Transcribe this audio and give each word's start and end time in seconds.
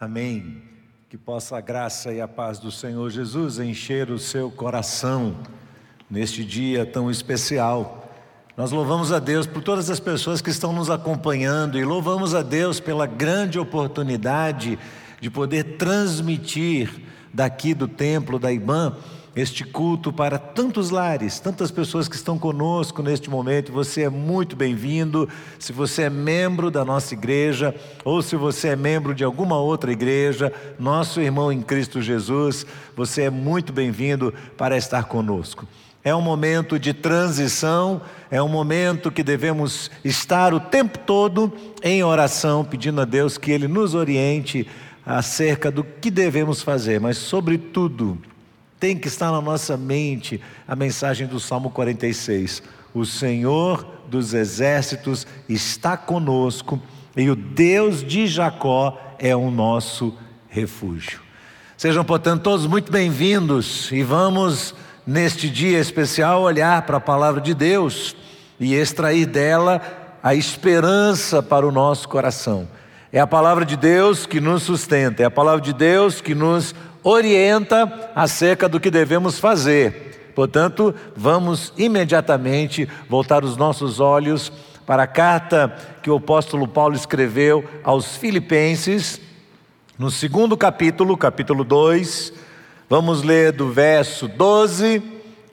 Amém. 0.00 0.62
Que 1.10 1.18
possa 1.18 1.58
a 1.58 1.60
graça 1.60 2.10
e 2.10 2.22
a 2.22 2.26
paz 2.26 2.58
do 2.58 2.72
Senhor 2.72 3.10
Jesus 3.10 3.58
encher 3.58 4.10
o 4.10 4.18
seu 4.18 4.50
coração 4.50 5.36
neste 6.08 6.42
dia 6.42 6.86
tão 6.86 7.10
especial. 7.10 8.10
Nós 8.56 8.72
louvamos 8.72 9.12
a 9.12 9.18
Deus 9.18 9.46
por 9.46 9.62
todas 9.62 9.90
as 9.90 10.00
pessoas 10.00 10.40
que 10.40 10.48
estão 10.48 10.72
nos 10.72 10.88
acompanhando 10.88 11.78
e 11.78 11.84
louvamos 11.84 12.34
a 12.34 12.40
Deus 12.40 12.80
pela 12.80 13.04
grande 13.04 13.58
oportunidade 13.58 14.78
de 15.20 15.28
poder 15.28 15.76
transmitir 15.76 16.90
daqui 17.30 17.74
do 17.74 17.86
templo 17.86 18.38
da 18.38 18.50
IBAN 18.50 18.96
este 19.34 19.64
culto 19.64 20.12
para 20.12 20.38
tantos 20.38 20.90
lares, 20.90 21.38
tantas 21.38 21.70
pessoas 21.70 22.08
que 22.08 22.16
estão 22.16 22.38
conosco 22.38 23.02
neste 23.02 23.30
momento. 23.30 23.72
Você 23.72 24.02
é 24.02 24.10
muito 24.10 24.56
bem-vindo. 24.56 25.28
Se 25.58 25.72
você 25.72 26.02
é 26.02 26.10
membro 26.10 26.70
da 26.70 26.84
nossa 26.84 27.14
igreja 27.14 27.74
ou 28.04 28.22
se 28.22 28.34
você 28.36 28.68
é 28.68 28.76
membro 28.76 29.14
de 29.14 29.22
alguma 29.22 29.58
outra 29.58 29.92
igreja, 29.92 30.52
nosso 30.78 31.20
irmão 31.20 31.52
em 31.52 31.62
Cristo 31.62 32.02
Jesus, 32.02 32.66
você 32.96 33.22
é 33.22 33.30
muito 33.30 33.72
bem-vindo 33.72 34.34
para 34.56 34.76
estar 34.76 35.04
conosco. 35.04 35.66
É 36.02 36.14
um 36.14 36.22
momento 36.22 36.78
de 36.78 36.94
transição, 36.94 38.00
é 38.30 38.42
um 38.42 38.48
momento 38.48 39.12
que 39.12 39.22
devemos 39.22 39.90
estar 40.02 40.54
o 40.54 40.58
tempo 40.58 40.98
todo 40.98 41.52
em 41.82 42.02
oração, 42.02 42.64
pedindo 42.64 43.02
a 43.02 43.04
Deus 43.04 43.36
que 43.36 43.52
Ele 43.52 43.68
nos 43.68 43.94
oriente 43.94 44.66
acerca 45.04 45.70
do 45.70 45.84
que 45.84 46.10
devemos 46.10 46.62
fazer, 46.62 47.00
mas, 47.00 47.18
sobretudo, 47.18 48.18
tem 48.80 48.96
que 48.96 49.08
estar 49.08 49.30
na 49.30 49.42
nossa 49.42 49.76
mente 49.76 50.40
a 50.66 50.74
mensagem 50.74 51.26
do 51.26 51.38
Salmo 51.38 51.68
46. 51.68 52.62
O 52.94 53.04
Senhor 53.04 53.86
dos 54.08 54.32
exércitos 54.32 55.26
está 55.46 55.98
conosco 55.98 56.80
e 57.14 57.28
o 57.28 57.36
Deus 57.36 58.02
de 58.02 58.26
Jacó 58.26 58.98
é 59.18 59.36
o 59.36 59.50
nosso 59.50 60.16
refúgio. 60.48 61.20
Sejam, 61.76 62.02
portanto, 62.02 62.42
todos 62.42 62.66
muito 62.66 62.90
bem-vindos 62.90 63.92
e 63.92 64.02
vamos, 64.02 64.74
neste 65.06 65.50
dia 65.50 65.78
especial, 65.78 66.42
olhar 66.42 66.82
para 66.82 66.96
a 66.96 67.00
palavra 67.00 67.40
de 67.40 67.52
Deus 67.52 68.16
e 68.58 68.74
extrair 68.74 69.26
dela 69.26 69.82
a 70.22 70.34
esperança 70.34 71.42
para 71.42 71.66
o 71.66 71.72
nosso 71.72 72.08
coração. 72.08 72.66
É 73.12 73.20
a 73.20 73.26
palavra 73.26 73.64
de 73.64 73.76
Deus 73.76 74.24
que 74.24 74.40
nos 74.40 74.62
sustenta, 74.62 75.22
é 75.22 75.26
a 75.26 75.30
palavra 75.30 75.60
de 75.60 75.72
Deus 75.72 76.20
que 76.20 76.34
nos 76.34 76.74
orienta 77.02 78.10
acerca 78.14 78.68
do 78.68 78.80
que 78.80 78.90
devemos 78.90 79.38
fazer. 79.38 80.32
Portanto, 80.34 80.94
vamos 81.16 81.72
imediatamente 81.76 82.88
voltar 83.08 83.44
os 83.44 83.56
nossos 83.56 84.00
olhos 84.00 84.52
para 84.86 85.04
a 85.04 85.06
carta 85.06 85.74
que 86.02 86.10
o 86.10 86.16
apóstolo 86.16 86.66
Paulo 86.66 86.96
escreveu 86.96 87.64
aos 87.84 88.16
Filipenses, 88.16 89.20
no 90.00 90.10
segundo 90.10 90.56
capítulo, 90.56 91.14
capítulo 91.14 91.62
2, 91.62 92.32
vamos 92.88 93.22
ler 93.22 93.52
do 93.52 93.70
verso 93.70 94.26
12 94.26 95.02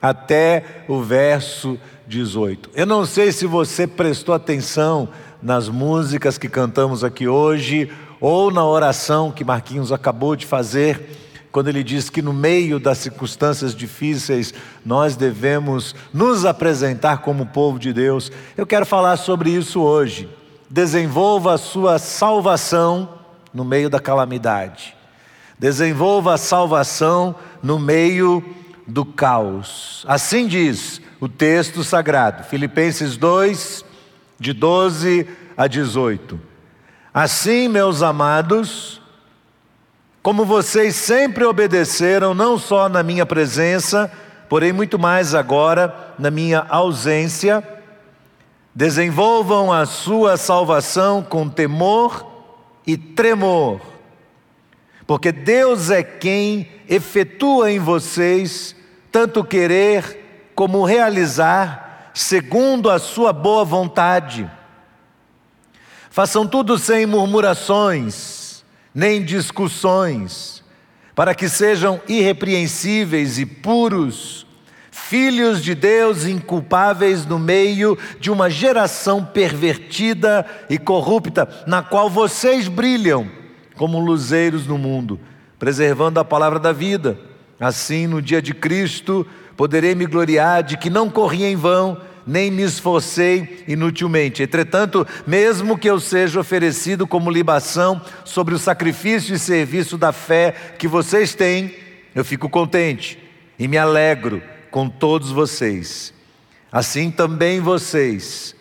até 0.00 0.84
o 0.88 1.02
verso 1.02 1.78
18. 2.06 2.70
Eu 2.74 2.86
não 2.86 3.04
sei 3.04 3.30
se 3.30 3.44
você 3.44 3.86
prestou 3.86 4.34
atenção 4.34 5.10
nas 5.42 5.68
músicas 5.68 6.38
que 6.38 6.48
cantamos 6.48 7.04
aqui 7.04 7.28
hoje 7.28 7.92
ou 8.18 8.50
na 8.50 8.64
oração 8.64 9.30
que 9.30 9.44
Marquinhos 9.44 9.92
acabou 9.92 10.34
de 10.34 10.46
fazer 10.46 11.27
quando 11.58 11.66
ele 11.66 11.82
diz 11.82 12.08
que 12.08 12.22
no 12.22 12.32
meio 12.32 12.78
das 12.78 12.98
circunstâncias 12.98 13.74
difíceis 13.74 14.54
nós 14.86 15.16
devemos 15.16 15.92
nos 16.14 16.44
apresentar 16.44 17.18
como 17.18 17.46
povo 17.46 17.80
de 17.80 17.92
Deus. 17.92 18.30
Eu 18.56 18.64
quero 18.64 18.86
falar 18.86 19.16
sobre 19.16 19.50
isso 19.50 19.80
hoje. 19.80 20.28
Desenvolva 20.70 21.54
a 21.54 21.58
sua 21.58 21.98
salvação 21.98 23.08
no 23.52 23.64
meio 23.64 23.90
da 23.90 23.98
calamidade. 23.98 24.94
Desenvolva 25.58 26.34
a 26.34 26.38
salvação 26.38 27.34
no 27.60 27.76
meio 27.76 28.54
do 28.86 29.04
caos. 29.04 30.04
Assim 30.06 30.46
diz 30.46 31.00
o 31.18 31.28
texto 31.28 31.82
sagrado, 31.82 32.44
Filipenses 32.44 33.16
2, 33.16 33.84
de 34.38 34.52
12 34.52 35.26
a 35.56 35.66
18. 35.66 36.40
Assim, 37.12 37.66
meus 37.66 38.00
amados, 38.00 38.97
como 40.28 40.44
vocês 40.44 40.94
sempre 40.94 41.42
obedeceram, 41.42 42.34
não 42.34 42.58
só 42.58 42.86
na 42.86 43.02
minha 43.02 43.24
presença, 43.24 44.12
porém 44.46 44.74
muito 44.74 44.98
mais 44.98 45.34
agora 45.34 46.12
na 46.18 46.30
minha 46.30 46.66
ausência, 46.68 47.66
desenvolvam 48.74 49.72
a 49.72 49.86
sua 49.86 50.36
salvação 50.36 51.22
com 51.22 51.48
temor 51.48 52.26
e 52.86 52.94
tremor, 52.94 53.80
porque 55.06 55.32
Deus 55.32 55.88
é 55.88 56.02
quem 56.02 56.68
efetua 56.86 57.72
em 57.72 57.78
vocês 57.78 58.76
tanto 59.10 59.42
querer 59.42 60.50
como 60.54 60.84
realizar, 60.84 62.10
segundo 62.12 62.90
a 62.90 62.98
sua 62.98 63.32
boa 63.32 63.64
vontade. 63.64 64.46
Façam 66.10 66.46
tudo 66.46 66.76
sem 66.76 67.06
murmurações, 67.06 68.37
nem 68.98 69.22
discussões, 69.22 70.64
para 71.14 71.32
que 71.32 71.48
sejam 71.48 72.00
irrepreensíveis 72.08 73.38
e 73.38 73.46
puros, 73.46 74.44
filhos 74.90 75.62
de 75.62 75.72
Deus 75.72 76.26
inculpáveis 76.26 77.24
no 77.24 77.38
meio 77.38 77.96
de 78.18 78.28
uma 78.28 78.50
geração 78.50 79.24
pervertida 79.24 80.44
e 80.68 80.76
corrupta, 80.78 81.48
na 81.64 81.80
qual 81.80 82.10
vocês 82.10 82.66
brilham 82.66 83.30
como 83.76 84.00
luzeiros 84.00 84.66
no 84.66 84.76
mundo, 84.76 85.20
preservando 85.60 86.18
a 86.18 86.24
palavra 86.24 86.58
da 86.58 86.72
vida. 86.72 87.16
Assim, 87.60 88.08
no 88.08 88.20
dia 88.20 88.42
de 88.42 88.52
Cristo, 88.52 89.24
poderei 89.56 89.94
me 89.94 90.06
gloriar 90.06 90.64
de 90.64 90.76
que 90.76 90.90
não 90.90 91.08
corri 91.08 91.44
em 91.44 91.54
vão, 91.54 92.00
nem 92.28 92.50
me 92.50 92.62
esforcei 92.62 93.64
inutilmente. 93.66 94.42
Entretanto, 94.42 95.06
mesmo 95.26 95.78
que 95.78 95.88
eu 95.88 95.98
seja 95.98 96.38
oferecido 96.38 97.06
como 97.06 97.30
libação 97.30 98.00
sobre 98.22 98.54
o 98.54 98.58
sacrifício 98.58 99.34
e 99.34 99.38
serviço 99.38 99.96
da 99.96 100.12
fé 100.12 100.52
que 100.78 100.86
vocês 100.86 101.34
têm, 101.34 101.74
eu 102.14 102.22
fico 102.22 102.50
contente 102.50 103.18
e 103.58 103.66
me 103.66 103.78
alegro 103.78 104.42
com 104.70 104.90
todos 104.90 105.30
vocês. 105.30 106.12
Assim 106.70 107.10
também 107.10 107.60
vocês, 107.60 108.54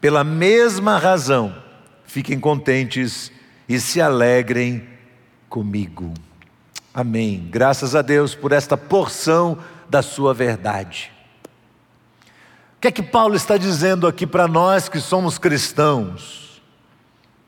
pela 0.00 0.24
mesma 0.24 0.98
razão, 0.98 1.54
fiquem 2.04 2.40
contentes 2.40 3.30
e 3.68 3.78
se 3.78 4.00
alegrem 4.00 4.82
comigo. 5.48 6.12
Amém. 6.92 7.46
Graças 7.48 7.94
a 7.94 8.02
Deus 8.02 8.34
por 8.34 8.50
esta 8.50 8.76
porção 8.76 9.56
da 9.88 10.02
sua 10.02 10.34
verdade. 10.34 11.12
O 12.78 12.80
que 12.80 12.86
é 12.86 12.92
que 12.92 13.02
Paulo 13.02 13.34
está 13.34 13.56
dizendo 13.56 14.06
aqui 14.06 14.24
para 14.24 14.46
nós 14.46 14.88
que 14.88 15.00
somos 15.00 15.36
cristãos? 15.36 16.62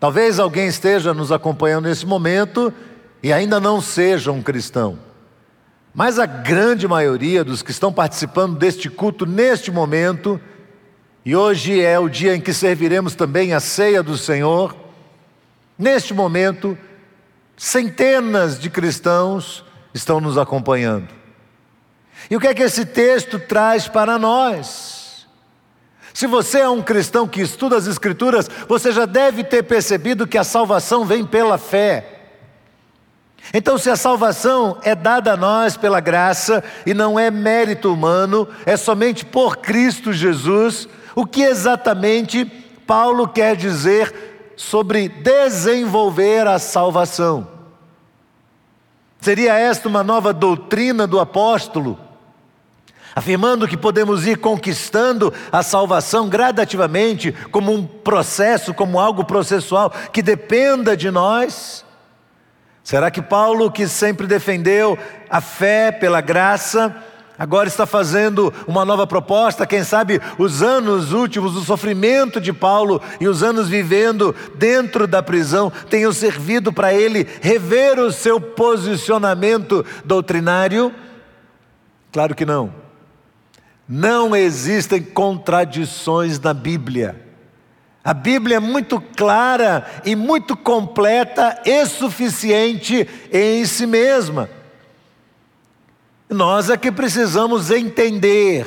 Talvez 0.01 0.41
alguém 0.41 0.67
esteja 0.67 1.15
nos 1.15 1.31
acompanhando 1.31 1.85
nesse 1.89 2.05
momento 2.05 2.75
e 3.23 3.33
ainda 3.33 3.61
não 3.61 3.81
seja 3.81 4.33
um 4.33 4.43
cristão. 4.43 4.99
Mas 5.95 6.19
a 6.19 6.27
grande 6.27 6.89
maioria 6.89 7.45
dos 7.45 7.63
que 7.63 7.71
estão 7.71 7.93
participando 7.93 8.59
deste 8.59 8.91
culto 8.91 9.25
neste 9.25 9.71
momento, 9.71 10.41
e 11.25 11.37
hoje 11.37 11.81
é 11.81 11.97
o 11.97 12.09
dia 12.09 12.35
em 12.35 12.41
que 12.41 12.53
serviremos 12.53 13.15
também 13.15 13.53
a 13.53 13.61
ceia 13.61 14.03
do 14.03 14.19
Senhor, 14.19 14.75
neste 15.79 16.13
momento, 16.13 16.77
centenas 17.57 18.59
de 18.59 18.69
cristãos 18.69 19.65
estão 19.95 20.21
nos 20.21 20.37
acompanhando. 20.37 21.09
E 22.29 22.35
o 22.35 22.41
que 22.41 22.49
é 22.49 22.55
que 22.55 22.65
esse 22.65 22.85
texto 22.85 23.39
traz 23.39 23.87
para 23.87 24.19
nós? 24.19 25.00
Se 26.13 26.27
você 26.27 26.61
é 26.61 26.69
um 26.69 26.83
cristão 26.83 27.27
que 27.27 27.41
estuda 27.41 27.77
as 27.77 27.87
Escrituras, 27.87 28.49
você 28.69 28.93
já 28.93 29.07
deve 29.07 29.45
ter 29.45 29.63
percebido 29.63 30.27
que 30.27 30.39
a 30.39 30.45
salvação 30.45 31.05
vem 31.05 31.25
pela 31.25 31.57
fé. 31.57 32.19
Então, 33.55 33.79
se 33.79 33.89
a 33.91 33.97
salvação 33.97 34.79
é 34.83 34.95
dada 34.95 35.33
a 35.33 35.37
nós 35.37 35.77
pela 35.77 36.01
graça 36.01 36.63
e 36.85 36.93
não 36.93 37.19
é 37.19 37.31
mérito 37.31 37.93
humano, 37.93 38.47
é 38.67 38.77
somente 38.77 39.25
por 39.25 39.57
Cristo 39.57 40.13
Jesus, 40.13 40.89
o 41.15 41.27
que 41.27 41.43
exatamente 41.43 42.45
Paulo 42.87 43.27
quer 43.27 43.57
dizer 43.57 44.53
sobre 44.57 45.09
desenvolver 45.09 46.47
a 46.47 46.59
salvação? 46.59 47.49
Seria 49.21 49.55
esta 49.55 49.89
uma 49.89 50.03
nova 50.03 50.33
doutrina 50.33 51.07
do 51.07 51.19
apóstolo? 51.19 51.99
Afirmando 53.15 53.69
que 53.69 53.77
podemos 53.77 54.27
ir 54.27 54.39
conquistando 54.39 55.33
a 55.51 55.63
salvação 55.63 56.29
gradativamente, 56.29 57.33
como 57.51 57.73
um 57.73 57.87
processo, 57.87 58.73
como 58.73 59.01
algo 59.01 59.25
processual 59.25 59.93
que 60.13 60.23
dependa 60.23 60.97
de 60.97 61.11
nós? 61.11 61.85
Será 62.83 63.11
que 63.11 63.23
Paulo, 63.23 63.71
que 63.71 63.87
sempre 63.87 64.27
defendeu 64.27 64.99
a 65.29 65.41
fé 65.41 65.93
pela 65.93 66.21
graça, 66.21 66.95
agora 67.39 67.69
está 67.69 67.87
fazendo 67.87 68.53
uma 68.67 68.85
nova 68.85 69.07
proposta, 69.07 69.67
quem 69.67 69.85
sabe 69.85 70.21
os 70.39 70.63
anos 70.63 71.13
últimos, 71.13 71.57
o 71.57 71.65
sofrimento 71.65 72.41
de 72.41 72.53
Paulo 72.53 73.01
e 73.21 73.29
os 73.29 73.43
anos 73.43 73.69
vivendo 73.69 74.35
dentro 74.57 75.07
da 75.07 75.23
prisão 75.23 75.71
tenham 75.89 76.13
servido 76.13 76.73
para 76.73 76.93
ele 76.93 77.27
rever 77.41 77.99
o 77.99 78.11
seu 78.11 78.41
posicionamento 78.41 79.85
doutrinário? 80.05 80.93
Claro 82.13 82.35
que 82.35 82.45
não. 82.45 82.90
Não 83.93 84.37
existem 84.37 85.03
contradições 85.03 86.39
na 86.39 86.55
Bíblia. 86.55 87.27
A 88.05 88.15
Bíblia 88.15 88.59
é 88.59 88.61
muito 88.61 89.01
clara 89.01 89.85
e 90.05 90.15
muito 90.15 90.57
completa 90.57 91.61
e 91.67 91.85
suficiente 91.87 93.09
em 93.33 93.67
si 93.67 93.87
mesma. 93.87 94.49
Nós 96.29 96.71
é 96.71 96.77
que 96.77 96.93
precisamos 96.93 97.73
entender 97.73 98.65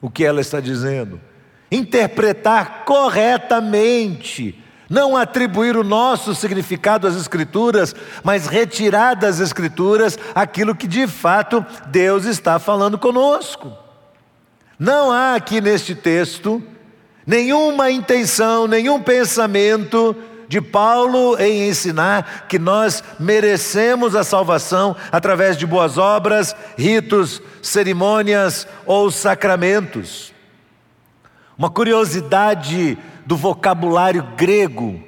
o 0.00 0.08
que 0.08 0.24
ela 0.24 0.40
está 0.40 0.60
dizendo, 0.60 1.20
interpretar 1.68 2.84
corretamente, 2.84 4.56
não 4.88 5.16
atribuir 5.16 5.76
o 5.76 5.82
nosso 5.82 6.32
significado 6.32 7.08
às 7.08 7.16
Escrituras, 7.16 7.92
mas 8.22 8.46
retirar 8.46 9.14
das 9.14 9.40
Escrituras 9.40 10.16
aquilo 10.32 10.76
que 10.76 10.86
de 10.86 11.08
fato 11.08 11.66
Deus 11.88 12.24
está 12.24 12.60
falando 12.60 12.96
conosco. 12.96 13.81
Não 14.82 15.12
há 15.12 15.36
aqui 15.36 15.60
neste 15.60 15.94
texto 15.94 16.60
nenhuma 17.24 17.88
intenção, 17.88 18.66
nenhum 18.66 19.00
pensamento 19.00 20.16
de 20.48 20.60
Paulo 20.60 21.38
em 21.38 21.68
ensinar 21.68 22.48
que 22.48 22.58
nós 22.58 23.00
merecemos 23.16 24.16
a 24.16 24.24
salvação 24.24 24.96
através 25.12 25.56
de 25.56 25.68
boas 25.68 25.98
obras, 25.98 26.56
ritos, 26.76 27.40
cerimônias 27.62 28.66
ou 28.84 29.08
sacramentos. 29.08 30.34
Uma 31.56 31.70
curiosidade 31.70 32.98
do 33.24 33.36
vocabulário 33.36 34.26
grego 34.36 35.00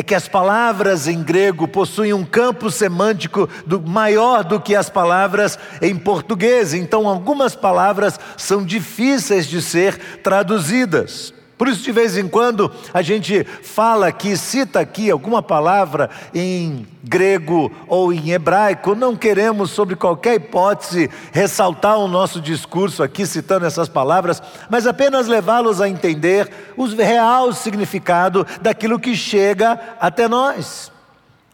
é 0.00 0.02
que 0.02 0.14
as 0.14 0.26
palavras 0.26 1.06
em 1.06 1.22
grego 1.22 1.68
possuem 1.68 2.14
um 2.14 2.24
campo 2.24 2.70
semântico 2.70 3.46
do, 3.66 3.82
maior 3.82 4.42
do 4.42 4.58
que 4.58 4.74
as 4.74 4.88
palavras 4.88 5.58
em 5.82 5.94
português, 5.94 6.72
então 6.72 7.06
algumas 7.06 7.54
palavras 7.54 8.18
são 8.34 8.64
difíceis 8.64 9.46
de 9.46 9.60
ser 9.60 9.98
traduzidas. 10.22 11.34
Por 11.60 11.68
isso, 11.68 11.82
de 11.82 11.92
vez 11.92 12.16
em 12.16 12.26
quando, 12.26 12.72
a 12.90 13.02
gente 13.02 13.44
fala 13.44 14.06
aqui, 14.06 14.34
cita 14.34 14.80
aqui 14.80 15.10
alguma 15.10 15.42
palavra 15.42 16.08
em 16.34 16.86
grego 17.04 17.70
ou 17.86 18.14
em 18.14 18.30
hebraico, 18.30 18.94
não 18.94 19.14
queremos, 19.14 19.70
sobre 19.70 19.94
qualquer 19.94 20.36
hipótese, 20.36 21.10
ressaltar 21.32 21.98
o 21.98 22.08
nosso 22.08 22.40
discurso 22.40 23.02
aqui 23.02 23.26
citando 23.26 23.66
essas 23.66 23.90
palavras, 23.90 24.42
mas 24.70 24.86
apenas 24.86 25.26
levá-los 25.26 25.82
a 25.82 25.88
entender 25.90 26.50
o 26.78 26.86
real 26.86 27.52
significado 27.52 28.46
daquilo 28.62 28.98
que 28.98 29.14
chega 29.14 29.78
até 30.00 30.26
nós. 30.26 30.90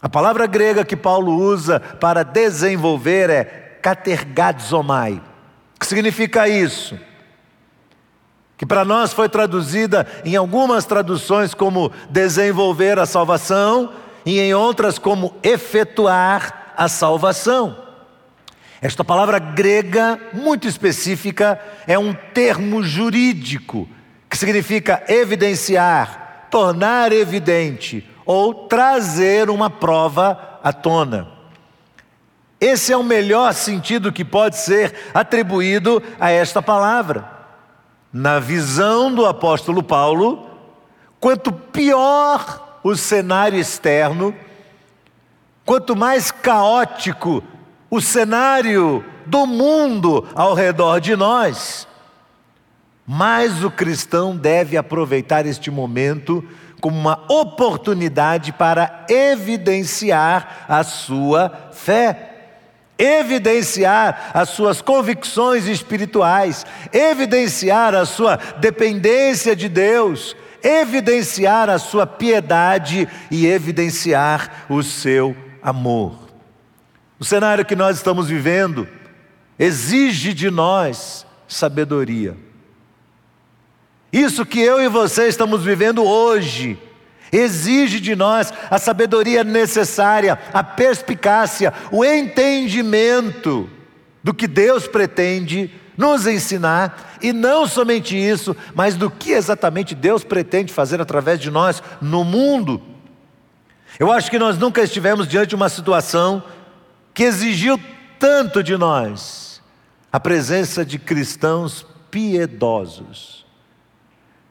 A 0.00 0.08
palavra 0.08 0.46
grega 0.46 0.84
que 0.84 0.94
Paulo 0.94 1.34
usa 1.34 1.80
para 1.80 2.22
desenvolver 2.22 3.28
é 3.28 3.44
katergadzomai. 3.82 5.14
O 5.74 5.80
que 5.80 5.86
significa 5.86 6.48
isso? 6.48 6.96
Que 8.56 8.64
para 8.64 8.84
nós 8.84 9.12
foi 9.12 9.28
traduzida 9.28 10.06
em 10.24 10.34
algumas 10.34 10.84
traduções 10.84 11.52
como 11.52 11.92
desenvolver 12.08 12.98
a 12.98 13.06
salvação 13.06 13.92
e 14.24 14.40
em 14.40 14.54
outras 14.54 14.98
como 14.98 15.34
efetuar 15.42 16.72
a 16.76 16.88
salvação. 16.88 17.84
Esta 18.80 19.04
palavra 19.04 19.38
grega, 19.38 20.18
muito 20.32 20.66
específica, 20.66 21.60
é 21.86 21.98
um 21.98 22.14
termo 22.14 22.82
jurídico 22.82 23.88
que 24.28 24.36
significa 24.36 25.02
evidenciar, 25.08 26.48
tornar 26.50 27.12
evidente 27.12 28.08
ou 28.24 28.66
trazer 28.66 29.48
uma 29.50 29.70
prova 29.70 30.58
à 30.62 30.72
tona. 30.72 31.28
Esse 32.60 32.92
é 32.92 32.96
o 32.96 33.04
melhor 33.04 33.52
sentido 33.54 34.12
que 34.12 34.24
pode 34.24 34.56
ser 34.56 34.94
atribuído 35.12 36.02
a 36.18 36.30
esta 36.30 36.62
palavra. 36.62 37.35
Na 38.12 38.38
visão 38.38 39.14
do 39.14 39.26
apóstolo 39.26 39.82
Paulo, 39.82 40.48
quanto 41.20 41.52
pior 41.52 42.78
o 42.82 42.94
cenário 42.94 43.58
externo, 43.58 44.34
quanto 45.64 45.96
mais 45.96 46.30
caótico 46.30 47.42
o 47.90 48.00
cenário 48.00 49.04
do 49.26 49.46
mundo 49.46 50.26
ao 50.34 50.54
redor 50.54 51.00
de 51.00 51.16
nós, 51.16 51.86
mais 53.06 53.62
o 53.62 53.70
cristão 53.70 54.36
deve 54.36 54.76
aproveitar 54.76 55.46
este 55.46 55.70
momento 55.70 56.44
como 56.80 56.98
uma 56.98 57.24
oportunidade 57.28 58.52
para 58.52 59.06
evidenciar 59.08 60.66
a 60.68 60.82
sua 60.84 61.70
fé 61.72 62.35
evidenciar 62.98 64.30
as 64.32 64.50
suas 64.50 64.80
convicções 64.80 65.66
espirituais, 65.66 66.64
evidenciar 66.92 67.94
a 67.94 68.06
sua 68.06 68.36
dependência 68.36 69.54
de 69.54 69.68
Deus, 69.68 70.36
evidenciar 70.62 71.68
a 71.68 71.78
sua 71.78 72.06
piedade 72.06 73.08
e 73.30 73.46
evidenciar 73.46 74.66
o 74.68 74.82
seu 74.82 75.36
amor. 75.62 76.18
O 77.18 77.24
cenário 77.24 77.64
que 77.64 77.76
nós 77.76 77.96
estamos 77.96 78.28
vivendo 78.28 78.88
exige 79.58 80.34
de 80.34 80.50
nós 80.50 81.26
sabedoria. 81.48 82.36
Isso 84.12 84.46
que 84.46 84.60
eu 84.60 84.80
e 84.80 84.88
você 84.88 85.28
estamos 85.28 85.62
vivendo 85.62 86.02
hoje 86.02 86.78
exige 87.32 88.00
de 88.00 88.14
nós 88.14 88.52
a 88.70 88.78
sabedoria 88.78 89.44
necessária, 89.44 90.38
a 90.52 90.62
perspicácia, 90.62 91.72
o 91.90 92.04
entendimento 92.04 93.68
do 94.22 94.34
que 94.34 94.46
Deus 94.46 94.86
pretende 94.86 95.70
nos 95.96 96.26
ensinar, 96.26 97.16
e 97.22 97.32
não 97.32 97.66
somente 97.66 98.16
isso, 98.16 98.54
mas 98.74 98.96
do 98.96 99.10
que 99.10 99.32
exatamente 99.32 99.94
Deus 99.94 100.22
pretende 100.22 100.72
fazer 100.72 101.00
através 101.00 101.40
de 101.40 101.50
nós 101.50 101.82
no 102.02 102.22
mundo. 102.22 102.82
Eu 103.98 104.12
acho 104.12 104.30
que 104.30 104.38
nós 104.38 104.58
nunca 104.58 104.82
estivemos 104.82 105.26
diante 105.26 105.50
de 105.50 105.54
uma 105.54 105.70
situação 105.70 106.42
que 107.14 107.22
exigiu 107.22 107.80
tanto 108.18 108.62
de 108.62 108.76
nós 108.76 109.62
a 110.12 110.20
presença 110.20 110.84
de 110.84 110.98
cristãos 110.98 111.86
piedosos, 112.10 113.46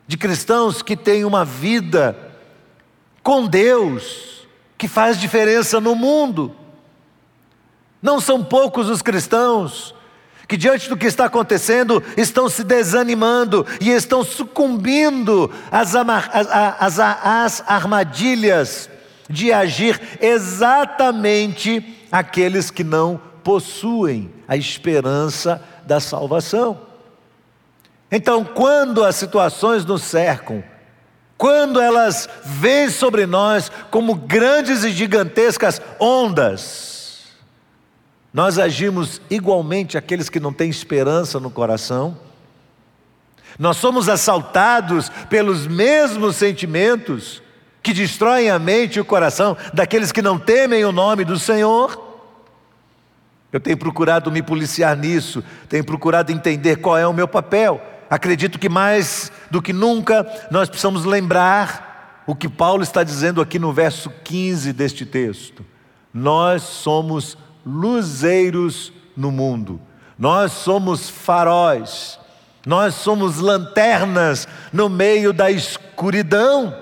de 0.08 0.18
cristãos 0.18 0.82
que 0.82 0.96
têm 0.96 1.26
uma 1.26 1.46
vida 1.46 2.25
com 3.26 3.48
Deus 3.48 4.46
que 4.78 4.88
faz 4.88 5.20
diferença 5.20 5.82
no 5.82 5.96
mundo. 5.96 6.56
Não 8.00 8.22
são 8.22 8.44
poucos 8.44 8.88
os 8.88 9.02
cristãos 9.02 9.96
que, 10.48 10.56
diante 10.56 10.88
do 10.88 10.96
que 10.96 11.08
está 11.08 11.26
acontecendo, 11.26 12.04
estão 12.16 12.48
se 12.48 12.64
desanimando 12.64 13.66
e 13.82 13.90
estão 13.90 14.24
sucumbindo 14.24 15.52
às, 15.72 15.96
às, 15.96 17.00
às 17.00 17.64
armadilhas 17.66 18.92
de 19.28 19.52
agir 19.52 20.00
exatamente 20.22 22.06
aqueles 22.12 22.70
que 22.70 22.84
não 22.84 23.20
possuem 23.44 24.32
a 24.48 24.56
esperança 24.56 25.60
da 25.84 26.00
salvação. 26.00 26.80
Então, 28.12 28.46
quando 28.46 29.04
as 29.04 29.16
situações 29.16 29.84
nos 29.84 30.04
cercam, 30.04 30.64
quando 31.38 31.82
elas 31.82 32.30
vêm 32.44 32.90
sobre 32.90 33.26
nós 33.26 33.72
como 33.92 34.16
grandes 34.16 34.84
e 34.84 34.92
gigantescas 34.92 35.82
ondas, 36.00 37.28
nós 38.34 38.60
agimos 38.60 39.22
igualmente 39.30 39.98
aqueles 39.98 40.30
que 40.30 40.40
não 40.40 40.52
têm 40.52 40.70
esperança 40.70 41.40
no 41.40 41.50
coração. 41.50 42.18
Nós 43.58 43.78
somos 43.78 44.10
assaltados 44.10 45.10
pelos 45.30 45.66
mesmos 45.68 46.36
sentimentos 46.36 47.42
que 47.82 47.94
destroem 47.94 48.50
a 48.50 48.60
mente 48.60 48.98
e 48.98 49.00
o 49.00 49.06
coração 49.06 49.56
daqueles 49.74 50.12
que 50.12 50.22
não 50.22 50.38
temem 50.38 50.84
o 50.84 50.92
nome 50.92 51.24
do 51.24 51.40
Senhor. 51.40 52.04
Eu 53.54 53.60
tenho 53.60 53.78
procurado 53.78 54.32
me 54.32 54.42
policiar 54.42 54.98
nisso, 54.98 55.44
tenho 55.70 55.84
procurado 55.86 56.32
entender 56.32 56.78
qual 56.78 56.98
é 56.98 57.08
o 57.08 57.14
meu 57.14 57.28
papel. 57.28 57.82
Acredito 58.10 58.60
que 58.60 58.68
mais 58.68 59.32
do 59.56 59.62
que 59.62 59.72
nunca 59.72 60.28
nós 60.52 60.68
precisamos 60.68 61.06
lembrar 61.06 62.24
o 62.28 62.36
que 62.36 62.50
Paulo 62.50 62.84
está 62.84 63.06
dizendo 63.06 63.40
aqui 63.40 63.58
no 63.58 63.72
verso 63.72 64.12
15 64.22 64.74
deste 64.74 65.06
texto. 65.06 65.66
Nós 66.14 66.62
somos 66.62 67.38
luzeiros 67.66 68.92
no 69.16 69.32
mundo, 69.32 69.80
nós 70.20 70.52
somos 70.52 71.10
faróis, 71.10 72.20
nós 72.66 72.96
somos 72.96 73.38
lanternas 73.38 74.46
no 74.74 74.90
meio 74.90 75.32
da 75.32 75.50
escuridão. 75.50 76.76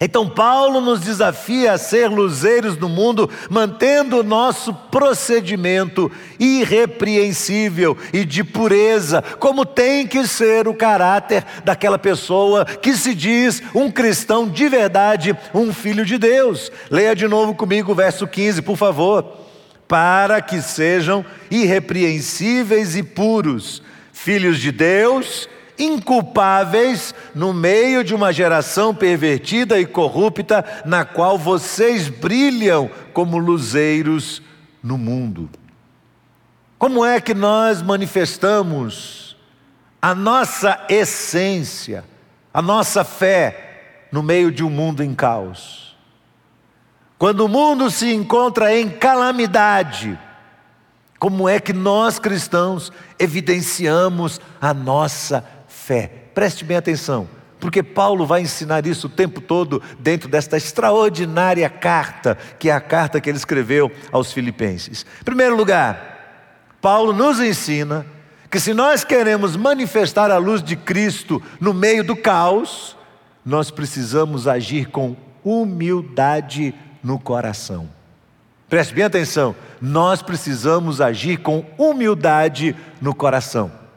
Então, 0.00 0.28
Paulo 0.28 0.80
nos 0.80 1.00
desafia 1.00 1.72
a 1.72 1.78
ser 1.78 2.08
luzeiros 2.08 2.76
do 2.76 2.88
mundo, 2.88 3.28
mantendo 3.50 4.20
o 4.20 4.22
nosso 4.22 4.72
procedimento 4.72 6.10
irrepreensível 6.38 7.96
e 8.12 8.24
de 8.24 8.44
pureza, 8.44 9.22
como 9.40 9.66
tem 9.66 10.06
que 10.06 10.24
ser 10.26 10.68
o 10.68 10.74
caráter 10.74 11.44
daquela 11.64 11.98
pessoa 11.98 12.64
que 12.64 12.94
se 12.94 13.12
diz 13.12 13.60
um 13.74 13.90
cristão 13.90 14.48
de 14.48 14.68
verdade, 14.68 15.36
um 15.52 15.72
filho 15.72 16.04
de 16.04 16.16
Deus. 16.16 16.70
Leia 16.88 17.16
de 17.16 17.26
novo 17.26 17.54
comigo 17.54 17.90
o 17.90 17.96
verso 17.96 18.26
15, 18.26 18.62
por 18.62 18.76
favor. 18.76 19.46
Para 19.88 20.40
que 20.40 20.60
sejam 20.62 21.24
irrepreensíveis 21.50 22.94
e 22.94 23.02
puros, 23.02 23.82
filhos 24.12 24.60
de 24.60 24.70
Deus 24.70 25.48
inculpáveis 25.78 27.14
no 27.34 27.52
meio 27.52 28.02
de 28.02 28.14
uma 28.14 28.32
geração 28.32 28.94
pervertida 28.94 29.78
e 29.78 29.86
corrupta, 29.86 30.64
na 30.84 31.04
qual 31.04 31.38
vocês 31.38 32.08
brilham 32.08 32.90
como 33.12 33.38
luzeiros 33.38 34.42
no 34.82 34.98
mundo. 34.98 35.48
Como 36.78 37.04
é 37.04 37.20
que 37.20 37.34
nós 37.34 37.82
manifestamos 37.82 39.36
a 40.00 40.14
nossa 40.14 40.84
essência, 40.88 42.04
a 42.52 42.62
nossa 42.62 43.02
fé 43.02 44.06
no 44.12 44.22
meio 44.22 44.52
de 44.52 44.62
um 44.64 44.70
mundo 44.70 45.02
em 45.02 45.14
caos? 45.14 45.96
Quando 47.18 47.44
o 47.44 47.48
mundo 47.48 47.90
se 47.90 48.14
encontra 48.14 48.72
em 48.72 48.88
calamidade, 48.88 50.16
como 51.18 51.48
é 51.48 51.58
que 51.58 51.72
nós 51.72 52.18
cristãos 52.18 52.92
evidenciamos 53.18 54.40
a 54.60 54.72
nossa 54.72 55.44
fé. 55.88 56.10
Preste 56.34 56.66
bem 56.66 56.76
atenção, 56.76 57.26
porque 57.58 57.82
Paulo 57.82 58.26
vai 58.26 58.42
ensinar 58.42 58.86
isso 58.86 59.06
o 59.06 59.10
tempo 59.10 59.40
todo 59.40 59.82
dentro 59.98 60.28
desta 60.28 60.58
extraordinária 60.58 61.68
carta, 61.70 62.36
que 62.58 62.68
é 62.68 62.72
a 62.74 62.80
carta 62.80 63.18
que 63.22 63.30
ele 63.30 63.38
escreveu 63.38 63.90
aos 64.12 64.30
Filipenses. 64.30 65.06
Em 65.22 65.24
primeiro 65.24 65.56
lugar, 65.56 66.66
Paulo 66.82 67.14
nos 67.14 67.40
ensina 67.40 68.04
que 68.50 68.60
se 68.60 68.74
nós 68.74 69.02
queremos 69.02 69.56
manifestar 69.56 70.30
a 70.30 70.36
luz 70.36 70.62
de 70.62 70.76
Cristo 70.76 71.42
no 71.58 71.72
meio 71.72 72.04
do 72.04 72.14
caos, 72.14 72.94
nós 73.42 73.70
precisamos 73.70 74.46
agir 74.46 74.90
com 74.90 75.16
humildade 75.42 76.74
no 77.02 77.18
coração. 77.18 77.88
Preste 78.68 78.92
bem 78.92 79.04
atenção, 79.04 79.56
nós 79.80 80.20
precisamos 80.20 81.00
agir 81.00 81.38
com 81.38 81.64
humildade 81.78 82.76
no 83.00 83.14
coração. 83.14 83.87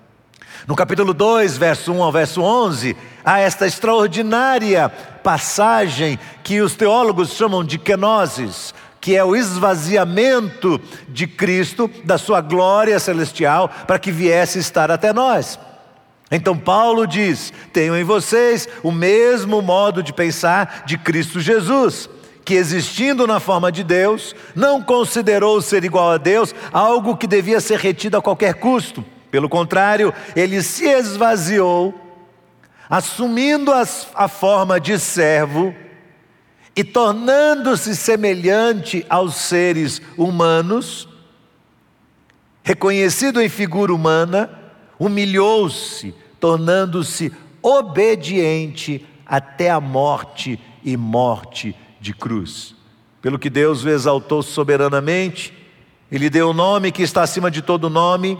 No 0.68 0.75
capítulo 0.75 1.12
2, 1.12 1.58
verso 1.58 1.91
1 1.91 2.03
ao 2.03 2.12
verso 2.12 2.41
11, 2.41 2.96
há 3.25 3.39
esta 3.39 3.65
extraordinária 3.65 4.89
passagem 5.24 6.20
que 6.44 6.62
os 6.62 6.75
teólogos 6.75 7.34
chamam 7.34 7.63
de 7.63 7.80
kenosis, 7.80 8.72
que 9.00 9.15
é 9.15 9.24
o 9.24 9.36
esvaziamento 9.36 10.80
de 11.10 11.25
Cristo, 11.25 11.89
da 12.03 12.20
sua 12.20 12.41
glória 12.41 13.00
celestial, 13.00 13.70
para 13.88 13.98
que 13.98 14.12
viesse 14.12 14.60
estar 14.60 14.91
até 14.91 15.12
nós. 15.12 15.60
Então 16.30 16.56
Paulo 16.56 17.08
diz: 17.08 17.51
tenham 17.74 17.98
em 17.98 18.03
vocês 18.03 18.70
o 18.84 18.91
mesmo 18.91 19.63
modo 19.63 20.03
de 20.03 20.13
pensar 20.13 20.84
de 20.86 20.96
Cristo 20.96 21.39
Jesus, 21.39 22.08
que 22.46 22.53
existindo 22.53 23.25
na 23.25 23.39
forma 23.39 23.72
de 23.72 23.84
Deus, 23.84 24.36
não 24.56 24.80
considerou 24.80 25.60
ser 25.60 25.84
igual 25.84 26.12
a 26.12 26.18
Deus 26.18 26.53
algo 26.72 27.18
que 27.18 27.25
devia 27.25 27.60
ser 27.60 27.80
retido 27.80 28.15
a 28.15 28.22
qualquer 28.22 28.53
custo 28.53 29.03
pelo 29.32 29.48
contrário, 29.48 30.14
ele 30.36 30.62
se 30.62 30.86
esvaziou, 30.86 31.96
assumindo 32.90 33.72
a 33.72 34.28
forma 34.28 34.78
de 34.78 35.00
servo 35.00 35.74
e 36.76 36.84
tornando-se 36.84 37.96
semelhante 37.96 39.06
aos 39.10 39.36
seres 39.36 40.02
humanos, 40.18 41.08
reconhecido 42.62 43.42
em 43.42 43.48
figura 43.48 43.94
humana, 43.94 44.50
humilhou-se, 45.00 46.14
tornando-se 46.38 47.32
obediente 47.62 49.06
até 49.26 49.70
a 49.70 49.80
morte 49.80 50.60
e 50.84 50.98
morte 50.98 51.74
de 52.02 52.14
cruz. 52.14 52.76
Pelo 53.22 53.40
que 53.40 53.50
Deus 53.50 53.86
o 53.86 53.90
exaltou 53.90 54.44
soberanamente, 54.44 55.54
ele 56.12 56.30
deu 56.30 56.50
o 56.50 56.54
nome 56.54 56.92
que 56.92 57.04
está 57.04 57.22
acima 57.22 57.50
de 57.50 57.62
todo 57.62 57.90
nome 57.90 58.38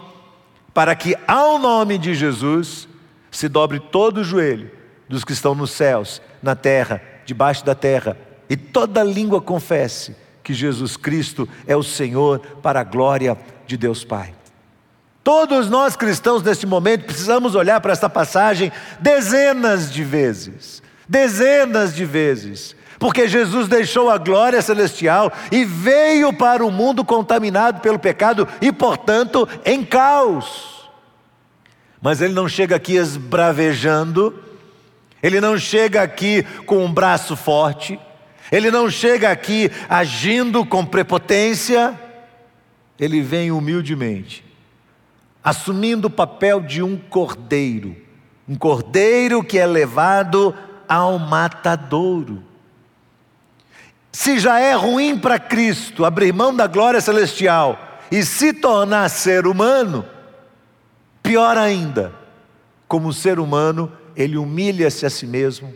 para 0.74 0.96
que 0.96 1.16
ao 1.28 1.60
nome 1.60 1.98
de 1.98 2.14
Jesus 2.14 2.88
se 3.30 3.48
dobre 3.48 3.80
todo 3.80 4.20
o 4.20 4.24
joelho 4.24 4.72
dos 5.08 5.24
que 5.24 5.34
estão 5.34 5.54
nos 5.54 5.72
céus, 5.72 6.22
na 6.42 6.56
terra, 6.56 7.02
debaixo 7.26 7.66
da 7.66 7.76
terra, 7.76 8.18
e 8.50 8.56
toda 8.56 9.04
língua 9.04 9.42
confesse 9.42 10.16
que 10.44 10.54
Jesus 10.54 10.98
Cristo 10.98 11.48
é 11.68 11.76
o 11.76 11.84
Senhor 11.84 12.40
para 12.62 12.82
a 12.82 12.84
glória 12.84 13.38
de 13.68 13.78
Deus 13.78 14.04
Pai. 14.04 14.34
Todos 15.24 15.70
nós 15.70 15.96
cristãos 15.96 16.42
neste 16.42 16.66
momento 16.66 17.06
precisamos 17.06 17.54
olhar 17.54 17.80
para 17.80 17.92
esta 17.92 18.10
passagem 18.10 18.72
dezenas 19.00 19.92
de 19.92 20.04
vezes, 20.04 20.82
dezenas 21.08 21.94
de 21.94 22.06
vezes, 22.06 22.76
porque 23.02 23.28
Jesus 23.28 23.68
deixou 23.68 24.12
a 24.12 24.20
glória 24.20 24.62
celestial 24.62 25.34
e 25.52 25.66
veio 25.66 26.32
para 26.32 26.64
o 26.64 26.70
mundo 26.70 27.04
contaminado 27.04 27.82
pelo 27.82 27.98
pecado 27.98 28.48
e, 28.62 28.72
portanto, 28.72 29.50
em 29.66 29.84
caos. 29.84 30.88
Mas 32.00 32.22
ele 32.22 32.36
não 32.36 32.48
chega 32.48 32.76
aqui 32.76 32.98
esbravejando, 32.98 34.40
ele 35.22 35.42
não 35.42 35.58
chega 35.58 36.04
aqui 36.04 36.44
com 36.68 36.86
um 36.86 36.94
braço 36.94 37.36
forte, 37.36 38.00
ele 38.52 38.70
não 38.70 38.88
chega 38.88 39.32
aqui 39.32 39.72
agindo 39.90 40.64
com 40.64 40.86
prepotência, 40.86 42.00
ele 43.00 43.20
vem 43.20 43.52
humildemente, 43.52 44.46
assumindo 45.44 46.08
o 46.08 46.12
papel 46.12 46.62
de 46.62 46.84
um 46.84 46.96
cordeiro, 46.98 47.96
um 48.48 48.54
cordeiro 48.54 49.44
que 49.44 49.58
é 49.58 49.66
levado 49.66 50.54
ao 50.88 51.18
matadouro. 51.18 52.51
Se 54.12 54.40
já 54.40 54.60
é 54.60 54.74
ruim 54.74 55.18
para 55.18 55.40
Cristo 55.40 56.04
abrir 56.04 56.34
mão 56.34 56.54
da 56.54 56.68
glória 56.68 57.00
celestial 57.00 58.00
e 58.12 58.24
se 58.24 58.54
tornar 58.54 59.10
ser 59.10 59.48
humano, 59.48 60.06
pior 61.24 61.58
ainda, 61.58 62.14
como 62.88 63.14
ser 63.14 63.40
humano, 63.40 63.92
ele 64.16 64.38
humilha-se 64.38 65.06
a 65.06 65.10
si 65.10 65.26
mesmo 65.26 65.74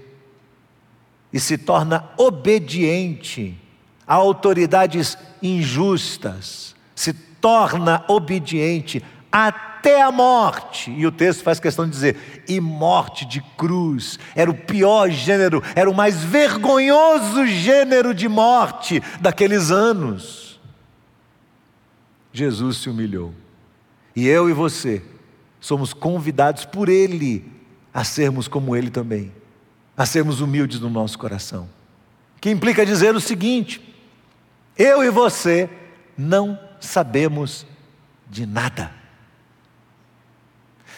e 1.31 1.39
se 1.39 1.57
torna 1.57 2.09
obediente 2.17 3.57
a 4.05 4.15
autoridades 4.15 5.17
injustas, 5.41 6.75
se 6.93 7.13
torna 7.13 8.03
obediente 8.07 9.03
a 9.31 9.51
até 9.85 10.01
a 10.01 10.11
morte. 10.11 10.89
E 10.89 11.05
o 11.05 11.11
texto 11.11 11.43
faz 11.43 11.59
questão 11.59 11.85
de 11.85 11.91
dizer: 11.91 12.43
e 12.47 12.59
morte 12.59 13.23
de 13.23 13.39
cruz. 13.55 14.17
Era 14.35 14.49
o 14.49 14.57
pior 14.57 15.11
gênero, 15.11 15.61
era 15.75 15.89
o 15.89 15.93
mais 15.93 16.23
vergonhoso 16.23 17.45
gênero 17.45 18.13
de 18.13 18.27
morte 18.27 19.01
daqueles 19.21 19.69
anos. 19.69 20.59
Jesus 22.33 22.77
se 22.77 22.89
humilhou. 22.89 23.31
E 24.15 24.27
eu 24.27 24.49
e 24.49 24.53
você 24.53 25.03
somos 25.59 25.93
convidados 25.93 26.65
por 26.65 26.89
Ele 26.89 27.45
a 27.93 28.03
sermos 28.03 28.47
como 28.47 28.75
Ele 28.75 28.89
também, 28.89 29.31
a 29.95 30.05
sermos 30.05 30.41
humildes 30.41 30.79
no 30.79 30.89
nosso 30.89 31.19
coração. 31.19 31.69
Que 32.41 32.49
implica 32.49 32.83
dizer 32.83 33.13
o 33.15 33.21
seguinte: 33.21 33.95
eu 34.75 35.03
e 35.03 35.11
você 35.11 35.69
não 36.17 36.59
sabemos 36.79 37.67
de 38.27 38.47
nada. 38.47 39.04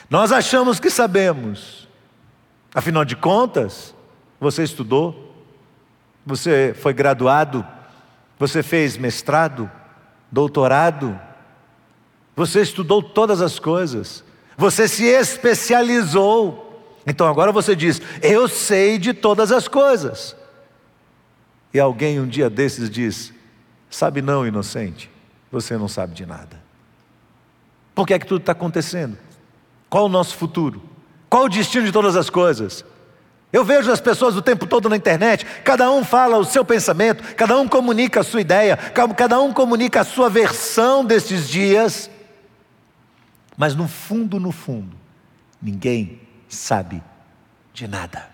Nós 0.09 0.31
achamos 0.31 0.79
que 0.79 0.89
sabemos. 0.89 1.87
Afinal 2.73 3.03
de 3.03 3.15
contas, 3.15 3.93
você 4.39 4.63
estudou, 4.63 5.35
você 6.25 6.75
foi 6.79 6.93
graduado, 6.93 7.65
você 8.37 8.61
fez 8.61 8.97
mestrado, 8.97 9.69
doutorado, 10.31 11.19
você 12.35 12.61
estudou 12.61 13.01
todas 13.01 13.41
as 13.41 13.57
coisas, 13.57 14.23
você 14.55 14.87
se 14.87 15.05
especializou. 15.05 16.63
Então 17.05 17.27
agora 17.27 17.51
você 17.51 17.75
diz: 17.75 18.01
Eu 18.21 18.47
sei 18.47 18.97
de 18.97 19.13
todas 19.13 19.51
as 19.51 19.67
coisas. 19.67 20.35
E 21.73 21.79
alguém 21.79 22.19
um 22.19 22.27
dia 22.27 22.49
desses 22.49 22.89
diz: 22.89 23.33
Sabe 23.89 24.21
não, 24.21 24.45
inocente, 24.45 25.09
você 25.51 25.77
não 25.77 25.87
sabe 25.87 26.13
de 26.13 26.25
nada. 26.25 26.61
Por 27.95 28.05
que 28.05 28.13
é 28.13 28.19
que 28.19 28.27
tudo 28.27 28.41
está 28.41 28.51
acontecendo? 28.51 29.17
Qual 29.89 30.05
o 30.05 30.09
nosso 30.09 30.35
futuro? 30.35 30.81
Qual 31.29 31.45
o 31.45 31.49
destino 31.49 31.85
de 31.85 31.91
todas 31.91 32.15
as 32.15 32.29
coisas? 32.29 32.83
Eu 33.51 33.63
vejo 33.63 33.91
as 33.91 34.01
pessoas 34.01 34.35
o 34.35 34.41
tempo 34.41 34.67
todo 34.67 34.89
na 34.89 34.97
internet, 34.97 35.45
cada 35.63 35.89
um 35.89 36.03
fala 36.03 36.37
o 36.37 36.43
seu 36.43 36.65
pensamento, 36.65 37.23
cada 37.35 37.57
um 37.57 37.67
comunica 37.67 38.19
a 38.19 38.23
sua 38.23 38.41
ideia, 38.41 38.75
cada 39.15 39.39
um 39.39 39.53
comunica 39.53 40.01
a 40.01 40.03
sua 40.03 40.29
versão 40.29 41.05
destes 41.05 41.47
dias, 41.47 42.09
mas 43.55 43.73
no 43.73 43.87
fundo, 43.87 44.39
no 44.39 44.51
fundo, 44.51 44.95
ninguém 45.61 46.19
sabe 46.49 47.01
de 47.73 47.87
nada. 47.87 48.29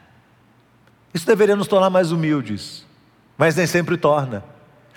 Isso 1.13 1.27
deveria 1.27 1.55
nos 1.55 1.67
tornar 1.67 1.91
mais 1.91 2.11
humildes, 2.11 2.83
mas 3.37 3.55
nem 3.55 3.67
sempre 3.67 3.97
torna. 3.97 4.43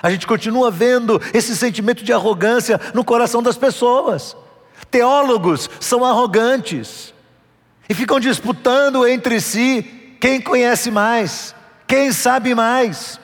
A 0.03 0.11
gente 0.11 0.27
continua 0.27 0.71
vendo 0.71 1.21
esse 1.35 1.55
sentimento 1.55 2.03
de 2.03 2.13
arrogância 2.13 2.81
no 2.95 3.05
coração 3.05 3.43
das 3.43 3.57
pessoas. 3.59 4.35
Teólogos 4.91 5.69
são 5.81 6.05
arrogantes 6.05 7.15
e 7.89 7.95
ficam 7.95 8.21
disputando 8.21 9.07
entre 9.07 9.41
si 9.41 9.83
quem 10.21 10.41
conhece 10.41 10.91
mais, 10.91 11.55
quem 11.87 12.13
sabe 12.13 12.55
mais. 12.55 13.21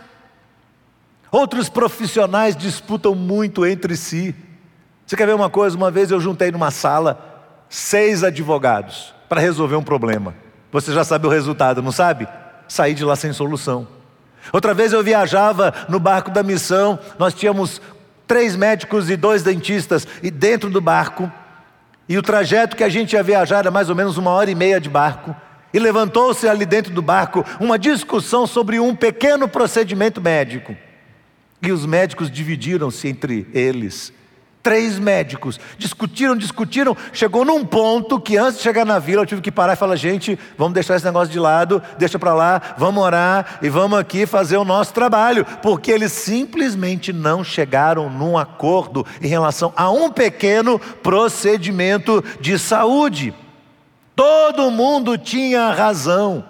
Outros 1.31 1.69
profissionais 1.69 2.55
disputam 2.55 3.15
muito 3.15 3.65
entre 3.65 3.97
si. 3.97 4.35
Você 5.07 5.17
quer 5.17 5.27
ver 5.27 5.35
uma 5.35 5.51
coisa? 5.51 5.77
Uma 5.77 5.91
vez 5.91 6.11
eu 6.11 6.21
juntei 6.21 6.53
numa 6.53 6.71
sala 6.71 7.65
seis 7.69 8.23
advogados 8.23 9.15
para 9.29 9.41
resolver 9.41 9.77
um 9.77 9.83
problema. 9.83 10.35
Você 10.71 10.93
já 10.93 11.05
sabe 11.05 11.27
o 11.27 11.31
resultado, 11.31 11.83
não 11.83 11.93
sabe? 11.93 12.29
Saí 12.69 12.95
de 12.95 13.05
lá 13.05 13.17
sem 13.17 13.33
solução. 13.33 13.89
Outra 14.53 14.75
vez 14.75 14.93
eu 14.93 15.03
viajava 15.03 15.73
no 15.89 15.99
barco 16.01 16.31
da 16.31 16.43
missão, 16.43 16.99
nós 17.19 17.33
tínhamos 17.33 17.81
três 18.27 18.57
médicos 18.57 19.09
e 19.09 19.17
dois 19.17 19.43
dentistas 19.43 20.07
e 20.23 20.31
dentro 20.31 20.71
do 20.71 20.81
barco, 20.81 21.31
e 22.13 22.19
o 22.19 22.21
trajeto 22.21 22.77
que 22.77 22.85
a 22.85 22.91
gente 22.91 23.15
ia 23.15 23.23
viajar 23.23 23.61
era 23.61 23.71
mais 23.71 23.89
ou 23.89 23.97
menos 23.97 24.19
uma 24.19 24.33
hora 24.33 24.51
e 24.51 24.55
meia 24.55 24.79
de 24.79 24.91
barco. 24.91 25.35
E 25.73 25.79
levantou-se 25.79 26.47
ali 26.47 26.67
dentro 26.67 26.93
do 26.93 27.01
barco 27.01 27.43
uma 27.59 27.79
discussão 27.79 28.47
sobre 28.47 28.79
um 28.79 28.95
pequeno 28.95 29.49
procedimento 29.49 30.21
médico. 30.21 30.77
E 31.63 31.73
os 31.73 31.87
médicos 31.87 32.31
dividiram-se 32.31 33.09
entre 33.09 33.47
eles. 33.55 34.13
Três 34.63 34.97
médicos 34.97 35.59
discutiram, 35.77 36.37
discutiram, 36.37 36.97
chegou 37.13 37.45
num 37.45 37.65
ponto 37.65 38.21
que 38.21 38.37
antes 38.37 38.59
de 38.59 38.63
chegar 38.63 38.85
na 38.85 39.01
vila 39.01 39.23
eu 39.23 39.27
tive 39.27 39.43
que 39.43 39.51
parar 39.51 39.73
e 39.73 39.77
falar: 39.77 39.97
gente, 39.97 40.39
vamos 40.57 40.75
deixar 40.75 40.95
esse 40.95 41.05
negócio 41.05 41.33
de 41.33 41.39
lado, 41.41 41.83
deixa 41.99 42.17
para 42.17 42.33
lá, 42.33 42.63
vamos 42.79 43.03
orar 43.03 43.59
e 43.61 43.69
vamos 43.69 43.99
aqui 43.99 44.25
fazer 44.25 44.57
o 44.57 44.65
nosso 44.65 44.95
trabalho, 44.95 45.45
porque 45.61 45.91
eles 45.91 46.13
simplesmente 46.13 47.13
não 47.13 47.43
chegaram 47.43 48.09
num 48.09 48.39
acordo 48.39 49.05
em 49.21 49.27
relação 49.27 49.73
a 49.77 49.91
um 49.91 50.09
pequeno 50.09 50.79
procedimento 50.79 52.23
de 52.41 52.57
saúde. 52.57 53.35
Todo 54.15 54.71
mundo 54.71 55.19
tinha 55.19 55.73
razão. 55.73 56.45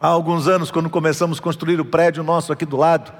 Há 0.00 0.06
alguns 0.06 0.46
anos, 0.46 0.70
quando 0.70 0.88
começamos 0.88 1.40
a 1.40 1.42
construir 1.42 1.80
o 1.80 1.84
prédio 1.84 2.22
nosso 2.22 2.52
aqui 2.52 2.64
do 2.64 2.76
lado, 2.76 3.12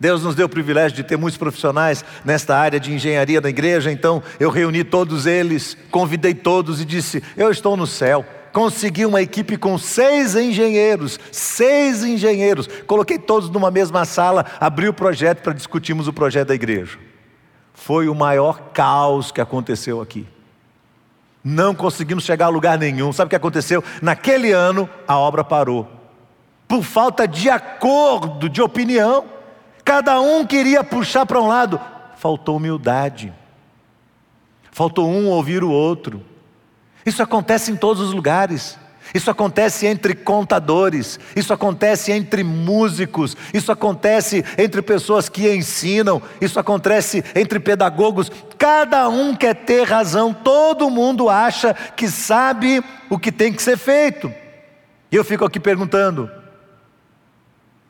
Deus 0.00 0.22
nos 0.22 0.34
deu 0.34 0.46
o 0.46 0.48
privilégio 0.48 0.96
de 0.96 1.02
ter 1.02 1.16
muitos 1.16 1.36
profissionais 1.36 2.04
nesta 2.24 2.56
área 2.56 2.78
de 2.78 2.92
engenharia 2.92 3.40
da 3.40 3.48
igreja, 3.48 3.90
então 3.90 4.22
eu 4.38 4.48
reuni 4.48 4.84
todos 4.84 5.26
eles, 5.26 5.76
convidei 5.90 6.34
todos 6.34 6.80
e 6.80 6.84
disse: 6.84 7.22
Eu 7.36 7.50
estou 7.50 7.76
no 7.76 7.86
céu. 7.86 8.24
Consegui 8.52 9.04
uma 9.04 9.20
equipe 9.20 9.58
com 9.58 9.76
seis 9.76 10.34
engenheiros, 10.34 11.20
seis 11.30 12.02
engenheiros, 12.02 12.66
coloquei 12.86 13.18
todos 13.18 13.50
numa 13.50 13.70
mesma 13.70 14.06
sala, 14.06 14.44
abri 14.58 14.88
o 14.88 14.94
projeto 14.94 15.42
para 15.42 15.52
discutirmos 15.52 16.08
o 16.08 16.14
projeto 16.14 16.48
da 16.48 16.54
igreja. 16.54 16.98
Foi 17.74 18.08
o 18.08 18.14
maior 18.14 18.70
caos 18.72 19.30
que 19.30 19.40
aconteceu 19.40 20.00
aqui. 20.00 20.26
Não 21.44 21.74
conseguimos 21.74 22.24
chegar 22.24 22.46
a 22.46 22.50
lugar 22.50 22.78
nenhum. 22.78 23.12
Sabe 23.12 23.26
o 23.26 23.30
que 23.30 23.36
aconteceu? 23.36 23.84
Naquele 24.02 24.50
ano, 24.52 24.88
a 25.06 25.16
obra 25.16 25.44
parou. 25.44 25.88
Por 26.66 26.82
falta 26.82 27.28
de 27.28 27.48
acordo, 27.48 28.48
de 28.48 28.60
opinião. 28.60 29.24
Cada 29.88 30.20
um 30.20 30.44
queria 30.44 30.84
puxar 30.84 31.24
para 31.24 31.40
um 31.40 31.46
lado, 31.46 31.80
faltou 32.18 32.58
humildade. 32.58 33.32
Faltou 34.70 35.08
um 35.08 35.28
ouvir 35.28 35.64
o 35.64 35.70
outro. 35.70 36.22
Isso 37.06 37.22
acontece 37.22 37.72
em 37.72 37.76
todos 37.76 38.02
os 38.02 38.12
lugares. 38.12 38.78
Isso 39.14 39.30
acontece 39.30 39.86
entre 39.86 40.14
contadores, 40.14 41.18
isso 41.34 41.54
acontece 41.54 42.12
entre 42.12 42.44
músicos, 42.44 43.34
isso 43.54 43.72
acontece 43.72 44.44
entre 44.58 44.82
pessoas 44.82 45.30
que 45.30 45.50
ensinam, 45.50 46.20
isso 46.38 46.60
acontece 46.60 47.24
entre 47.34 47.58
pedagogos. 47.58 48.30
Cada 48.58 49.08
um 49.08 49.34
quer 49.34 49.54
ter 49.54 49.84
razão, 49.84 50.34
todo 50.34 50.90
mundo 50.90 51.30
acha 51.30 51.72
que 51.96 52.10
sabe 52.10 52.84
o 53.08 53.18
que 53.18 53.32
tem 53.32 53.54
que 53.54 53.62
ser 53.62 53.78
feito. 53.78 54.30
E 55.10 55.16
eu 55.16 55.24
fico 55.24 55.46
aqui 55.46 55.58
perguntando: 55.58 56.30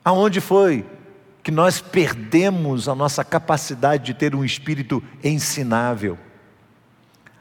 aonde 0.05 0.39
foi 0.39 0.85
que 1.49 1.55
nós 1.55 1.81
perdemos 1.81 2.87
a 2.87 2.93
nossa 2.93 3.23
capacidade 3.23 4.03
de 4.03 4.13
ter 4.13 4.35
um 4.35 4.45
espírito 4.45 5.01
ensinável? 5.23 6.15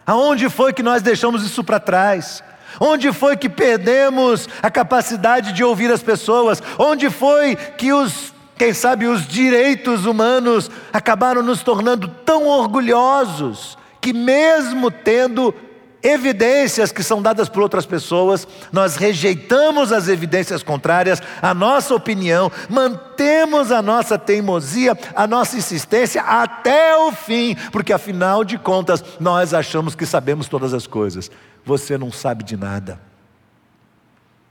Aonde 0.07 0.49
foi 0.49 0.73
que 0.73 0.83
nós 0.83 1.03
deixamos 1.03 1.45
isso 1.45 1.63
para 1.63 1.79
trás? 1.79 2.43
Onde 2.81 3.13
foi 3.13 3.37
que 3.37 3.51
perdemos 3.51 4.49
a 4.63 4.71
capacidade 4.71 5.53
de 5.53 5.63
ouvir 5.63 5.93
as 5.93 6.03
pessoas? 6.03 6.63
Onde 6.79 7.11
foi 7.11 7.55
que 7.55 7.93
os, 7.93 8.33
quem 8.57 8.73
sabe, 8.73 9.05
os 9.05 9.29
direitos 9.29 10.07
humanos 10.07 10.71
acabaram 10.91 11.43
nos 11.43 11.63
tornando 11.63 12.09
tão 12.09 12.47
orgulhosos 12.47 13.77
que 14.01 14.15
mesmo 14.15 14.91
tendo 14.91 15.55
evidências 16.03 16.93
que 16.93 17.03
são 17.03 17.21
dadas 17.21 17.49
por 17.49 17.63
outras 17.63 17.85
pessoas, 17.85 18.47
nós 18.73 18.97
rejeitamos 18.97 19.93
as 19.93 20.09
evidências 20.09 20.63
contrárias, 20.63 21.21
a 21.43 21.53
nossa 21.53 21.95
opinião, 21.95 22.51
mantemos 22.69 23.73
a 23.73 23.83
nossa 23.83 24.19
teimosia, 24.19 24.97
a 25.15 25.27
nossa 25.27 25.57
insistência 25.57 26.23
até 26.23 26.97
o 26.97 27.13
fim, 27.13 27.57
porque 27.73 27.93
afinal 27.93 28.45
de 28.45 28.59
contas 28.59 29.03
nós 29.19 29.53
achamos 29.53 29.95
que 29.95 30.07
sabemos 30.07 30.49
todas 30.49 30.73
as 30.73 30.87
coisas. 30.87 31.31
Você 31.65 31.99
não 31.99 32.13
sabe 32.13 32.45
de 32.45 32.57
nada. 32.57 33.01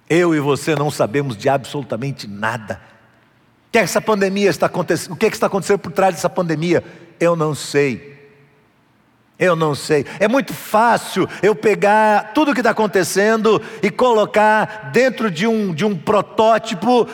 Eu 0.10 0.34
e 0.34 0.40
você 0.40 0.76
não 0.76 0.90
sabemos 0.90 1.36
de 1.36 1.50
absolutamente 1.50 2.28
nada. 2.28 2.82
O 3.68 3.72
que, 3.72 3.78
é 3.78 3.82
que 3.82 3.86
essa 3.86 4.02
pandemia 4.02 4.50
está 4.50 4.68
acontecendo? 4.68 5.14
O 5.14 5.16
que, 5.18 5.26
é 5.26 5.30
que 5.30 5.36
está 5.36 5.48
acontecendo 5.48 5.80
por 5.80 5.92
trás 5.92 6.16
dessa 6.16 6.30
pandemia? 6.30 6.84
Eu 7.20 7.36
não 7.36 7.54
sei. 7.54 8.17
Eu 9.40 9.56
não 9.56 9.76
sei. 9.76 10.06
É 10.20 10.28
muito 10.28 10.54
fácil 10.54 11.30
eu 11.44 11.56
pegar 11.56 12.34
tudo 12.34 12.52
o 12.52 12.54
que 12.54 12.60
está 12.60 12.72
acontecendo 12.72 13.62
e 13.84 13.92
colocar 13.92 14.90
dentro 14.92 15.30
de 15.30 15.46
um, 15.46 15.74
de 15.74 15.86
um 15.86 15.96
protótipo 15.96 17.08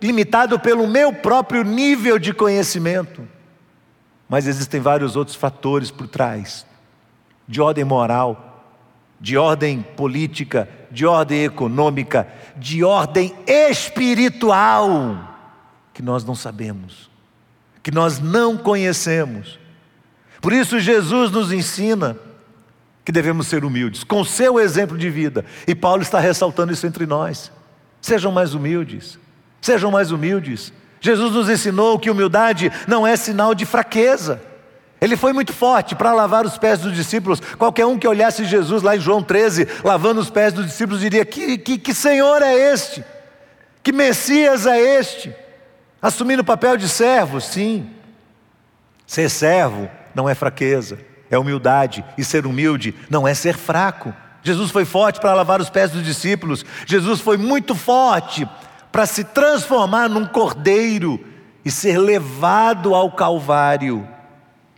limitado 0.00 0.58
pelo 0.58 0.86
meu 0.86 1.12
próprio 1.12 1.62
nível 1.62 2.18
de 2.18 2.32
conhecimento. 2.32 3.26
Mas 4.28 4.46
existem 4.46 4.80
vários 4.80 5.16
outros 5.16 5.36
fatores 5.36 5.90
por 5.90 6.06
trás, 6.06 6.66
de 7.46 7.60
ordem 7.60 7.84
moral, 7.84 8.64
de 9.20 9.36
ordem 9.36 9.82
política, 9.82 10.68
de 10.90 11.04
ordem 11.04 11.44
econômica, 11.44 12.28
de 12.56 12.84
ordem 12.84 13.34
espiritual, 13.46 15.36
que 15.92 16.02
nós 16.02 16.24
não 16.24 16.34
sabemos, 16.34 17.10
que 17.82 17.90
nós 17.90 18.20
não 18.20 18.56
conhecemos. 18.56 19.57
Por 20.40 20.52
isso, 20.52 20.78
Jesus 20.78 21.30
nos 21.30 21.52
ensina 21.52 22.16
que 23.04 23.12
devemos 23.12 23.46
ser 23.46 23.64
humildes, 23.64 24.04
com 24.04 24.22
seu 24.22 24.60
exemplo 24.60 24.96
de 24.96 25.08
vida. 25.08 25.44
E 25.66 25.74
Paulo 25.74 26.02
está 26.02 26.20
ressaltando 26.20 26.72
isso 26.72 26.86
entre 26.86 27.06
nós. 27.06 27.50
Sejam 28.00 28.30
mais 28.30 28.54
humildes, 28.54 29.18
sejam 29.60 29.90
mais 29.90 30.10
humildes. 30.10 30.72
Jesus 31.00 31.32
nos 31.32 31.48
ensinou 31.48 31.98
que 31.98 32.10
humildade 32.10 32.70
não 32.86 33.06
é 33.06 33.16
sinal 33.16 33.54
de 33.54 33.64
fraqueza. 33.64 34.40
Ele 35.00 35.16
foi 35.16 35.32
muito 35.32 35.52
forte 35.52 35.94
para 35.94 36.12
lavar 36.12 36.44
os 36.44 36.58
pés 36.58 36.80
dos 36.80 36.94
discípulos. 36.94 37.40
Qualquer 37.56 37.86
um 37.86 37.98
que 37.98 38.06
olhasse 38.06 38.44
Jesus 38.44 38.82
lá 38.82 38.96
em 38.96 39.00
João 39.00 39.22
13, 39.22 39.66
lavando 39.84 40.20
os 40.20 40.28
pés 40.28 40.52
dos 40.52 40.66
discípulos, 40.66 41.00
diria: 41.00 41.24
Que, 41.24 41.56
que, 41.56 41.78
que 41.78 41.94
Senhor 41.94 42.42
é 42.42 42.72
este? 42.72 43.04
Que 43.82 43.92
Messias 43.92 44.66
é 44.66 44.78
este? 44.78 45.34
Assumindo 46.02 46.42
o 46.42 46.44
papel 46.44 46.76
de 46.76 46.88
servo, 46.88 47.40
sim. 47.40 47.88
Ser 49.06 49.30
servo 49.30 49.88
não 50.14 50.28
é 50.28 50.34
fraqueza, 50.34 50.98
é 51.30 51.38
humildade. 51.38 52.04
E 52.16 52.24
ser 52.24 52.46
humilde 52.46 52.94
não 53.08 53.26
é 53.26 53.34
ser 53.34 53.56
fraco. 53.56 54.12
Jesus 54.42 54.70
foi 54.70 54.84
forte 54.84 55.20
para 55.20 55.34
lavar 55.34 55.60
os 55.60 55.70
pés 55.70 55.90
dos 55.90 56.04
discípulos. 56.04 56.64
Jesus 56.86 57.20
foi 57.20 57.36
muito 57.36 57.74
forte 57.74 58.48
para 58.90 59.06
se 59.06 59.24
transformar 59.24 60.08
num 60.08 60.26
cordeiro 60.26 61.24
e 61.64 61.70
ser 61.70 61.98
levado 61.98 62.94
ao 62.94 63.12
Calvário, 63.12 64.08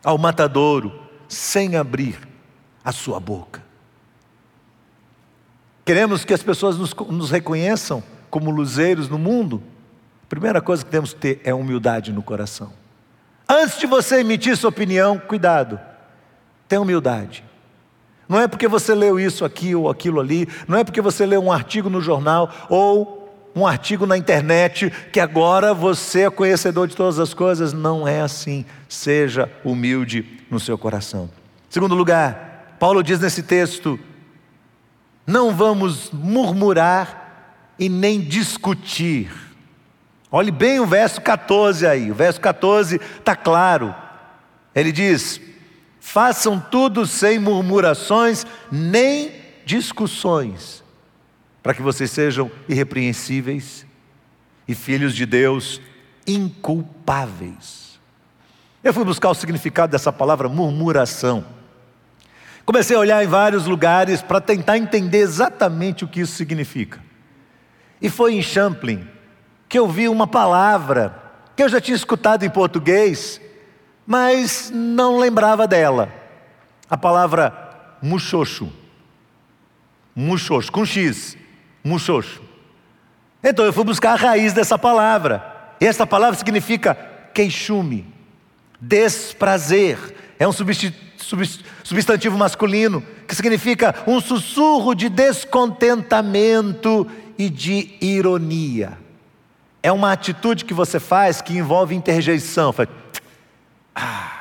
ao 0.03 0.19
matadouro, 0.19 0.93
sem 1.29 1.77
abrir 1.77 2.19
a 2.85 2.91
sua 2.91 3.21
boca. 3.21 3.63
Queremos 5.85 6.25
que 6.25 6.35
as 6.35 6.43
pessoas 6.43 6.77
nos, 6.77 6.95
nos 6.95 7.31
reconheçam 7.31 8.03
como 8.29 8.51
luzeiros 8.51 9.09
no 9.09 9.19
mundo. 9.19 9.63
A 10.25 10.27
primeira 10.27 10.61
coisa 10.61 10.85
que 10.85 10.91
temos 10.91 11.13
que 11.13 11.21
ter 11.21 11.41
é 11.45 11.53
humildade 11.53 12.13
no 12.13 12.23
coração. 12.23 12.80
Antes 13.53 13.81
de 13.81 13.87
você 13.89 14.21
emitir 14.21 14.57
sua 14.57 14.71
opinião, 14.71 15.19
cuidado, 15.19 15.81
tenha 16.69 16.81
humildade. 16.81 17.43
Não 18.29 18.39
é 18.39 18.47
porque 18.47 18.69
você 18.69 18.95
leu 18.95 19.19
isso 19.19 19.45
aqui 19.45 19.75
ou 19.75 19.91
aquilo 19.91 20.21
ali, 20.21 20.49
não 20.69 20.79
é 20.79 20.85
porque 20.85 21.01
você 21.01 21.27
leu 21.27 21.43
um 21.43 21.51
artigo 21.51 21.91
no 21.91 22.01
jornal 22.01 22.49
ou 22.69 23.51
um 23.57 23.67
artigo 23.67 24.07
na 24.07 24.17
internet 24.17 24.89
que 25.13 25.19
agora 25.19 25.75
você 25.75 26.21
é 26.21 26.31
conhecedor 26.31 26.87
de 26.87 26.95
todas 26.95 27.19
as 27.19 27.35
coisas. 27.35 27.73
Não 27.73 28.07
é 28.07 28.21
assim. 28.21 28.65
Seja 28.89 29.51
humilde 29.65 30.39
no 30.49 30.61
seu 30.61 30.79
coração. 30.79 31.29
Segundo 31.69 31.97
lugar, 31.97 32.77
Paulo 32.79 33.03
diz 33.03 33.19
nesse 33.19 33.43
texto: 33.43 33.99
não 35.27 35.53
vamos 35.53 36.13
murmurar 36.13 37.73
e 37.81 37.89
nem 37.89 38.21
discutir. 38.21 39.50
Olhe 40.33 40.53
bem 40.53 40.79
o 40.79 40.87
verso 40.87 41.21
14 41.21 41.87
aí, 41.87 42.11
o 42.11 42.15
verso 42.15 42.41
14 42.41 43.01
está 43.19 43.35
claro. 43.35 43.95
Ele 44.75 44.93
diz: 44.93 45.41
façam 45.99 46.61
tudo 46.61 47.05
sem 47.05 47.39
murmurações 47.39 48.47
nem 48.71 49.33
discussões, 49.65 50.85
para 51.63 51.75
que 51.75 51.83
vocês 51.83 52.11
sejam 52.13 52.51
irrepreensíveis 52.69 53.85
e 54.69 54.75
filhos 54.75 55.17
de 55.17 55.27
Deus 55.27 55.81
inculpáveis. 56.27 57.99
Eu 58.85 58.95
fui 58.95 59.05
buscar 59.05 59.31
o 59.31 59.35
significado 59.35 59.91
dessa 59.91 60.13
palavra 60.13 60.49
murmuração. 60.49 61.45
Comecei 62.65 62.95
a 62.95 63.01
olhar 63.01 63.25
em 63.25 63.27
vários 63.27 63.67
lugares 63.67 64.23
para 64.23 64.41
tentar 64.41 64.79
entender 64.79 65.19
exatamente 65.19 66.05
o 66.05 66.09
que 66.09 66.21
isso 66.21 66.35
significa. 66.35 67.01
E 68.01 68.09
foi 68.09 68.35
em 68.35 68.43
Champlin 68.43 69.07
que 69.71 69.79
eu 69.79 69.87
vi 69.87 70.09
uma 70.09 70.27
palavra 70.27 71.15
que 71.55 71.63
eu 71.63 71.69
já 71.69 71.81
tinha 71.81 71.95
escutado 71.95 72.45
em 72.45 72.51
português, 72.51 73.41
mas 74.05 74.69
não 74.75 75.17
lembrava 75.17 75.65
dela. 75.65 76.13
A 76.91 76.99
palavra 76.99 77.97
muxoxo. 78.03 78.73
Muxoxo, 80.15 80.73
com 80.73 80.85
X. 80.85 81.37
Muxoxo. 81.85 82.43
Então 83.45 83.65
eu 83.65 83.73
fui 83.73 83.85
buscar 83.85 84.15
a 84.15 84.17
raiz 84.17 84.53
dessa 84.53 84.77
palavra. 84.77 85.41
E 85.81 85.87
essa 85.87 86.05
palavra 86.05 86.37
significa 86.37 86.97
queixume, 87.33 88.13
desprazer. 88.81 90.35
É 90.37 90.49
um 90.49 90.53
substantivo 91.85 92.37
masculino 92.37 93.05
que 93.29 93.37
significa 93.37 93.95
um 94.05 94.21
sussurro 94.21 94.97
de 94.97 95.09
descontentamento 95.09 97.07
e 97.39 97.49
de 97.49 97.95
ironia. 98.01 98.99
É 99.83 99.91
uma 99.91 100.13
atitude 100.13 100.65
que 100.65 100.75
você 100.75 101.01
faz 101.01 101.41
que 101.41 101.57
envolve 101.57 101.95
interjeição. 101.95 102.75
Ah. 103.95 104.41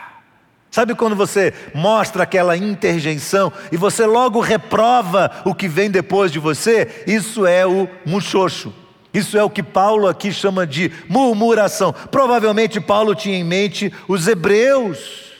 Sabe 0.71 0.93
quando 0.93 1.15
você 1.15 1.53
mostra 1.73 2.23
aquela 2.23 2.55
interjeição 2.55 3.51
e 3.71 3.77
você 3.77 4.05
logo 4.05 4.39
reprova 4.39 5.31
o 5.43 5.55
que 5.55 5.67
vem 5.67 5.89
depois 5.89 6.31
de 6.31 6.37
você? 6.37 7.03
Isso 7.07 7.45
é 7.45 7.65
o 7.65 7.89
muxoxo. 8.05 8.73
Isso 9.11 9.37
é 9.37 9.43
o 9.43 9.49
que 9.49 9.63
Paulo 9.63 10.07
aqui 10.07 10.31
chama 10.31 10.67
de 10.67 10.91
murmuração. 11.07 11.91
Provavelmente 12.11 12.79
Paulo 12.79 13.15
tinha 13.15 13.37
em 13.37 13.43
mente 13.43 13.91
os 14.07 14.27
hebreus, 14.27 15.31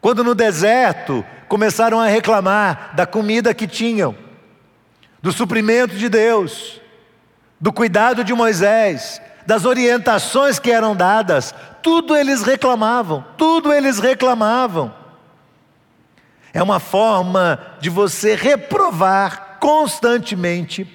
quando 0.00 0.24
no 0.24 0.34
deserto 0.34 1.24
começaram 1.46 2.00
a 2.00 2.06
reclamar 2.06 2.92
da 2.96 3.06
comida 3.06 3.54
que 3.54 3.68
tinham, 3.68 4.16
do 5.22 5.30
suprimento 5.30 5.94
de 5.94 6.08
Deus, 6.08 6.80
do 7.60 7.72
cuidado 7.72 8.24
de 8.24 8.32
Moisés, 8.32 9.20
das 9.46 9.64
orientações 9.64 10.58
que 10.58 10.70
eram 10.70 10.96
dadas, 10.96 11.54
tudo 11.82 12.16
eles 12.16 12.42
reclamavam, 12.42 13.24
tudo 13.36 13.72
eles 13.72 13.98
reclamavam. 13.98 14.94
É 16.52 16.62
uma 16.62 16.80
forma 16.80 17.60
de 17.80 17.90
você 17.90 18.34
reprovar 18.34 19.58
constantemente 19.60 20.86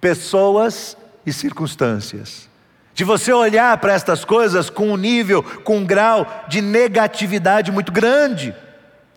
pessoas 0.00 0.96
e 1.24 1.32
circunstâncias. 1.32 2.48
De 2.94 3.04
você 3.04 3.32
olhar 3.32 3.76
para 3.78 3.92
estas 3.92 4.24
coisas 4.24 4.70
com 4.70 4.90
um 4.90 4.96
nível, 4.96 5.42
com 5.42 5.78
um 5.78 5.84
grau 5.84 6.26
de 6.48 6.62
negatividade 6.62 7.70
muito 7.70 7.92
grande. 7.92 8.54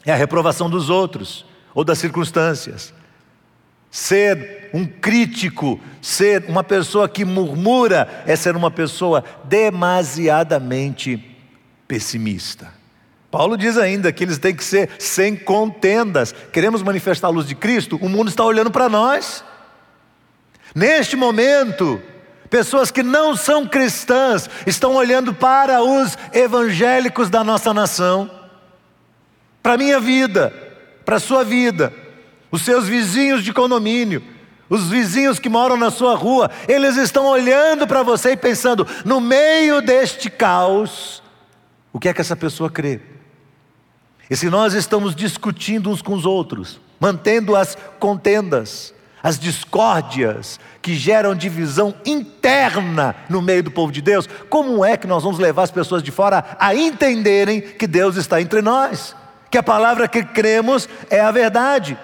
É 0.06 0.12
a 0.12 0.16
reprovação 0.16 0.70
dos 0.70 0.90
outros 0.90 1.46
ou 1.74 1.84
das 1.84 1.98
circunstâncias. 1.98 2.94
Ser 3.92 4.70
um 4.74 4.86
crítico, 4.86 5.80
ser 6.02 6.46
uma 6.48 6.64
pessoa 6.64 7.10
que 7.10 7.26
murmura, 7.26 8.24
é 8.26 8.36
ser 8.36 8.56
uma 8.56 8.70
pessoa 8.70 9.24
demasiadamente 9.46 11.24
pessimista. 11.88 12.74
Paulo 13.32 13.58
diz 13.58 13.78
ainda 13.78 14.12
que 14.12 14.24
eles 14.24 14.38
têm 14.38 14.56
que 14.56 14.64
ser 14.64 14.90
sem 14.98 15.36
contendas. 15.36 16.34
Queremos 16.52 16.82
manifestar 16.82 17.28
a 17.28 17.32
luz 17.32 17.48
de 17.48 17.56
Cristo, 17.56 17.98
o 18.02 18.10
mundo 18.10 18.30
está 18.30 18.44
olhando 18.44 18.72
para 18.72 18.90
nós. 18.90 19.44
Neste 20.74 21.16
momento, 21.16 22.02
pessoas 22.50 22.92
que 22.92 23.04
não 23.04 23.36
são 23.36 23.68
cristãs 23.68 24.50
estão 24.66 24.96
olhando 24.96 25.34
para 25.34 25.82
os 25.84 26.18
evangélicos 26.34 27.30
da 27.30 27.44
nossa 27.44 27.74
nação, 27.74 28.30
para 29.62 29.74
a 29.74 29.78
minha 29.78 30.00
vida, 30.00 30.54
para 31.06 31.18
a 31.18 31.20
sua 31.20 31.44
vida, 31.44 31.94
os 32.52 32.64
seus 32.64 32.88
vizinhos 32.88 33.44
de 33.44 33.54
condomínio, 33.54 34.24
os 34.70 34.90
vizinhos 34.90 35.40
que 35.40 35.50
moram 35.50 35.76
na 35.76 35.90
sua 35.90 36.16
rua, 36.16 36.50
eles 36.68 36.96
estão 36.96 37.26
olhando 37.26 37.88
para 37.88 38.04
você 38.04 38.32
e 38.32 38.38
pensando: 38.38 38.88
no 39.04 39.20
meio 39.20 39.82
deste 39.82 40.30
caos, 40.30 41.24
o 41.92 42.00
que 42.00 42.10
é 42.10 42.14
que 42.14 42.22
essa 42.22 42.36
pessoa 42.36 42.70
crê? 42.70 43.02
E 44.30 44.36
se 44.36 44.50
nós 44.50 44.74
estamos 44.74 45.16
discutindo 45.16 45.90
uns 45.90 46.04
com 46.04 46.14
os 46.14 46.26
outros, 46.26 46.80
mantendo 47.00 47.56
as 47.56 47.76
contendas, 48.00 48.94
as 49.24 49.40
discórdias 49.40 50.60
que 50.82 50.96
geram 50.96 51.34
divisão 51.34 51.96
interna 52.06 53.16
no 53.28 53.42
meio 53.42 53.64
do 53.64 53.72
povo 53.72 53.92
de 53.92 54.02
Deus, 54.02 54.30
como 54.50 54.86
é 54.86 54.96
que 54.96 55.08
nós 55.08 55.24
vamos 55.24 55.40
levar 55.40 55.64
as 55.64 55.72
pessoas 55.72 56.04
de 56.04 56.12
fora 56.12 56.46
a 56.60 56.76
entenderem 56.76 57.60
que 57.60 57.88
Deus 57.88 58.16
está 58.16 58.40
entre 58.40 58.62
nós? 58.62 59.16
Que 59.50 59.58
a 59.58 59.64
palavra 59.64 60.08
que 60.08 60.24
cremos 60.24 60.88
é 61.10 61.20
a 61.20 61.32
verdade. 61.32 61.98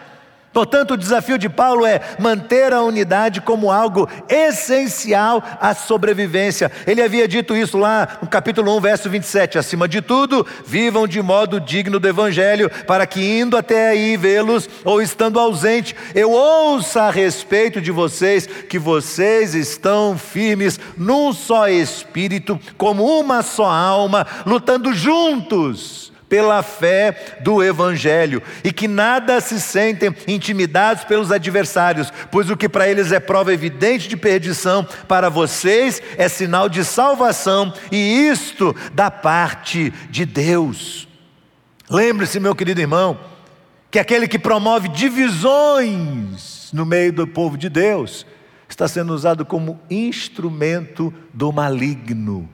Portanto, 0.56 0.92
o 0.92 0.98
desafio 0.98 1.38
de 1.38 1.50
Paulo 1.50 1.86
é 1.86 2.00
manter 2.18 2.72
a 2.72 2.82
unidade 2.82 3.42
como 3.42 3.70
algo 3.70 4.08
essencial 4.30 5.44
à 5.60 5.76
sobrevivência. 5.76 6.72
Ele 6.88 7.02
havia 7.02 7.28
dito 7.28 7.54
isso 7.54 7.78
lá 7.78 8.20
no 8.22 8.30
capítulo 8.30 8.74
1, 8.78 8.80
verso 8.80 9.10
27. 9.10 9.58
Acima 9.58 9.86
de 9.86 10.02
tudo, 10.02 10.48
vivam 10.66 11.06
de 11.06 11.22
modo 11.22 11.60
digno 11.60 12.00
do 12.00 12.08
evangelho, 12.08 12.72
para 12.88 13.06
que 13.06 13.20
indo 13.38 13.58
até 13.58 13.90
aí 13.90 14.16
vê-los 14.16 14.70
ou 14.86 15.02
estando 15.02 15.42
ausente, 15.42 15.94
eu 16.16 16.32
ouça 16.32 17.02
a 17.02 17.12
respeito 17.12 17.82
de 17.82 17.92
vocês 17.92 18.48
que 18.48 18.80
vocês 18.80 19.54
estão 19.56 20.18
firmes 20.18 20.80
num 20.96 21.34
só 21.34 21.68
espírito, 21.68 22.58
como 22.78 23.04
uma 23.20 23.44
só 23.44 23.66
alma, 23.66 24.26
lutando 24.46 24.94
juntos 24.94 26.15
pela 26.36 26.62
fé 26.62 27.38
do 27.40 27.64
Evangelho 27.64 28.44
e 28.62 28.74
que 28.74 28.90
nada 28.90 29.40
se 29.40 29.58
sentem 29.58 30.14
intimidados 30.28 31.06
pelos 31.06 31.32
adversários, 31.32 32.12
pois 32.30 32.50
o 32.50 32.58
que 32.58 32.68
para 32.68 32.90
eles 32.90 33.14
é 33.14 33.22
prova 33.22 33.54
evidente 33.54 34.10
de 34.10 34.18
perdição, 34.18 34.86
para 35.08 35.30
vocês 35.30 36.02
é 36.18 36.28
sinal 36.28 36.68
de 36.68 36.84
salvação 36.84 37.74
e 37.90 38.28
isto 38.28 38.76
da 38.94 39.10
parte 39.10 39.94
de 40.10 40.26
Deus. 40.26 41.08
Lembre-se, 41.90 42.38
meu 42.38 42.54
querido 42.54 42.82
irmão, 42.82 43.18
que 43.90 43.98
aquele 43.98 44.28
que 44.28 44.38
promove 44.38 44.90
divisões 44.90 46.70
no 46.74 46.86
meio 46.86 47.14
do 47.14 47.26
povo 47.26 47.58
de 47.58 47.70
Deus 47.70 48.26
está 48.68 48.90
sendo 48.90 49.14
usado 49.14 49.46
como 49.46 49.80
instrumento 49.90 51.14
do 51.34 51.54
maligno 51.54 52.50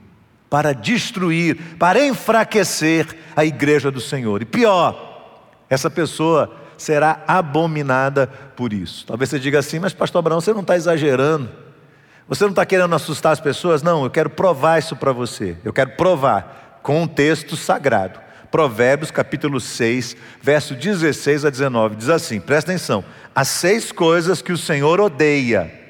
para 0.52 0.74
destruir, 0.74 1.56
para 1.78 2.04
enfraquecer 2.04 3.06
a 3.34 3.42
igreja 3.42 3.90
do 3.90 4.02
Senhor. 4.02 4.42
E 4.42 4.44
pior, 4.44 5.48
essa 5.70 5.88
pessoa 5.88 6.54
será 6.76 7.22
abominada 7.26 8.26
por 8.54 8.70
isso. 8.70 9.06
Talvez 9.06 9.30
você 9.30 9.38
diga 9.38 9.60
assim, 9.60 9.78
mas 9.78 9.94
pastor 9.94 10.18
Abraão, 10.18 10.42
você 10.42 10.52
não 10.52 10.60
está 10.60 10.76
exagerando. 10.76 11.48
Você 12.28 12.44
não 12.44 12.50
está 12.50 12.66
querendo 12.66 12.94
assustar 12.94 13.32
as 13.32 13.40
pessoas? 13.40 13.82
Não, 13.82 14.04
eu 14.04 14.10
quero 14.10 14.28
provar 14.28 14.78
isso 14.78 14.94
para 14.94 15.10
você. 15.10 15.56
Eu 15.64 15.72
quero 15.72 15.92
provar 15.92 16.80
com 16.82 17.00
um 17.00 17.06
texto 17.06 17.56
sagrado. 17.56 18.20
Provérbios 18.50 19.10
capítulo 19.10 19.58
6, 19.58 20.14
verso 20.42 20.74
16 20.74 21.46
a 21.46 21.50
19, 21.50 21.96
diz 21.96 22.10
assim: 22.10 22.38
presta 22.38 22.72
atenção. 22.72 23.02
As 23.34 23.48
seis 23.48 23.90
coisas 23.90 24.42
que 24.42 24.52
o 24.52 24.58
Senhor 24.58 25.00
odeia 25.00 25.81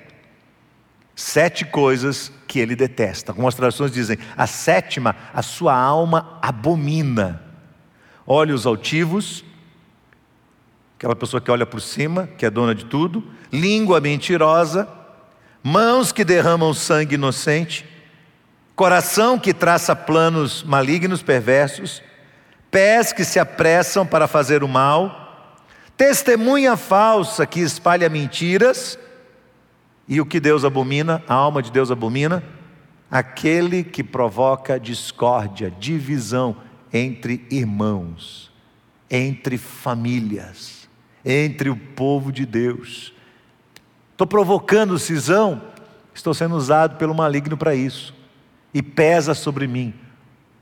Sete 1.25 1.65
coisas 1.65 2.33
que 2.49 2.59
ele 2.59 2.75
detesta. 2.75 3.31
Algumas 3.31 3.55
traduções 3.55 3.93
dizem: 3.93 4.19
a 4.37 4.45
sétima, 4.45 5.15
a 5.33 5.41
sua 5.41 5.73
alma 5.73 6.37
abomina. 6.43 7.41
Olhos 8.27 8.67
altivos, 8.67 9.45
aquela 10.99 11.15
pessoa 11.15 11.41
que 11.41 11.49
olha 11.49 11.65
por 11.65 11.81
cima, 11.81 12.29
que 12.37 12.45
é 12.45 12.51
dona 12.51 12.75
de 12.75 12.87
tudo. 12.87 13.23
Língua 13.53 14.01
mentirosa. 14.01 14.89
Mãos 15.63 16.11
que 16.11 16.25
derramam 16.25 16.75
sangue 16.75 17.15
inocente. 17.15 17.87
Coração 18.75 19.39
que 19.39 19.55
traça 19.55 19.95
planos 19.95 20.65
malignos, 20.65 21.23
perversos. 21.23 22.03
Pés 22.69 23.13
que 23.13 23.25
se 23.25 23.39
apressam 23.39 24.05
para 24.05 24.27
fazer 24.27 24.65
o 24.65 24.69
mal. 24.69 25.55
Testemunha 25.97 26.77
falsa 26.77 27.47
que 27.47 27.61
espalha 27.61 28.09
mentiras 28.09 28.99
e 30.09 30.21
o 30.21 30.27
que 30.27 30.41
Deus 30.41 30.65
abomina, 30.65 31.23
a 31.29 31.35
alma 31.35 31.62
de 31.62 31.71
Deus 31.71 31.91
abomina? 31.91 32.43
Aquele 33.11 33.85
que 33.85 34.03
provoca 34.03 34.81
discórdia, 34.81 35.71
divisão 35.71 36.57
entre 36.93 37.47
irmãos, 37.51 38.51
entre 39.11 39.59
famílias, 39.59 40.88
entre 41.25 41.71
o 41.71 41.77
povo 41.77 42.33
de 42.33 42.45
Deus. 42.45 43.12
Estou 44.12 44.27
provocando 44.27 44.99
cisão 44.99 45.73
estou 46.15 46.35
sendo 46.35 46.57
usado 46.57 46.97
pelo 46.97 47.15
maligno 47.15 47.57
para 47.57 47.75
isso. 47.75 48.15
E 48.73 48.83
pesa 48.83 49.35
sobre 49.35 49.67
mim 49.67 49.95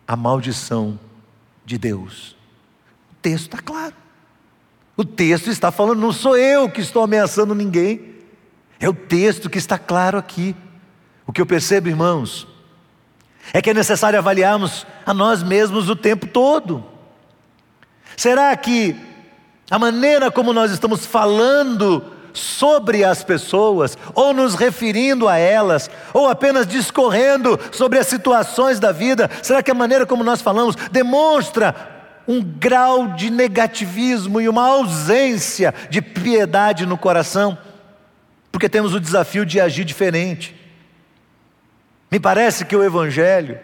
a 0.06 0.16
maldição 0.16 0.98
de 1.64 1.78
Deus. 1.78 2.36
O 3.12 3.14
texto 3.22 3.46
está 3.46 3.58
claro. 3.58 3.94
O 4.96 5.04
texto 5.04 5.48
está 5.48 5.70
falando, 5.70 6.00
não 6.00 6.12
sou 6.12 6.36
eu 6.36 6.68
que 6.68 6.80
estou 6.80 7.02
ameaçando 7.02 7.54
ninguém. 7.54 8.09
É 8.80 8.88
o 8.88 8.94
texto 8.94 9.50
que 9.50 9.58
está 9.58 9.78
claro 9.78 10.16
aqui. 10.16 10.56
O 11.26 11.32
que 11.32 11.40
eu 11.40 11.46
percebo, 11.46 11.88
irmãos, 11.88 12.48
é 13.52 13.60
que 13.60 13.70
é 13.70 13.74
necessário 13.74 14.18
avaliarmos 14.18 14.86
a 15.04 15.12
nós 15.12 15.42
mesmos 15.42 15.88
o 15.88 15.94
tempo 15.94 16.26
todo. 16.26 16.84
Será 18.16 18.56
que 18.56 18.96
a 19.70 19.78
maneira 19.78 20.30
como 20.30 20.52
nós 20.52 20.72
estamos 20.72 21.06
falando 21.06 22.02
sobre 22.32 23.04
as 23.04 23.24
pessoas, 23.24 23.98
ou 24.14 24.32
nos 24.32 24.54
referindo 24.54 25.28
a 25.28 25.36
elas, 25.36 25.90
ou 26.14 26.28
apenas 26.28 26.66
discorrendo 26.66 27.58
sobre 27.72 27.98
as 27.98 28.06
situações 28.06 28.78
da 28.78 28.92
vida, 28.92 29.28
será 29.42 29.62
que 29.62 29.70
a 29.70 29.74
maneira 29.74 30.06
como 30.06 30.24
nós 30.24 30.40
falamos 30.40 30.76
demonstra 30.90 31.74
um 32.26 32.40
grau 32.42 33.08
de 33.08 33.30
negativismo 33.30 34.40
e 34.40 34.48
uma 34.48 34.66
ausência 34.66 35.74
de 35.88 36.00
piedade 36.00 36.86
no 36.86 36.96
coração? 36.96 37.58
Porque 38.50 38.68
temos 38.68 38.94
o 38.94 39.00
desafio 39.00 39.46
de 39.46 39.60
agir 39.60 39.84
diferente. 39.84 40.54
Me 42.10 42.18
parece 42.18 42.64
que 42.64 42.74
o 42.74 42.82
Evangelho 42.82 43.58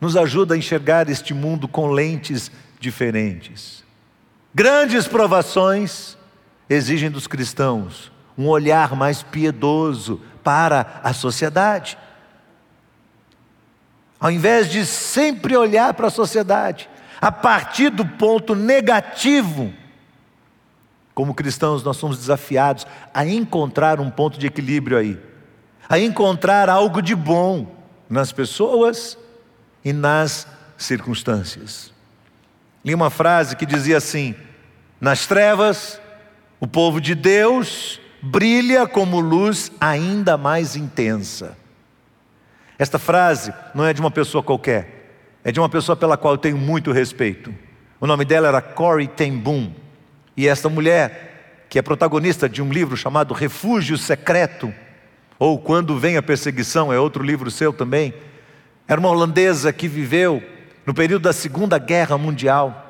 nos 0.00 0.16
ajuda 0.16 0.54
a 0.54 0.58
enxergar 0.58 1.08
este 1.08 1.32
mundo 1.32 1.66
com 1.66 1.90
lentes 1.90 2.50
diferentes. 2.78 3.82
Grandes 4.54 5.06
provações 5.06 6.16
exigem 6.68 7.10
dos 7.10 7.26
cristãos 7.26 8.12
um 8.36 8.48
olhar 8.48 8.94
mais 8.94 9.22
piedoso 9.22 10.20
para 10.44 11.00
a 11.02 11.12
sociedade. 11.12 11.96
Ao 14.20 14.30
invés 14.30 14.70
de 14.70 14.84
sempre 14.84 15.56
olhar 15.56 15.94
para 15.94 16.08
a 16.08 16.10
sociedade 16.10 16.88
a 17.20 17.32
partir 17.32 17.90
do 17.90 18.04
ponto 18.04 18.54
negativo, 18.54 19.72
como 21.16 21.34
cristãos, 21.34 21.82
nós 21.82 21.96
somos 21.96 22.16
desafiados 22.16 22.86
a 23.12 23.26
encontrar 23.26 23.98
um 23.98 24.08
ponto 24.08 24.38
de 24.38 24.46
equilíbrio 24.46 24.96
aí 24.96 25.18
a 25.88 25.98
encontrar 25.98 26.68
algo 26.68 27.00
de 27.00 27.14
bom 27.14 27.74
nas 28.08 28.32
pessoas 28.32 29.16
e 29.84 29.92
nas 29.92 30.46
circunstâncias. 30.76 31.92
Li 32.84 32.94
uma 32.94 33.10
frase 33.10 33.56
que 33.56 33.66
dizia 33.66 33.96
assim: 33.96 34.34
nas 35.00 35.26
trevas, 35.26 36.00
o 36.60 36.66
povo 36.66 37.00
de 37.00 37.14
Deus 37.14 38.00
brilha 38.22 38.86
como 38.86 39.20
luz 39.20 39.70
ainda 39.80 40.36
mais 40.36 40.76
intensa. 40.76 41.56
Esta 42.78 42.98
frase 42.98 43.54
não 43.74 43.84
é 43.84 43.92
de 43.92 44.00
uma 44.00 44.10
pessoa 44.10 44.42
qualquer, 44.42 45.40
é 45.42 45.50
de 45.50 45.58
uma 45.58 45.68
pessoa 45.68 45.96
pela 45.96 46.16
qual 46.16 46.34
eu 46.34 46.38
tenho 46.38 46.58
muito 46.58 46.92
respeito. 46.92 47.54
O 48.00 48.06
nome 48.06 48.24
dela 48.24 48.48
era 48.48 48.60
Corey 48.60 49.08
Ten 49.08 49.38
Boom. 49.38 49.72
E 50.36 50.46
esta 50.46 50.68
mulher, 50.68 51.64
que 51.68 51.78
é 51.78 51.82
protagonista 51.82 52.48
de 52.48 52.60
um 52.60 52.70
livro 52.70 52.96
chamado 52.96 53.32
Refúgio 53.32 53.96
Secreto, 53.96 54.72
ou 55.38 55.58
Quando 55.58 55.98
Vem 55.98 56.16
a 56.16 56.22
Perseguição, 56.22 56.92
é 56.92 56.98
outro 56.98 57.22
livro 57.22 57.50
seu 57.50 57.72
também. 57.72 58.14
Era 58.86 59.00
uma 59.00 59.10
holandesa 59.10 59.72
que 59.72 59.88
viveu 59.88 60.42
no 60.84 60.94
período 60.94 61.22
da 61.22 61.32
Segunda 61.32 61.78
Guerra 61.78 62.16
Mundial. 62.16 62.82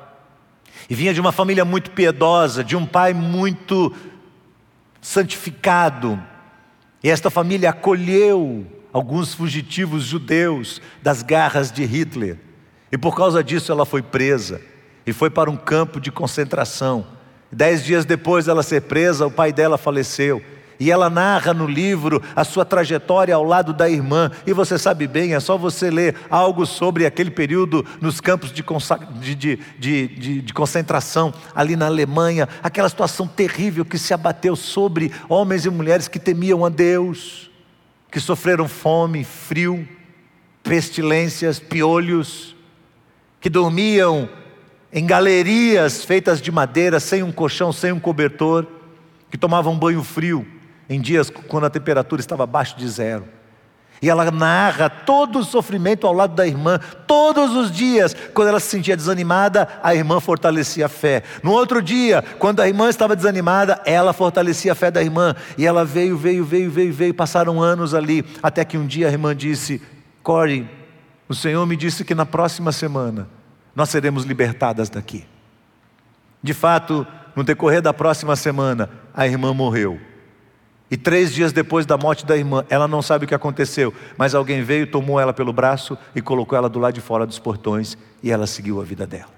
E 0.89 0.95
vinha 0.95 1.13
de 1.13 1.19
uma 1.19 1.31
família 1.31 1.65
muito 1.65 1.91
piedosa, 1.91 2.63
de 2.63 2.75
um 2.75 2.85
pai 2.85 3.13
muito 3.13 3.93
santificado. 5.01 6.21
E 7.03 7.09
esta 7.09 7.29
família 7.29 7.71
acolheu 7.71 8.65
alguns 8.93 9.33
fugitivos 9.33 10.03
judeus 10.03 10.81
das 11.01 11.21
garras 11.21 11.71
de 11.71 11.83
Hitler. 11.83 12.37
E 12.91 12.97
por 12.97 13.15
causa 13.15 13.43
disso 13.43 13.71
ela 13.71 13.85
foi 13.85 14.01
presa 14.01 14.61
e 15.05 15.11
foi 15.11 15.29
para 15.29 15.49
um 15.49 15.57
campo 15.57 15.99
de 15.99 16.11
concentração. 16.11 17.16
Dez 17.51 17.83
dias 17.83 18.05
depois 18.05 18.45
dela 18.45 18.63
ser 18.63 18.81
presa, 18.81 19.25
o 19.25 19.31
pai 19.31 19.53
dela 19.53 19.77
faleceu. 19.77 20.41
E 20.79 20.91
ela 20.91 21.09
narra 21.09 21.53
no 21.53 21.65
livro 21.65 22.21
a 22.35 22.43
sua 22.43 22.63
trajetória 22.63 23.33
ao 23.33 23.43
lado 23.43 23.73
da 23.73 23.89
irmã. 23.89 24.31
E 24.45 24.53
você 24.53 24.77
sabe 24.77 25.07
bem, 25.07 25.33
é 25.33 25.39
só 25.39 25.57
você 25.57 25.89
ler 25.89 26.15
algo 26.29 26.65
sobre 26.65 27.05
aquele 27.05 27.31
período 27.31 27.85
nos 27.99 28.21
campos 28.21 28.51
de, 28.51 28.63
de, 29.35 29.59
de, 29.79 30.41
de, 30.41 30.53
concentração 30.53 31.33
ali 31.55 31.75
na 31.75 31.87
Alemanha, 31.87 32.47
aquela 32.61 32.89
situação 32.89 33.27
terrível 33.27 33.83
que 33.83 33.97
se 33.97 34.13
abateu 34.13 34.55
sobre 34.55 35.11
homens 35.27 35.65
e 35.65 35.69
mulheres 35.69 36.07
que 36.07 36.19
temiam 36.19 36.63
a 36.63 36.69
Deus, 36.69 37.49
que 38.11 38.19
sofreram 38.19 38.67
fome, 38.67 39.23
frio, 39.23 39.87
pestilências, 40.61 41.59
piolhos, 41.59 42.55
que 43.39 43.49
dormiam 43.49 44.29
em 44.91 45.05
galerias 45.05 46.03
feitas 46.03 46.41
de 46.41 46.51
madeira, 46.51 46.99
sem 46.99 47.23
um 47.23 47.31
colchão, 47.31 47.71
sem 47.71 47.91
um 47.91 47.99
cobertor, 47.99 48.65
que 49.29 49.37
tomavam 49.37 49.77
banho 49.77 50.03
frio 50.03 50.47
em 50.89 51.01
dias 51.01 51.29
quando 51.29 51.65
a 51.65 51.69
temperatura 51.69 52.21
estava 52.21 52.43
abaixo 52.43 52.77
de 52.77 52.87
zero. 52.87 53.25
E 54.01 54.09
ela 54.09 54.29
narra 54.29 54.89
todo 54.89 55.39
o 55.39 55.43
sofrimento 55.43 56.05
ao 56.05 56.13
lado 56.13 56.35
da 56.35 56.45
irmã, 56.45 56.79
todos 57.07 57.55
os 57.55 57.71
dias, 57.71 58.15
quando 58.33 58.49
ela 58.49 58.59
se 58.59 58.67
sentia 58.67 58.95
desanimada, 58.95 59.67
a 59.81 59.95
irmã 59.95 60.19
fortalecia 60.19 60.85
a 60.85 60.89
fé. 60.89 61.23
No 61.41 61.51
outro 61.51 61.81
dia, 61.81 62.23
quando 62.37 62.61
a 62.61 62.67
irmã 62.67 62.89
estava 62.89 63.15
desanimada, 63.15 63.81
ela 63.85 64.13
fortalecia 64.13 64.73
a 64.73 64.75
fé 64.75 64.91
da 64.91 65.01
irmã. 65.01 65.35
E 65.57 65.65
ela 65.65 65.83
veio, 65.83 66.15
veio, 66.15 66.45
veio, 66.45 66.69
veio, 66.69 66.93
veio, 66.93 67.13
passaram 67.13 67.61
anos 67.61 67.95
ali, 67.95 68.23
até 68.41 68.63
que 68.63 68.77
um 68.77 68.85
dia 68.85 69.07
a 69.07 69.11
irmã 69.11 69.35
disse: 69.35 69.81
Corey, 70.21 70.69
o 71.27 71.33
Senhor 71.33 71.65
me 71.65 71.75
disse 71.75 72.05
que 72.05 72.13
na 72.13 72.25
próxima 72.25 72.71
semana 72.71 73.36
nós 73.77 73.89
seremos 73.89 74.23
libertadas 74.23 74.89
daqui. 74.89 75.23
De 76.41 76.51
fato, 76.51 77.05
no 77.35 77.43
decorrer 77.43 77.79
da 77.79 77.93
próxima 77.93 78.35
semana, 78.35 78.89
a 79.13 79.27
irmã 79.27 79.53
morreu. 79.53 80.01
E 80.89 80.97
três 80.97 81.31
dias 81.31 81.53
depois 81.53 81.85
da 81.85 81.95
morte 81.95 82.25
da 82.25 82.35
irmã, 82.35 82.65
ela 82.69 82.87
não 82.87 83.03
sabe 83.03 83.25
o 83.25 83.27
que 83.27 83.35
aconteceu, 83.35 83.93
mas 84.17 84.33
alguém 84.33 84.63
veio, 84.63 84.87
tomou 84.87 85.19
ela 85.19 85.31
pelo 85.31 85.53
braço 85.53 85.95
e 86.15 86.23
colocou 86.23 86.57
ela 86.57 86.67
do 86.67 86.79
lado 86.79 86.95
de 86.95 87.01
fora 87.01 87.23
dos 87.23 87.37
portões 87.37 87.95
e 88.23 88.31
ela 88.31 88.47
seguiu 88.47 88.81
a 88.81 88.83
vida 88.83 89.05
dela. 89.05 89.29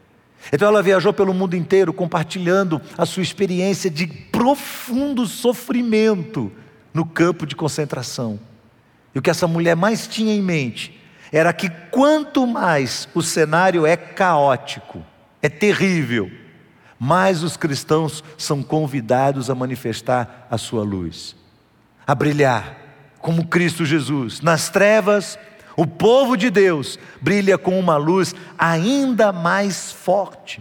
Então 0.54 0.70
ela 0.70 0.82
viajou 0.82 1.12
pelo 1.12 1.34
mundo 1.34 1.58
inteiro 1.58 1.92
compartilhando 1.92 2.82
a 2.98 3.06
sua 3.06 3.24
experiência 3.24 3.90
de 3.90 4.08
profundo 4.08 5.28
sofrimento 5.28 6.50
no 6.94 7.06
campo 7.06 7.46
de 7.46 7.58
concentração. 7.58 8.40
E 9.14 9.20
o 9.20 9.22
que 9.22 9.30
essa 9.30 9.48
mulher 9.48 9.76
mais 9.76 10.08
tinha 10.08 10.34
em 10.34 10.42
mente 10.42 10.98
era 11.32 11.54
que 11.54 11.70
quanto 11.92 12.48
mais 12.48 13.08
o 13.14 13.22
cenário 13.22 13.86
é 13.86 13.96
caótico, 13.96 15.04
é 15.42 15.50
terrível, 15.50 16.32
mais 17.00 17.44
os 17.44 17.56
cristãos 17.56 18.24
são 18.38 18.62
convidados 18.62 19.50
a 19.50 19.56
manifestar 19.56 20.48
a 20.50 20.58
sua 20.58 20.84
luz 20.84 21.40
a 22.10 22.16
brilhar, 22.16 22.76
como 23.20 23.46
Cristo 23.46 23.86
Jesus. 23.86 24.42
Nas 24.42 24.68
trevas, 24.68 25.38
o 25.78 25.86
povo 25.86 26.36
de 26.36 26.50
Deus 26.50 26.98
brilha 27.22 27.56
com 27.56 27.80
uma 27.80 27.98
luz 27.98 28.34
ainda 28.58 29.32
mais 29.32 29.92
forte. 29.92 30.60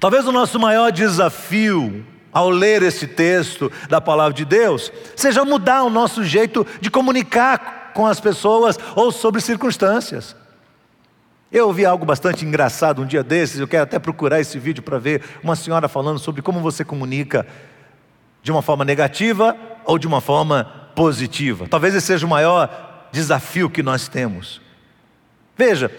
Talvez 0.00 0.26
o 0.26 0.32
nosso 0.32 0.58
maior 0.58 0.90
desafio 0.90 2.02
ao 2.32 2.48
ler 2.48 2.82
esse 2.82 3.06
texto 3.06 3.70
da 3.90 4.00
palavra 4.00 4.32
de 4.32 4.46
Deus 4.46 4.90
seja 5.14 5.44
mudar 5.44 5.82
o 5.82 5.90
nosso 5.90 6.24
jeito 6.24 6.66
de 6.80 6.90
comunicar 6.90 7.77
com 7.98 8.06
as 8.06 8.20
pessoas 8.20 8.78
ou 8.94 9.10
sobre 9.10 9.40
circunstâncias. 9.40 10.36
Eu 11.50 11.66
ouvi 11.66 11.84
algo 11.84 12.06
bastante 12.06 12.46
engraçado 12.46 13.02
um 13.02 13.04
dia 13.04 13.24
desses, 13.24 13.58
eu 13.58 13.66
quero 13.66 13.82
até 13.82 13.98
procurar 13.98 14.38
esse 14.38 14.56
vídeo 14.56 14.84
para 14.84 15.00
ver 15.00 15.20
uma 15.42 15.56
senhora 15.56 15.88
falando 15.88 16.20
sobre 16.20 16.40
como 16.40 16.60
você 16.60 16.84
comunica 16.84 17.44
de 18.40 18.52
uma 18.52 18.62
forma 18.62 18.84
negativa 18.84 19.56
ou 19.84 19.98
de 19.98 20.06
uma 20.06 20.20
forma 20.20 20.62
positiva. 20.94 21.66
Talvez 21.68 21.92
esse 21.92 22.06
seja 22.06 22.24
o 22.24 22.28
maior 22.28 23.08
desafio 23.10 23.68
que 23.68 23.82
nós 23.82 24.06
temos. 24.06 24.60
Veja, 25.56 25.90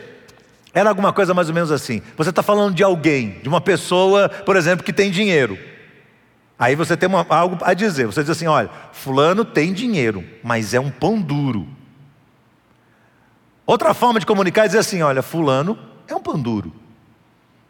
era 0.74 0.88
alguma 0.88 1.12
coisa 1.12 1.34
mais 1.34 1.50
ou 1.50 1.54
menos 1.54 1.70
assim. 1.70 2.02
Você 2.16 2.30
está 2.30 2.42
falando 2.42 2.74
de 2.74 2.82
alguém, 2.82 3.42
de 3.44 3.50
uma 3.50 3.60
pessoa, 3.60 4.30
por 4.30 4.56
exemplo, 4.56 4.86
que 4.86 4.94
tem 4.94 5.12
dinheiro. 5.12 5.60
Aí 6.58 6.78
você 6.78 6.96
tem 6.96 7.10
uma, 7.10 7.26
algo 7.28 7.58
a 7.62 7.74
dizer. 7.74 8.06
Você 8.06 8.22
diz 8.22 8.30
assim: 8.30 8.48
olha, 8.48 8.70
Fulano 8.94 9.44
tem 9.44 9.74
dinheiro, 9.74 10.24
mas 10.42 10.74
é 10.74 10.80
um 10.80 10.90
pão 10.90 11.20
duro. 11.20 11.68
Outra 13.70 13.94
forma 13.94 14.20
de 14.20 14.26
comunicar 14.26 14.64
é 14.64 14.66
dizer 14.66 14.80
assim: 14.80 15.04
olha, 15.04 15.22
Fulano 15.22 15.78
é 16.08 16.16
um 16.16 16.20
pão 16.20 16.42
duro, 16.42 16.74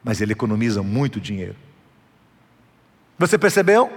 mas 0.02 0.22
ele 0.22 0.32
economiza 0.32 0.82
muito 0.82 1.20
dinheiro. 1.20 1.58
Você 3.18 3.38
percebeu? 3.38 3.92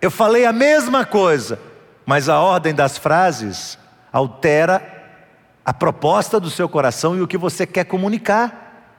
Eu 0.00 0.08
falei 0.08 0.44
a 0.44 0.52
mesma 0.52 1.04
coisa, 1.04 1.58
mas 2.06 2.28
a 2.28 2.38
ordem 2.38 2.72
das 2.72 2.96
frases 2.96 3.76
altera 4.12 5.10
a 5.64 5.74
proposta 5.74 6.38
do 6.38 6.48
seu 6.48 6.68
coração 6.68 7.16
e 7.16 7.22
o 7.22 7.26
que 7.26 7.36
você 7.36 7.66
quer 7.66 7.86
comunicar. 7.86 8.94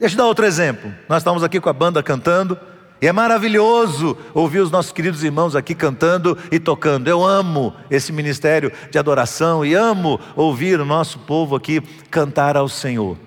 Deixa 0.00 0.14
eu 0.14 0.18
dar 0.18 0.24
outro 0.24 0.46
exemplo. 0.46 0.90
Nós 1.06 1.18
estamos 1.18 1.44
aqui 1.44 1.60
com 1.60 1.68
a 1.68 1.74
banda 1.74 2.02
cantando 2.02 2.58
E 3.04 3.06
é 3.06 3.12
maravilhoso 3.12 4.16
ouvir 4.32 4.60
os 4.60 4.70
nossos 4.70 4.90
queridos 4.90 5.22
irmãos 5.22 5.54
aqui 5.54 5.74
cantando 5.74 6.38
e 6.50 6.58
tocando. 6.58 7.06
Eu 7.06 7.22
amo 7.22 7.74
esse 7.90 8.10
ministério 8.10 8.72
de 8.90 8.98
adoração 8.98 9.62
e 9.62 9.74
amo 9.74 10.18
ouvir 10.34 10.80
o 10.80 10.86
nosso 10.86 11.18
povo 11.18 11.54
aqui 11.54 11.82
cantar 12.10 12.56
ao 12.56 12.66
Senhor. 12.66 13.18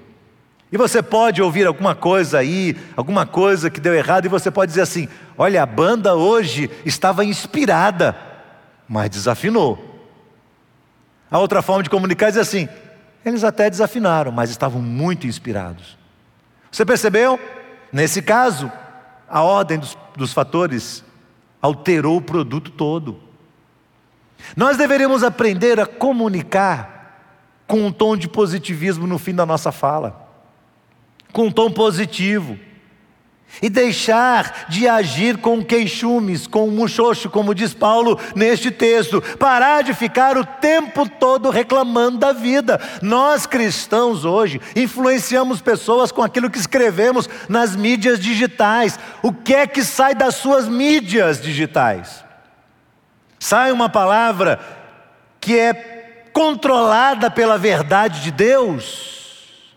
E 0.71 0.77
você 0.77 1.03
pode 1.03 1.43
ouvir 1.43 1.67
alguma 1.67 1.93
coisa 1.93 2.39
aí, 2.39 2.75
alguma 2.95 3.27
coisa 3.27 3.69
que 3.69 3.79
deu 3.79 3.93
errado, 3.93 4.25
e 4.25 4.29
você 4.29 4.49
pode 4.49 4.71
dizer 4.71 4.81
assim: 4.81 5.07
olha, 5.37 5.61
a 5.61 5.65
banda 5.67 6.15
hoje 6.15 6.71
estava 6.83 7.23
inspirada, 7.23 8.17
mas 8.89 9.11
desafinou. 9.11 10.09
A 11.29 11.37
outra 11.37 11.61
forma 11.61 11.83
de 11.83 11.89
comunicar 11.91 12.25
é 12.25 12.29
dizer 12.29 12.41
assim: 12.41 12.67
eles 13.23 13.43
até 13.43 13.69
desafinaram, 13.69 14.31
mas 14.31 14.49
estavam 14.49 14.81
muito 14.81 15.27
inspirados. 15.27 15.99
Você 16.71 16.83
percebeu? 16.83 17.39
Nesse 17.93 18.23
caso, 18.23 18.71
a 19.29 19.41
ordem 19.41 19.77
dos, 19.77 19.97
dos 20.15 20.33
fatores 20.33 21.03
alterou 21.61 22.17
o 22.17 22.21
produto 22.21 22.71
todo. 22.71 23.19
Nós 24.55 24.77
deveríamos 24.77 25.23
aprender 25.23 25.79
a 25.79 25.85
comunicar 25.85 26.97
com 27.65 27.85
um 27.85 27.91
tom 27.91 28.15
de 28.15 28.27
positivismo 28.27 29.05
no 29.05 29.17
fim 29.17 29.35
da 29.35 29.45
nossa 29.45 29.71
fala, 29.71 30.29
com 31.33 31.47
um 31.47 31.51
tom 31.51 31.69
positivo. 31.71 32.57
E 33.61 33.69
deixar 33.69 34.67
de 34.69 34.87
agir 34.87 35.37
com 35.37 35.63
queixumes, 35.63 36.45
com 36.45 36.69
muxoxo, 36.69 37.29
como 37.29 37.55
diz 37.55 37.73
Paulo 37.73 38.19
neste 38.35 38.69
texto. 38.69 39.19
Parar 39.39 39.81
de 39.83 39.95
ficar 39.95 40.37
o 40.37 40.45
tempo 40.45 41.09
todo 41.09 41.49
reclamando 41.49 42.19
da 42.19 42.33
vida. 42.33 42.79
Nós 43.01 43.47
cristãos 43.47 44.25
hoje 44.25 44.61
influenciamos 44.75 45.59
pessoas 45.59 46.11
com 46.11 46.21
aquilo 46.21 46.51
que 46.51 46.59
escrevemos 46.59 47.27
nas 47.49 47.75
mídias 47.75 48.19
digitais. 48.19 48.99
O 49.23 49.33
que 49.33 49.55
é 49.55 49.65
que 49.65 49.83
sai 49.83 50.13
das 50.13 50.35
suas 50.35 50.67
mídias 50.67 51.41
digitais? 51.41 52.23
Sai 53.39 53.71
uma 53.71 53.89
palavra 53.89 54.59
que 55.39 55.57
é 55.57 55.73
controlada 56.31 57.31
pela 57.31 57.57
verdade 57.57 58.21
de 58.21 58.29
Deus? 58.29 59.73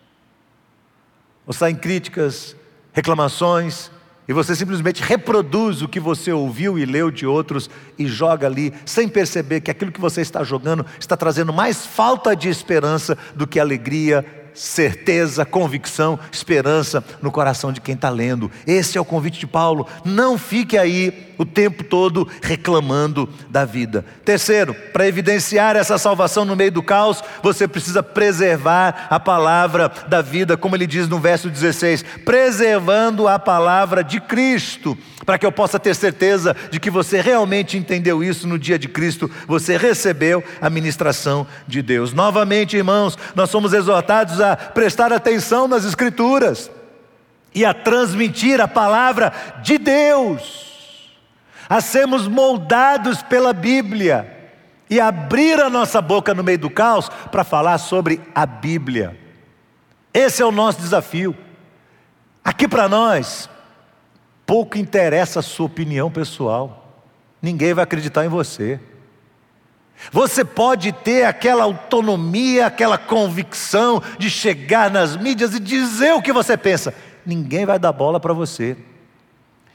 Ou 1.47 1.53
saem 1.53 1.75
críticas 1.75 2.55
reclamações, 2.93 3.91
e 4.27 4.33
você 4.33 4.55
simplesmente 4.55 5.03
reproduz 5.03 5.81
o 5.81 5.87
que 5.87 5.99
você 5.99 6.31
ouviu 6.31 6.79
e 6.79 6.85
leu 6.85 7.11
de 7.11 7.25
outros 7.25 7.69
e 7.97 8.07
joga 8.07 8.47
ali, 8.47 8.73
sem 8.85 9.07
perceber 9.09 9.61
que 9.61 9.71
aquilo 9.71 9.91
que 9.91 9.99
você 9.99 10.21
está 10.21 10.43
jogando 10.43 10.85
está 10.99 11.17
trazendo 11.17 11.51
mais 11.51 11.85
falta 11.85 12.35
de 12.35 12.47
esperança 12.47 13.17
do 13.35 13.47
que 13.47 13.59
alegria 13.59 14.25
certeza, 14.53 15.45
convicção, 15.45 16.19
esperança 16.31 17.03
no 17.21 17.31
coração 17.31 17.71
de 17.71 17.81
quem 17.81 17.95
está 17.95 18.09
lendo. 18.09 18.51
Esse 18.65 18.97
é 18.97 19.01
o 19.01 19.05
convite 19.05 19.39
de 19.39 19.47
Paulo. 19.47 19.87
Não 20.03 20.37
fique 20.37 20.77
aí 20.77 21.31
o 21.37 21.45
tempo 21.45 21.83
todo 21.83 22.27
reclamando 22.41 23.27
da 23.49 23.65
vida. 23.65 24.05
Terceiro, 24.23 24.73
para 24.93 25.07
evidenciar 25.07 25.75
essa 25.75 25.97
salvação 25.97 26.45
no 26.45 26.55
meio 26.55 26.71
do 26.71 26.83
caos, 26.83 27.23
você 27.41 27.67
precisa 27.67 28.03
preservar 28.03 29.07
a 29.09 29.19
palavra 29.19 29.91
da 30.07 30.21
vida, 30.21 30.55
como 30.55 30.75
ele 30.75 30.85
diz 30.85 31.07
no 31.07 31.19
verso 31.19 31.49
16: 31.49 32.03
preservando 32.25 33.27
a 33.27 33.39
palavra 33.39 34.03
de 34.03 34.19
Cristo 34.19 34.97
para 35.25 35.37
que 35.37 35.45
eu 35.45 35.51
possa 35.51 35.79
ter 35.79 35.95
certeza 35.95 36.55
de 36.69 36.79
que 36.79 36.89
você 36.89 37.21
realmente 37.21 37.77
entendeu 37.77 38.23
isso 38.23 38.47
no 38.47 38.57
dia 38.57 38.77
de 38.77 38.87
Cristo, 38.87 39.29
você 39.47 39.77
recebeu 39.77 40.43
a 40.59 40.69
ministração 40.69 41.45
de 41.67 41.81
Deus. 41.81 42.13
Novamente, 42.13 42.75
irmãos, 42.75 43.17
nós 43.35 43.49
somos 43.49 43.73
exortados 43.73 44.40
a 44.41 44.55
prestar 44.55 45.13
atenção 45.13 45.67
nas 45.67 45.85
Escrituras 45.85 46.69
e 47.53 47.63
a 47.63 47.73
transmitir 47.73 48.59
a 48.59 48.67
palavra 48.67 49.31
de 49.61 49.77
Deus, 49.77 51.13
a 51.69 51.79
sermos 51.79 52.27
moldados 52.27 53.21
pela 53.21 53.53
Bíblia 53.53 54.39
e 54.89 54.99
abrir 54.99 55.59
a 55.59 55.69
nossa 55.69 56.01
boca 56.01 56.33
no 56.33 56.43
meio 56.43 56.59
do 56.59 56.69
caos 56.69 57.09
para 57.31 57.43
falar 57.43 57.77
sobre 57.77 58.21
a 58.35 58.45
Bíblia. 58.45 59.17
Esse 60.13 60.41
é 60.41 60.45
o 60.45 60.51
nosso 60.51 60.81
desafio. 60.81 61.35
Aqui 62.43 62.67
para 62.67 62.89
nós, 62.89 63.49
pouco 64.45 64.77
interessa 64.77 65.39
a 65.39 65.43
sua 65.43 65.67
opinião 65.67 66.11
pessoal, 66.11 66.99
ninguém 67.41 67.73
vai 67.73 67.83
acreditar 67.83 68.25
em 68.25 68.29
você. 68.29 68.79
Você 70.11 70.43
pode 70.43 70.91
ter 70.91 71.25
aquela 71.25 71.63
autonomia, 71.63 72.65
aquela 72.65 72.97
convicção 72.97 74.01
de 74.17 74.29
chegar 74.29 74.89
nas 74.89 75.17
mídias 75.17 75.53
e 75.53 75.59
dizer 75.59 76.13
o 76.13 76.21
que 76.21 76.33
você 76.33 76.57
pensa, 76.57 76.93
ninguém 77.25 77.65
vai 77.65 77.77
dar 77.77 77.91
bola 77.91 78.19
para 78.19 78.33
você. 78.33 78.77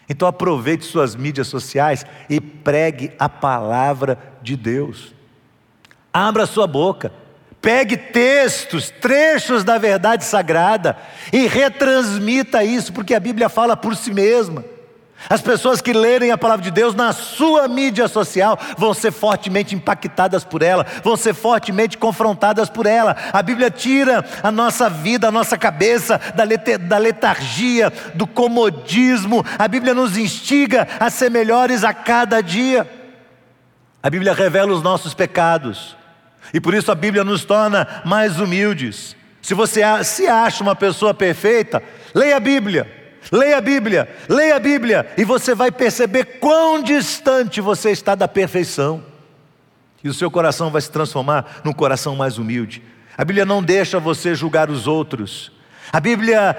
Então 0.08 0.26
aproveite 0.26 0.84
suas 0.84 1.14
mídias 1.14 1.48
sociais 1.48 2.06
e 2.28 2.40
pregue 2.40 3.12
a 3.18 3.28
palavra 3.28 4.18
de 4.40 4.56
Deus. 4.56 5.14
Abra 6.12 6.46
sua 6.46 6.66
boca, 6.66 7.12
pegue 7.60 7.96
textos, 7.96 8.90
trechos 8.90 9.64
da 9.64 9.78
verdade 9.78 10.24
sagrada 10.24 10.96
e 11.32 11.46
retransmita 11.46 12.64
isso, 12.64 12.92
porque 12.92 13.14
a 13.14 13.20
Bíblia 13.20 13.48
fala 13.48 13.76
por 13.76 13.96
si 13.96 14.12
mesma. 14.12 14.64
As 15.28 15.40
pessoas 15.40 15.80
que 15.80 15.92
lerem 15.92 16.30
a 16.30 16.38
palavra 16.38 16.62
de 16.62 16.70
Deus 16.70 16.94
na 16.94 17.12
sua 17.12 17.66
mídia 17.66 18.06
social 18.06 18.58
vão 18.78 18.94
ser 18.94 19.10
fortemente 19.10 19.74
impactadas 19.74 20.44
por 20.44 20.62
ela, 20.62 20.86
vão 21.02 21.16
ser 21.16 21.34
fortemente 21.34 21.98
confrontadas 21.98 22.70
por 22.70 22.86
ela. 22.86 23.16
A 23.32 23.42
Bíblia 23.42 23.70
tira 23.70 24.24
a 24.42 24.52
nossa 24.52 24.88
vida, 24.88 25.28
a 25.28 25.32
nossa 25.32 25.58
cabeça 25.58 26.20
da 26.86 26.98
letargia, 26.98 27.92
do 28.14 28.26
comodismo. 28.26 29.44
A 29.58 29.66
Bíblia 29.66 29.94
nos 29.94 30.16
instiga 30.16 30.86
a 31.00 31.10
ser 31.10 31.30
melhores 31.30 31.82
a 31.82 31.92
cada 31.92 32.40
dia. 32.40 32.88
A 34.02 34.08
Bíblia 34.08 34.32
revela 34.32 34.72
os 34.72 34.82
nossos 34.82 35.14
pecados. 35.14 35.96
E 36.54 36.60
por 36.60 36.74
isso 36.74 36.92
a 36.92 36.94
Bíblia 36.94 37.24
nos 37.24 37.44
torna 37.44 38.02
mais 38.04 38.38
humildes. 38.38 39.16
Se 39.42 39.54
você 39.54 39.82
se 40.04 40.28
acha 40.28 40.62
uma 40.62 40.76
pessoa 40.76 41.12
perfeita, 41.12 41.82
leia 42.14 42.36
a 42.36 42.40
Bíblia. 42.40 43.05
Leia 43.30 43.58
a 43.58 43.60
Bíblia, 43.60 44.08
leia 44.28 44.56
a 44.56 44.60
Bíblia, 44.60 45.06
e 45.16 45.24
você 45.24 45.54
vai 45.54 45.70
perceber 45.70 46.38
quão 46.38 46.82
distante 46.82 47.60
você 47.60 47.90
está 47.90 48.14
da 48.14 48.28
perfeição. 48.28 49.02
E 50.02 50.08
o 50.08 50.14
seu 50.14 50.30
coração 50.30 50.70
vai 50.70 50.80
se 50.80 50.90
transformar 50.90 51.60
num 51.64 51.72
coração 51.72 52.14
mais 52.14 52.38
humilde. 52.38 52.82
A 53.18 53.24
Bíblia 53.24 53.44
não 53.44 53.62
deixa 53.62 53.98
você 53.98 54.34
julgar 54.34 54.70
os 54.70 54.86
outros. 54.86 55.50
A 55.92 55.98
Bíblia 55.98 56.56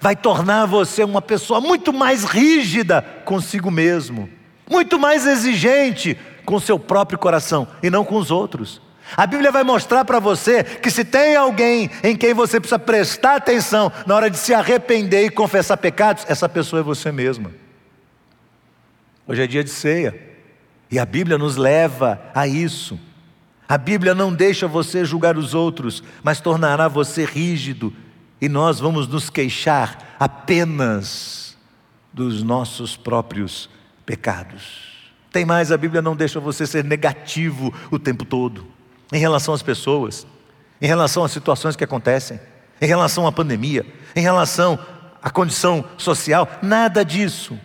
vai 0.00 0.14
tornar 0.14 0.66
você 0.66 1.02
uma 1.02 1.22
pessoa 1.22 1.60
muito 1.60 1.92
mais 1.92 2.24
rígida 2.24 3.02
consigo 3.24 3.70
mesmo, 3.70 4.28
muito 4.70 4.98
mais 4.98 5.26
exigente 5.26 6.16
com 6.44 6.60
seu 6.60 6.78
próprio 6.78 7.18
coração 7.18 7.66
e 7.82 7.88
não 7.88 8.04
com 8.04 8.16
os 8.16 8.30
outros. 8.30 8.83
A 9.16 9.26
Bíblia 9.26 9.52
vai 9.52 9.62
mostrar 9.62 10.04
para 10.04 10.18
você 10.18 10.64
que 10.64 10.90
se 10.90 11.04
tem 11.04 11.36
alguém 11.36 11.90
em 12.02 12.16
quem 12.16 12.32
você 12.32 12.58
precisa 12.58 12.78
prestar 12.78 13.36
atenção 13.36 13.92
na 14.06 14.14
hora 14.14 14.30
de 14.30 14.38
se 14.38 14.54
arrepender 14.54 15.26
e 15.26 15.30
confessar 15.30 15.76
pecados, 15.76 16.24
essa 16.28 16.48
pessoa 16.48 16.80
é 16.80 16.82
você 16.82 17.12
mesma. 17.12 17.52
Hoje 19.26 19.42
é 19.42 19.46
dia 19.46 19.62
de 19.62 19.70
ceia 19.70 20.18
e 20.90 20.98
a 20.98 21.04
Bíblia 21.04 21.38
nos 21.38 21.56
leva 21.56 22.20
a 22.34 22.46
isso. 22.46 22.98
A 23.68 23.78
Bíblia 23.78 24.14
não 24.14 24.32
deixa 24.32 24.66
você 24.66 25.04
julgar 25.04 25.36
os 25.36 25.54
outros, 25.54 26.02
mas 26.22 26.40
tornará 26.40 26.88
você 26.88 27.24
rígido 27.24 27.92
e 28.40 28.48
nós 28.48 28.80
vamos 28.80 29.06
nos 29.06 29.30
queixar 29.30 30.16
apenas 30.18 31.56
dos 32.12 32.42
nossos 32.42 32.96
próprios 32.96 33.68
pecados. 34.04 34.94
Tem 35.30 35.44
mais, 35.44 35.72
a 35.72 35.76
Bíblia 35.76 36.02
não 36.02 36.16
deixa 36.16 36.40
você 36.40 36.66
ser 36.66 36.84
negativo 36.84 37.72
o 37.90 37.98
tempo 37.98 38.24
todo 38.24 38.73
em 39.12 39.18
relação 39.18 39.54
às 39.54 39.62
pessoas, 39.62 40.26
em 40.80 40.86
relação 40.86 41.24
às 41.24 41.32
situações 41.32 41.76
que 41.76 41.84
acontecem, 41.84 42.40
em 42.80 42.86
relação 42.86 43.26
à 43.26 43.32
pandemia, 43.32 43.86
em 44.14 44.20
relação 44.20 44.78
à 45.22 45.30
condição 45.30 45.84
social, 45.96 46.48
nada 46.62 47.04
disso. 47.04 47.58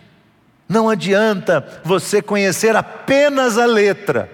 Não 0.68 0.88
adianta 0.88 1.82
você 1.84 2.22
conhecer 2.22 2.76
apenas 2.76 3.58
a 3.58 3.66
letra, 3.66 4.30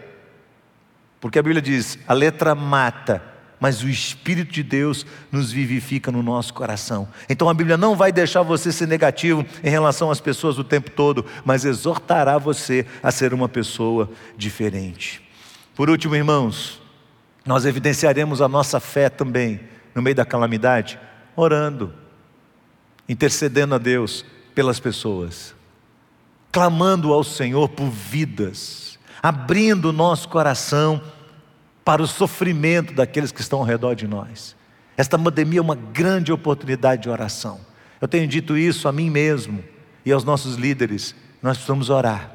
porque 1.21 1.38
a 1.38 1.42
Bíblia 1.42 1.62
diz: 1.62 1.99
a 2.07 2.12
letra 2.12 2.55
mata, 2.55 3.23
mas 3.59 3.83
o 3.83 3.88
Espírito 3.88 4.53
de 4.53 4.62
Deus 4.62 5.07
nos 5.33 5.51
vivifica 5.51 6.12
no 6.12 6.23
nosso 6.23 6.53
coração. 6.53 7.09
Então 7.29 7.49
a 7.49 7.55
Bíblia 7.55 7.77
não 7.77 7.97
vai 7.97 8.12
deixar 8.12 8.42
você 8.42 8.71
ser 8.71 8.87
negativo 8.87 9.45
em 9.64 9.71
relação 9.71 10.11
às 10.11 10.21
pessoas 10.21 10.59
o 10.59 10.64
tempo 10.64 10.90
todo, 10.90 11.25
mas 11.45 11.64
exortará 11.64 12.37
você 12.37 12.87
a 13.03 13.11
ser 13.11 13.33
uma 13.33 13.49
pessoa 13.49 14.11
diferente. 14.37 15.23
Por 15.75 15.88
último, 15.88 16.15
irmãos, 16.15 16.81
nós 17.47 17.65
evidenciaremos 17.65 18.42
a 18.42 18.49
nossa 18.49 18.81
fé 18.81 19.09
também 19.09 19.61
no 19.94 20.03
meio 20.03 20.17
da 20.17 20.25
calamidade, 20.25 20.99
orando, 21.37 21.94
intercedendo 23.09 23.77
a 23.77 23.79
Deus 23.79 24.25
pelas 24.55 24.81
pessoas, 24.81 25.55
clamando 26.51 27.13
ao 27.13 27.23
Senhor 27.23 27.69
por 27.69 27.88
vidas, 27.88 28.99
abrindo 29.23 29.90
o 29.90 29.92
nosso 29.92 30.29
coração 30.29 31.01
para 31.85 32.03
o 32.03 32.07
sofrimento 32.07 32.92
daqueles 32.92 33.31
que 33.31 33.40
estão 33.40 33.61
ao 33.61 33.65
redor 33.65 33.94
de 33.94 34.09
nós. 34.09 34.57
Esta 34.97 35.17
pandemia 35.17 35.61
é 35.61 35.63
uma 35.63 35.77
grande 35.77 36.33
oportunidade 36.33 37.03
de 37.03 37.09
oração. 37.09 37.61
Eu 38.01 38.09
tenho 38.09 38.27
dito 38.27 38.57
isso 38.57 38.88
a 38.88 38.92
mim 38.92 39.09
mesmo 39.09 39.63
e 40.05 40.11
aos 40.11 40.25
nossos 40.25 40.57
líderes: 40.57 41.15
nós 41.40 41.57
precisamos 41.57 41.90
orar. 41.90 42.31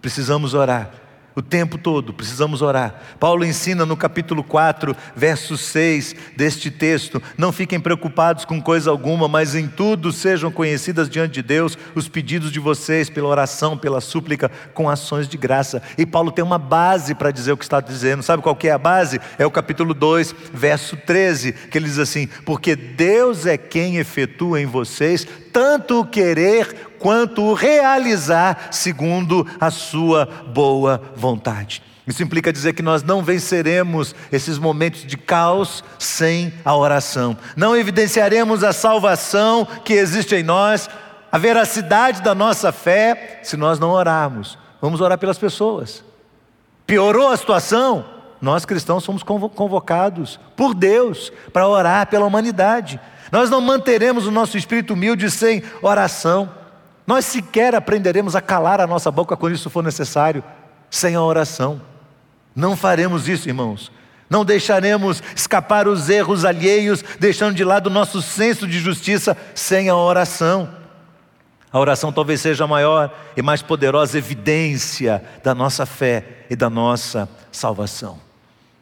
Precisamos 0.00 0.54
orar. 0.54 1.01
O 1.34 1.40
tempo 1.40 1.78
todo 1.78 2.12
precisamos 2.12 2.60
orar. 2.60 2.94
Paulo 3.18 3.44
ensina 3.44 3.86
no 3.86 3.96
capítulo 3.96 4.44
4, 4.44 4.94
verso 5.16 5.56
6 5.56 6.14
deste 6.36 6.70
texto: 6.70 7.22
Não 7.38 7.50
fiquem 7.50 7.80
preocupados 7.80 8.44
com 8.44 8.60
coisa 8.60 8.90
alguma, 8.90 9.26
mas 9.28 9.54
em 9.54 9.66
tudo 9.66 10.12
sejam 10.12 10.50
conhecidas 10.50 11.08
diante 11.08 11.32
de 11.34 11.42
Deus 11.42 11.78
os 11.94 12.08
pedidos 12.08 12.52
de 12.52 12.60
vocês, 12.60 13.08
pela 13.08 13.28
oração, 13.28 13.78
pela 13.78 14.00
súplica, 14.00 14.50
com 14.74 14.90
ações 14.90 15.26
de 15.26 15.38
graça. 15.38 15.82
E 15.96 16.04
Paulo 16.04 16.30
tem 16.30 16.44
uma 16.44 16.58
base 16.58 17.14
para 17.14 17.30
dizer 17.30 17.52
o 17.52 17.56
que 17.56 17.64
está 17.64 17.80
dizendo. 17.80 18.22
Sabe 18.22 18.42
qual 18.42 18.56
que 18.56 18.68
é 18.68 18.72
a 18.72 18.78
base? 18.78 19.20
É 19.38 19.46
o 19.46 19.50
capítulo 19.50 19.94
2, 19.94 20.34
verso 20.52 20.96
13, 20.96 21.52
que 21.52 21.78
ele 21.78 21.86
diz 21.86 21.98
assim: 21.98 22.26
Porque 22.44 22.76
Deus 22.76 23.46
é 23.46 23.56
quem 23.56 23.96
efetua 23.96 24.60
em 24.60 24.66
vocês 24.66 25.26
tanto 25.52 26.00
o 26.00 26.06
querer 26.06 26.96
quanto 26.98 27.42
o 27.42 27.54
realizar 27.54 28.68
segundo 28.70 29.46
a 29.60 29.70
sua 29.70 30.26
boa 30.46 31.00
vontade. 31.14 31.82
Isso 32.06 32.22
implica 32.22 32.52
dizer 32.52 32.72
que 32.72 32.82
nós 32.82 33.02
não 33.02 33.22
venceremos 33.22 34.14
esses 34.32 34.58
momentos 34.58 35.06
de 35.06 35.16
caos 35.16 35.84
sem 35.98 36.52
a 36.64 36.74
oração. 36.76 37.36
Não 37.56 37.76
evidenciaremos 37.76 38.64
a 38.64 38.72
salvação 38.72 39.66
que 39.84 39.92
existe 39.92 40.34
em 40.34 40.42
nós, 40.42 40.90
a 41.30 41.38
veracidade 41.38 42.20
da 42.20 42.34
nossa 42.34 42.72
fé, 42.72 43.40
se 43.44 43.56
nós 43.56 43.78
não 43.78 43.90
orarmos. 43.90 44.58
Vamos 44.80 45.00
orar 45.00 45.16
pelas 45.16 45.38
pessoas. 45.38 46.04
Piorou 46.86 47.28
a 47.28 47.36
situação? 47.36 48.04
Nós 48.40 48.64
cristãos 48.64 49.04
somos 49.04 49.22
convocados 49.22 50.40
por 50.56 50.74
Deus 50.74 51.32
para 51.52 51.68
orar 51.68 52.08
pela 52.08 52.26
humanidade. 52.26 53.00
Nós 53.32 53.48
não 53.48 53.62
manteremos 53.62 54.26
o 54.26 54.30
nosso 54.30 54.58
espírito 54.58 54.92
humilde 54.92 55.30
sem 55.30 55.62
oração. 55.80 56.50
Nós 57.06 57.24
sequer 57.24 57.74
aprenderemos 57.74 58.36
a 58.36 58.42
calar 58.42 58.78
a 58.78 58.86
nossa 58.86 59.10
boca 59.10 59.34
quando 59.38 59.54
isso 59.54 59.70
for 59.70 59.82
necessário, 59.82 60.44
sem 60.90 61.14
a 61.14 61.22
oração. 61.22 61.80
Não 62.54 62.76
faremos 62.76 63.26
isso, 63.26 63.48
irmãos. 63.48 63.90
Não 64.28 64.44
deixaremos 64.44 65.22
escapar 65.34 65.88
os 65.88 66.10
erros 66.10 66.44
alheios, 66.44 67.02
deixando 67.18 67.54
de 67.54 67.64
lado 67.64 67.86
o 67.86 67.90
nosso 67.90 68.20
senso 68.20 68.66
de 68.66 68.78
justiça 68.78 69.34
sem 69.54 69.88
a 69.88 69.96
oração. 69.96 70.68
A 71.72 71.78
oração 71.80 72.12
talvez 72.12 72.42
seja 72.42 72.64
a 72.64 72.68
maior 72.68 73.10
e 73.34 73.40
mais 73.40 73.62
poderosa 73.62 74.18
evidência 74.18 75.24
da 75.42 75.54
nossa 75.54 75.86
fé 75.86 76.44
e 76.50 76.54
da 76.54 76.68
nossa 76.68 77.26
salvação. 77.50 78.20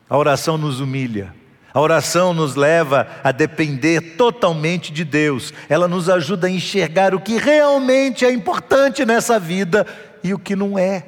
A 0.08 0.18
oração 0.18 0.58
nos 0.58 0.80
humilha, 0.80 1.32
a 1.72 1.80
oração 1.80 2.34
nos 2.34 2.56
leva 2.56 3.06
a 3.22 3.30
depender 3.30 4.16
totalmente 4.16 4.92
de 4.92 5.04
Deus. 5.04 5.54
Ela 5.68 5.86
nos 5.86 6.08
ajuda 6.08 6.48
a 6.48 6.50
enxergar 6.50 7.14
o 7.14 7.20
que 7.20 7.36
realmente 7.36 8.24
é 8.24 8.32
importante 8.32 9.04
nessa 9.04 9.38
vida 9.38 9.86
e 10.22 10.34
o 10.34 10.38
que 10.38 10.56
não 10.56 10.78
é. 10.78 11.06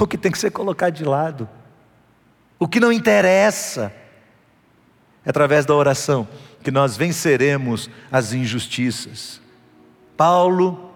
O 0.00 0.06
que 0.06 0.16
tem 0.16 0.32
que 0.32 0.38
ser 0.38 0.50
colocado 0.50 0.94
de 0.94 1.04
lado. 1.04 1.48
O 2.58 2.66
que 2.66 2.80
não 2.80 2.90
interessa. 2.90 3.92
É 5.24 5.30
através 5.30 5.66
da 5.66 5.74
oração 5.74 6.26
que 6.62 6.70
nós 6.70 6.96
venceremos 6.96 7.90
as 8.10 8.32
injustiças. 8.32 9.40
Paulo, 10.16 10.90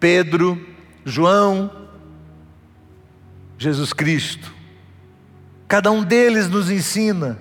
Pedro, 0.00 0.60
João, 1.04 1.70
Jesus 3.56 3.92
Cristo. 3.92 4.52
Cada 5.68 5.90
um 5.90 6.02
deles 6.02 6.48
nos 6.48 6.68
ensina 6.70 7.38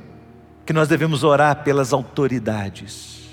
que 0.68 0.74
nós 0.74 0.90
devemos 0.90 1.24
orar 1.24 1.64
pelas 1.64 1.94
autoridades, 1.94 3.26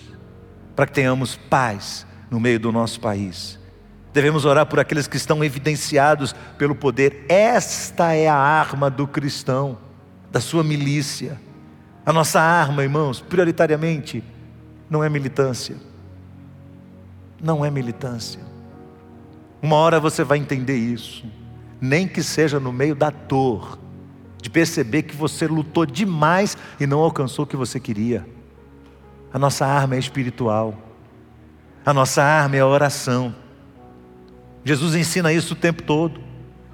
para 0.76 0.86
que 0.86 0.92
tenhamos 0.92 1.34
paz 1.34 2.06
no 2.30 2.38
meio 2.38 2.60
do 2.60 2.70
nosso 2.70 3.00
país. 3.00 3.58
Devemos 4.12 4.44
orar 4.44 4.66
por 4.66 4.78
aqueles 4.78 5.08
que 5.08 5.16
estão 5.16 5.42
evidenciados 5.42 6.32
pelo 6.56 6.76
poder. 6.76 7.26
Esta 7.28 8.12
é 8.12 8.28
a 8.28 8.36
arma 8.36 8.88
do 8.88 9.08
cristão, 9.08 9.76
da 10.30 10.40
sua 10.40 10.62
milícia. 10.62 11.40
A 12.06 12.12
nossa 12.12 12.40
arma, 12.40 12.84
irmãos, 12.84 13.20
prioritariamente, 13.20 14.22
não 14.88 15.02
é 15.02 15.08
militância. 15.08 15.74
Não 17.42 17.64
é 17.64 17.70
militância. 17.70 18.38
Uma 19.60 19.74
hora 19.74 19.98
você 19.98 20.22
vai 20.22 20.38
entender 20.38 20.76
isso, 20.76 21.24
nem 21.80 22.06
que 22.06 22.22
seja 22.22 22.60
no 22.60 22.72
meio 22.72 22.94
da 22.94 23.10
dor 23.10 23.76
de 24.44 24.50
perceber 24.50 25.04
que 25.04 25.16
você 25.16 25.46
lutou 25.46 25.86
demais 25.86 26.54
e 26.78 26.86
não 26.86 26.98
alcançou 26.98 27.46
o 27.46 27.48
que 27.48 27.56
você 27.56 27.80
queria. 27.80 28.26
A 29.32 29.38
nossa 29.38 29.64
arma 29.64 29.94
é 29.94 29.98
espiritual, 29.98 30.76
a 31.82 31.94
nossa 31.94 32.22
arma 32.22 32.54
é 32.54 32.60
a 32.60 32.66
oração. 32.66 33.34
Jesus 34.62 34.94
ensina 34.94 35.32
isso 35.32 35.54
o 35.54 35.56
tempo 35.56 35.82
todo. 35.82 36.20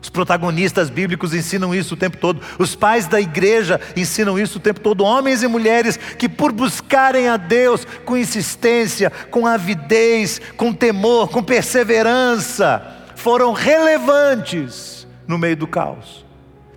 Os 0.02 0.10
protagonistas 0.10 0.90
bíblicos 0.90 1.32
ensinam 1.32 1.72
isso 1.72 1.94
o 1.94 1.96
tempo 1.96 2.16
todo. 2.16 2.42
Os 2.58 2.74
pais 2.74 3.06
da 3.06 3.20
igreja 3.20 3.80
ensinam 3.96 4.36
isso 4.36 4.58
o 4.58 4.60
tempo 4.60 4.80
todo. 4.80 5.04
Homens 5.04 5.44
e 5.44 5.46
mulheres 5.46 5.96
que, 5.96 6.28
por 6.28 6.50
buscarem 6.50 7.28
a 7.28 7.36
Deus 7.36 7.86
com 8.04 8.16
insistência, 8.16 9.10
com 9.30 9.46
avidez, 9.46 10.40
com 10.56 10.72
temor, 10.72 11.28
com 11.28 11.40
perseverança, 11.40 12.84
foram 13.14 13.52
relevantes 13.52 15.06
no 15.28 15.38
meio 15.38 15.56
do 15.56 15.68
caos 15.68 16.28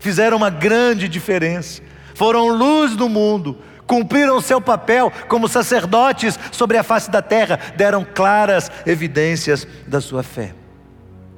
fizeram 0.04 0.36
uma 0.36 0.50
grande 0.50 1.08
diferença, 1.08 1.82
foram 2.14 2.50
luz 2.50 2.94
do 2.94 3.08
mundo, 3.08 3.58
cumpriram 3.88 4.42
seu 4.42 4.60
papel 4.60 5.12
como 5.30 5.48
sacerdotes 5.48 6.38
sobre 6.52 6.78
a 6.78 6.84
face 6.84 7.10
da 7.10 7.22
terra, 7.22 7.58
deram 7.78 8.06
claras 8.06 8.70
evidências 8.86 9.66
da 9.88 10.02
sua 10.02 10.22
fé. 10.22 10.54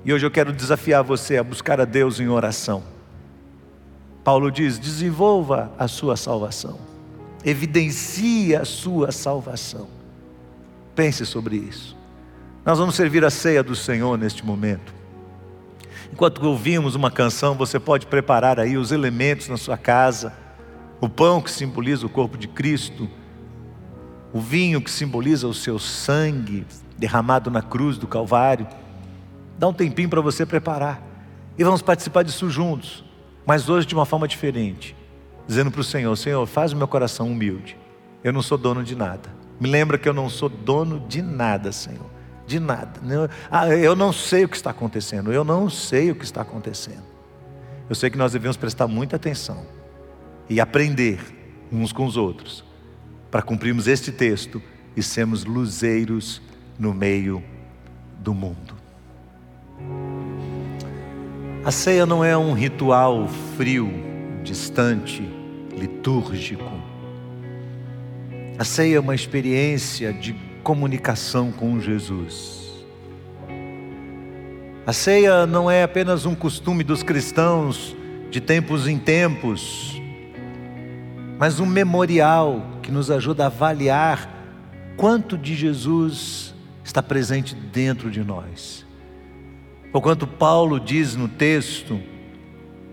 E 0.03 0.11
hoje 0.11 0.25
eu 0.25 0.31
quero 0.31 0.51
desafiar 0.51 1.03
você 1.03 1.37
a 1.37 1.43
buscar 1.43 1.79
a 1.79 1.85
Deus 1.85 2.19
em 2.19 2.27
oração. 2.27 2.83
Paulo 4.23 4.51
diz: 4.51 4.79
desenvolva 4.79 5.71
a 5.77 5.87
sua 5.87 6.17
salvação, 6.17 6.79
evidencie 7.43 8.55
a 8.55 8.65
sua 8.65 9.11
salvação. 9.11 9.87
Pense 10.95 11.23
sobre 11.23 11.55
isso. 11.55 11.95
Nós 12.65 12.79
vamos 12.79 12.95
servir 12.95 13.23
a 13.23 13.29
ceia 13.29 13.61
do 13.61 13.75
Senhor 13.75 14.17
neste 14.17 14.43
momento. 14.43 15.04
Enquanto 16.15 16.41
ouvimos 16.47 16.95
uma 16.95 17.11
canção, 17.11 17.55
você 17.55 17.77
pode 17.77 18.05
preparar 18.05 18.57
aí 18.57 18.77
os 18.77 18.93
elementos 18.93 19.49
na 19.49 19.57
sua 19.57 19.77
casa: 19.77 20.31
o 21.01 21.09
pão 21.09 21.41
que 21.41 21.51
simboliza 21.51 22.05
o 22.05 22.09
corpo 22.09 22.37
de 22.37 22.47
Cristo, 22.47 23.09
o 24.31 24.39
vinho 24.39 24.79
que 24.79 24.89
simboliza 24.89 25.45
o 25.45 25.53
seu 25.53 25.77
sangue 25.77 26.65
derramado 26.97 27.51
na 27.51 27.61
cruz 27.61 27.97
do 27.97 28.07
Calvário. 28.07 28.65
Dá 29.59 29.67
um 29.67 29.73
tempinho 29.73 30.07
para 30.07 30.21
você 30.21 30.45
preparar 30.45 31.03
e 31.57 31.65
vamos 31.65 31.81
participar 31.81 32.23
disso 32.23 32.49
juntos, 32.49 33.03
mas 33.45 33.67
hoje 33.67 33.85
de 33.85 33.93
uma 33.93 34.05
forma 34.05 34.25
diferente, 34.25 34.95
dizendo 35.45 35.69
para 35.69 35.81
o 35.81 35.83
Senhor: 35.83 36.15
Senhor, 36.15 36.45
faz 36.45 36.71
o 36.71 36.77
meu 36.77 36.87
coração 36.87 37.27
humilde. 37.27 37.77
Eu 38.23 38.31
não 38.31 38.41
sou 38.41 38.57
dono 38.57 38.85
de 38.85 38.95
nada. 38.95 39.29
Me 39.59 39.67
lembra 39.69 39.97
que 39.97 40.07
eu 40.07 40.13
não 40.13 40.29
sou 40.29 40.47
dono 40.47 40.97
de 41.09 41.21
nada, 41.21 41.73
Senhor 41.73 42.14
de 42.45 42.59
nada. 42.59 42.99
Ah, 43.49 43.67
eu 43.69 43.95
não 43.95 44.13
sei 44.13 44.45
o 44.45 44.49
que 44.49 44.55
está 44.55 44.69
acontecendo, 44.69 45.31
eu 45.31 45.43
não 45.43 45.69
sei 45.69 46.11
o 46.11 46.15
que 46.15 46.25
está 46.25 46.41
acontecendo. 46.41 47.03
Eu 47.89 47.95
sei 47.95 48.09
que 48.09 48.17
nós 48.17 48.31
devemos 48.31 48.57
prestar 48.57 48.87
muita 48.87 49.15
atenção 49.15 49.65
e 50.49 50.59
aprender 50.59 51.19
uns 51.71 51.91
com 51.91 52.05
os 52.05 52.17
outros 52.17 52.63
para 53.29 53.41
cumprirmos 53.41 53.87
este 53.87 54.11
texto 54.11 54.61
e 54.95 55.03
sermos 55.03 55.43
luzeiros 55.43 56.41
no 56.79 56.93
meio 56.93 57.43
do 58.19 58.33
mundo. 58.33 58.75
A 61.63 61.71
ceia 61.71 62.05
não 62.05 62.23
é 62.23 62.37
um 62.37 62.53
ritual 62.53 63.27
frio, 63.57 63.91
distante, 64.43 65.27
litúrgico. 65.75 66.63
A 68.57 68.63
ceia 68.63 68.97
é 68.97 68.99
uma 68.99 69.15
experiência 69.15 70.13
de 70.13 70.33
comunicação 70.65 71.51
com 71.51 71.79
Jesus. 71.79 72.83
A 74.83 74.91
ceia 74.91 75.45
não 75.45 75.69
é 75.69 75.83
apenas 75.83 76.25
um 76.25 76.33
costume 76.33 76.83
dos 76.83 77.03
cristãos 77.03 77.95
de 78.31 78.41
tempos 78.41 78.87
em 78.87 78.97
tempos, 78.97 80.01
mas 81.37 81.59
um 81.59 81.67
memorial 81.67 82.65
que 82.81 82.91
nos 82.91 83.11
ajuda 83.11 83.43
a 83.43 83.45
avaliar 83.45 84.27
quanto 84.97 85.37
de 85.37 85.53
Jesus 85.53 86.55
está 86.83 87.03
presente 87.03 87.53
dentro 87.53 88.09
de 88.09 88.23
nós. 88.23 88.83
Ou 89.93 90.01
quanto 90.01 90.25
Paulo 90.25 90.79
diz 90.79 91.15
no 91.15 91.27
texto, 91.27 92.01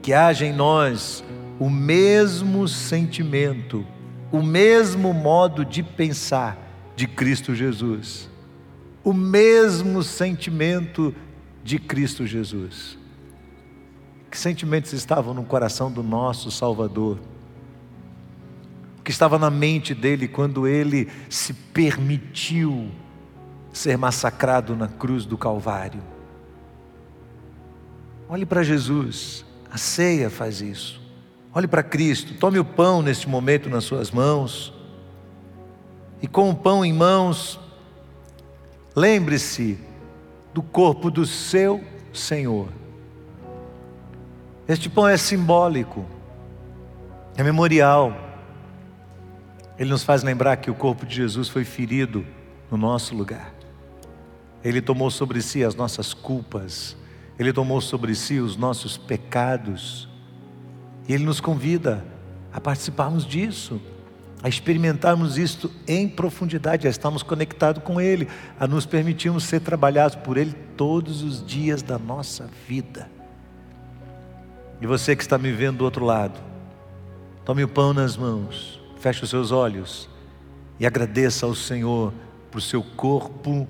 que 0.02 0.12
haja 0.12 0.44
em 0.44 0.52
nós 0.52 1.24
o 1.58 1.70
mesmo 1.70 2.68
sentimento, 2.68 3.82
o 4.30 4.42
mesmo 4.42 5.14
modo 5.14 5.64
de 5.64 5.82
pensar 5.82 6.61
de 6.97 7.07
Cristo 7.07 7.55
Jesus. 7.55 8.28
O 9.05 9.12
mesmo 9.12 10.03
sentimento 10.03 11.14
de 11.64 11.78
Cristo 11.78 12.26
Jesus. 12.26 12.99
Que 14.30 14.38
sentimentos 14.38 14.93
estavam 14.93 15.34
no 15.34 15.45
coração 15.45 15.90
do 15.90 16.03
nosso 16.03 16.51
Salvador? 16.51 17.18
O 18.99 19.03
que 19.03 19.11
estava 19.11 19.38
na 19.38 19.51
mente 19.51 19.95
dele 19.95 20.28
quando 20.28 20.66
ele 20.66 21.09
se 21.28 21.53
permitiu 21.53 22.90
ser 23.72 23.97
massacrado 23.97 24.76
na 24.76 24.86
cruz 24.86 25.24
do 25.24 25.38
Calvário. 25.38 26.03
Olhe 28.28 28.47
para 28.47 28.62
Jesus, 28.62 29.45
a 29.70 29.78
ceia 29.78 30.30
faz 30.30 30.61
isso. 30.61 31.01
Olhe 31.55 31.66
para 31.66 31.82
Cristo, 31.82 32.34
tome 32.34 32.59
o 32.59 32.64
pão 32.64 33.03
neste 33.03 33.28
momento 33.28 33.68
nas 33.68 33.84
suas 33.84 34.11
mãos. 34.11 34.72
E 36.22 36.28
com 36.28 36.48
o 36.48 36.54
pão 36.54 36.84
em 36.84 36.92
mãos, 36.92 37.58
lembre-se 38.94 39.76
do 40.54 40.62
corpo 40.62 41.10
do 41.10 41.26
seu 41.26 41.82
Senhor. 42.12 42.68
Este 44.68 44.88
pão 44.88 45.08
é 45.08 45.16
simbólico, 45.16 46.06
é 47.36 47.42
memorial. 47.42 48.16
Ele 49.76 49.90
nos 49.90 50.04
faz 50.04 50.22
lembrar 50.22 50.56
que 50.58 50.70
o 50.70 50.74
corpo 50.74 51.04
de 51.04 51.16
Jesus 51.16 51.48
foi 51.48 51.64
ferido 51.64 52.24
no 52.70 52.76
nosso 52.76 53.16
lugar. 53.16 53.52
Ele 54.62 54.80
tomou 54.80 55.10
sobre 55.10 55.42
si 55.42 55.64
as 55.64 55.74
nossas 55.74 56.14
culpas, 56.14 56.96
ele 57.36 57.52
tomou 57.52 57.80
sobre 57.80 58.14
si 58.14 58.38
os 58.38 58.56
nossos 58.56 58.96
pecados. 58.96 60.08
E 61.08 61.12
ele 61.12 61.24
nos 61.24 61.40
convida 61.40 62.04
a 62.52 62.60
participarmos 62.60 63.26
disso, 63.26 63.80
a 64.43 64.49
experimentarmos 64.49 65.38
isto 65.38 65.70
em 65.86 66.09
profundidade, 66.09 66.86
a 66.86 66.90
estarmos 66.90 67.22
conectados 67.22 67.82
com 67.82 68.01
ele, 68.01 68.26
a 68.59 68.66
nos 68.66 68.84
permitirmos 68.84 69.45
ser 69.45 69.61
trabalhados 69.61 70.16
por 70.16 70.36
ele 70.36 70.53
todos 70.76 71.22
os 71.22 71.45
dias 71.47 71.80
da 71.80 71.99
nossa 71.99 72.51
vida. 72.66 73.09
E 74.80 74.86
você 74.86 75.14
que 75.14 75.22
está 75.22 75.38
me 75.38 75.53
vendo 75.53 75.78
do 75.78 75.84
outro 75.84 76.05
lado, 76.05 76.40
tome 77.45 77.62
o 77.62 77.68
pão 77.68 77.93
nas 77.93 78.16
mãos, 78.16 78.80
feche 78.99 79.22
os 79.22 79.30
seus 79.30 79.53
olhos 79.53 80.11
e 80.80 80.84
agradeça 80.84 81.47
ao 81.47 81.55
Senhor 81.55 82.12
por 82.51 82.61
seu 82.61 82.82
corpo 82.82 83.68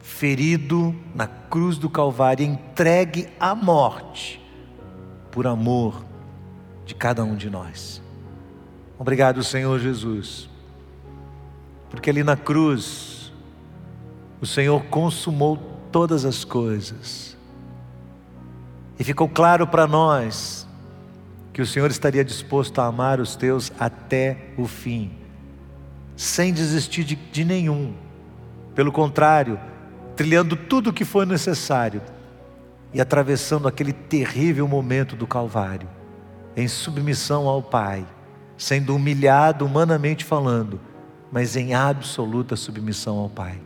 ferido 0.00 0.94
na 1.14 1.26
cruz 1.26 1.78
do 1.78 1.88
Calvário, 1.88 2.44
entregue 2.44 3.28
à 3.40 3.54
morte, 3.54 4.38
por 5.30 5.46
amor 5.46 6.04
de 6.84 6.94
cada 6.94 7.24
um 7.24 7.34
de 7.34 7.48
nós. 7.48 8.03
Obrigado, 8.98 9.42
Senhor 9.42 9.78
Jesus, 9.80 10.48
porque 11.90 12.10
ali 12.10 12.22
na 12.22 12.36
cruz, 12.36 13.32
o 14.40 14.46
Senhor 14.46 14.84
consumou 14.84 15.56
todas 15.90 16.24
as 16.24 16.44
coisas, 16.44 17.36
e 18.98 19.02
ficou 19.02 19.28
claro 19.28 19.66
para 19.66 19.86
nós 19.86 20.66
que 21.52 21.60
o 21.60 21.66
Senhor 21.66 21.90
estaria 21.90 22.24
disposto 22.24 22.80
a 22.80 22.86
amar 22.86 23.20
os 23.20 23.34
teus 23.36 23.72
até 23.78 24.50
o 24.56 24.66
fim, 24.66 25.12
sem 26.16 26.52
desistir 26.52 27.04
de, 27.04 27.16
de 27.16 27.44
nenhum, 27.44 27.94
pelo 28.74 28.92
contrário, 28.92 29.58
trilhando 30.14 30.56
tudo 30.56 30.90
o 30.90 30.92
que 30.92 31.04
foi 31.04 31.26
necessário 31.26 32.00
e 32.92 33.00
atravessando 33.00 33.66
aquele 33.66 33.92
terrível 33.92 34.68
momento 34.68 35.16
do 35.16 35.26
Calvário, 35.26 35.88
em 36.56 36.68
submissão 36.68 37.48
ao 37.48 37.60
Pai, 37.60 38.06
sendo 38.56 38.94
humilhado 38.94 39.64
humanamente 39.64 40.24
falando, 40.24 40.80
mas 41.30 41.56
em 41.56 41.74
absoluta 41.74 42.56
submissão 42.56 43.18
ao 43.18 43.28
Pai. 43.28 43.60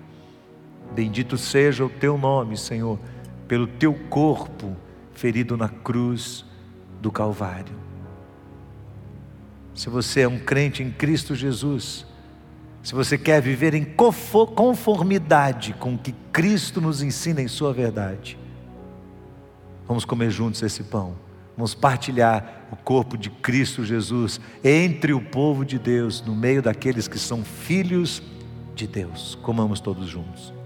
Bendito 0.94 1.36
seja 1.36 1.84
o 1.84 1.90
teu 1.90 2.16
nome, 2.16 2.56
Senhor, 2.56 2.98
pelo 3.46 3.66
teu 3.66 3.92
corpo 3.94 4.76
ferido 5.12 5.56
na 5.56 5.68
cruz 5.68 6.44
do 7.00 7.12
Calvário. 7.12 7.74
Se 9.74 9.88
você 9.90 10.22
é 10.22 10.28
um 10.28 10.38
crente 10.38 10.82
em 10.82 10.90
Cristo 10.90 11.34
Jesus, 11.34 12.06
se 12.82 12.94
você 12.94 13.18
quer 13.18 13.42
viver 13.42 13.74
em 13.74 13.84
conformidade 13.84 15.74
com 15.74 15.94
o 15.94 15.98
que 15.98 16.12
Cristo 16.32 16.80
nos 16.80 17.02
ensina 17.02 17.42
em 17.42 17.48
Sua 17.48 17.72
verdade, 17.72 18.38
vamos 19.86 20.04
comer 20.04 20.30
juntos 20.30 20.62
esse 20.62 20.82
pão, 20.82 21.14
vamos 21.58 21.74
partilhar 21.74 22.68
o 22.70 22.76
corpo 22.76 23.18
de 23.18 23.28
Cristo 23.28 23.84
Jesus 23.84 24.40
entre 24.62 25.12
o 25.12 25.20
povo 25.20 25.64
de 25.64 25.76
Deus, 25.76 26.22
no 26.24 26.32
meio 26.32 26.62
daqueles 26.62 27.08
que 27.08 27.18
são 27.18 27.44
filhos 27.44 28.22
de 28.76 28.86
Deus. 28.86 29.36
Comamos 29.42 29.80
todos 29.80 30.08
juntos. 30.08 30.56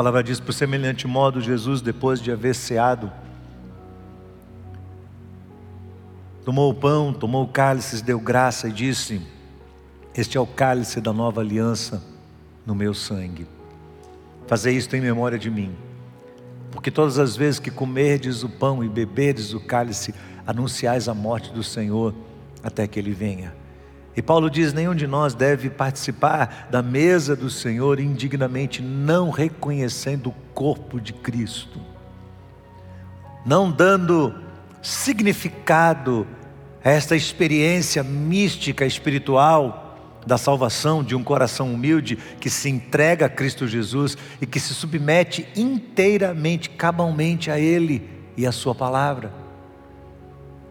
palavra 0.00 0.22
diz: 0.22 0.40
por 0.40 0.54
semelhante 0.54 1.06
modo, 1.06 1.42
Jesus, 1.42 1.82
depois 1.82 2.22
de 2.22 2.32
haver 2.32 2.54
ceado, 2.54 3.12
tomou 6.50 6.72
o 6.72 6.74
pão, 6.74 7.12
tomou 7.12 7.44
o 7.44 7.46
cálice, 7.46 8.02
deu 8.02 8.18
graça 8.18 8.68
e 8.68 8.72
disse: 8.72 9.22
Este 10.12 10.36
é 10.36 10.40
o 10.40 10.46
cálice 10.48 11.00
da 11.00 11.12
nova 11.12 11.40
aliança 11.40 12.02
no 12.66 12.74
meu 12.74 12.92
sangue. 12.92 13.46
Fazei 14.48 14.74
isto 14.76 14.96
em 14.96 15.00
memória 15.00 15.38
de 15.38 15.48
mim. 15.48 15.72
Porque 16.72 16.90
todas 16.90 17.20
as 17.20 17.36
vezes 17.36 17.60
que 17.60 17.70
comerdes 17.70 18.42
o 18.42 18.48
pão 18.48 18.82
e 18.82 18.88
beberdes 18.88 19.54
o 19.54 19.60
cálice, 19.60 20.12
anunciais 20.44 21.08
a 21.08 21.14
morte 21.14 21.52
do 21.52 21.62
Senhor 21.62 22.12
até 22.64 22.84
que 22.88 22.98
ele 22.98 23.12
venha. 23.12 23.54
E 24.16 24.20
Paulo 24.20 24.50
diz: 24.50 24.72
nenhum 24.72 24.96
de 24.96 25.06
nós 25.06 25.34
deve 25.34 25.70
participar 25.70 26.66
da 26.68 26.82
mesa 26.82 27.36
do 27.36 27.48
Senhor 27.48 28.00
indignamente, 28.00 28.82
não 28.82 29.30
reconhecendo 29.30 30.30
o 30.30 30.34
corpo 30.52 31.00
de 31.00 31.12
Cristo, 31.12 31.80
não 33.46 33.70
dando 33.70 34.34
significado 34.82 36.26
esta 36.82 37.14
experiência 37.14 38.02
mística, 38.02 38.86
espiritual 38.86 39.86
da 40.26 40.36
salvação 40.36 41.02
de 41.02 41.14
um 41.14 41.22
coração 41.22 41.72
humilde 41.72 42.16
que 42.38 42.50
se 42.50 42.68
entrega 42.68 43.26
a 43.26 43.28
Cristo 43.28 43.66
Jesus 43.66 44.16
e 44.40 44.46
que 44.46 44.60
se 44.60 44.74
submete 44.74 45.46
inteiramente, 45.56 46.70
cabalmente 46.70 47.50
a 47.50 47.58
Ele 47.58 48.08
e 48.36 48.46
a 48.46 48.52
Sua 48.52 48.74
palavra. 48.74 49.32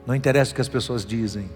Não 0.05 0.16
interessa 0.16 0.51
o 0.51 0.55
que 0.55 0.62
as 0.62 0.68
pessoas 0.68 1.05
dizem, 1.05 1.49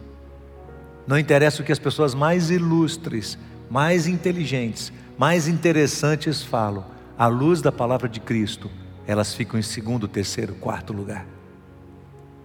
não 1.07 1.17
interessa 1.17 1.61
o 1.61 1.65
que 1.65 1.71
as 1.71 1.79
pessoas 1.79 2.13
mais 2.13 2.49
ilustres, 2.49 3.37
mais 3.69 4.07
inteligentes, 4.07 4.91
mais 5.17 5.47
interessantes 5.47 6.43
falam, 6.43 6.85
à 7.17 7.27
luz 7.27 7.61
da 7.61 7.71
palavra 7.71 8.07
de 8.07 8.19
Cristo, 8.19 8.69
elas 9.05 9.33
ficam 9.33 9.59
em 9.59 9.63
segundo, 9.63 10.07
terceiro, 10.07 10.53
quarto 10.55 10.93
lugar. 10.93 11.25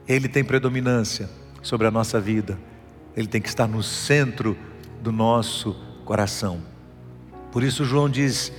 Ele 0.07 0.29
tem 0.29 0.43
predominância 0.43 1.29
sobre 1.69 1.87
a 1.87 1.91
nossa 1.91 2.19
vida, 2.19 2.59
ele 3.15 3.29
tem 3.29 3.43
que 3.43 3.49
estar 3.49 3.69
no 3.69 3.83
centro 3.83 4.57
do 5.03 5.13
nosso 5.13 5.77
coração. 6.03 6.63
Por 7.53 7.63
isso, 7.63 7.85
João 7.85 8.09
diz: 8.09 8.51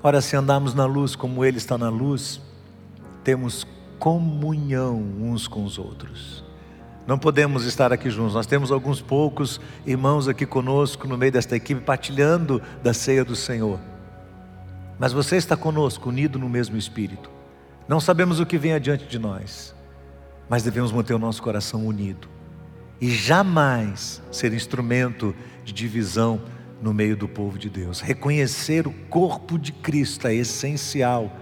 Ora, 0.00 0.20
se 0.20 0.36
andamos 0.36 0.74
na 0.74 0.86
luz 0.86 1.16
como 1.16 1.44
ele 1.44 1.58
está 1.58 1.76
na 1.76 1.88
luz, 1.88 2.40
temos 3.24 3.66
comunhão 3.98 4.96
uns 5.20 5.48
com 5.48 5.64
os 5.64 5.76
outros. 5.76 6.44
Não 7.04 7.18
podemos 7.18 7.64
estar 7.64 7.92
aqui 7.92 8.08
juntos. 8.08 8.34
Nós 8.34 8.46
temos 8.46 8.70
alguns 8.70 9.02
poucos 9.02 9.60
irmãos 9.84 10.28
aqui 10.28 10.46
conosco 10.46 11.08
no 11.08 11.18
meio 11.18 11.32
desta 11.32 11.56
equipe 11.56 11.80
partilhando 11.80 12.62
da 12.82 12.94
ceia 12.94 13.24
do 13.24 13.34
Senhor. 13.34 13.80
Mas 15.00 15.12
você 15.12 15.36
está 15.36 15.56
conosco, 15.56 16.10
unido 16.10 16.38
no 16.38 16.48
mesmo 16.48 16.76
espírito. 16.76 17.28
Não 17.88 17.98
sabemos 17.98 18.38
o 18.38 18.46
que 18.46 18.56
vem 18.56 18.72
adiante 18.72 19.04
de 19.04 19.18
nós, 19.18 19.74
mas 20.48 20.62
devemos 20.62 20.92
manter 20.92 21.14
o 21.14 21.18
nosso 21.18 21.42
coração 21.42 21.86
unido 21.86 22.28
e 23.00 23.10
jamais 23.10 24.22
ser 24.30 24.52
instrumento 24.52 25.34
de 25.64 25.72
divisão 25.72 26.40
no 26.80 26.92
meio 26.92 27.16
do 27.16 27.28
povo 27.28 27.58
de 27.58 27.68
Deus. 27.68 28.00
Reconhecer 28.00 28.86
o 28.86 28.92
corpo 29.08 29.58
de 29.58 29.72
Cristo 29.72 30.26
é 30.26 30.34
essencial 30.34 31.32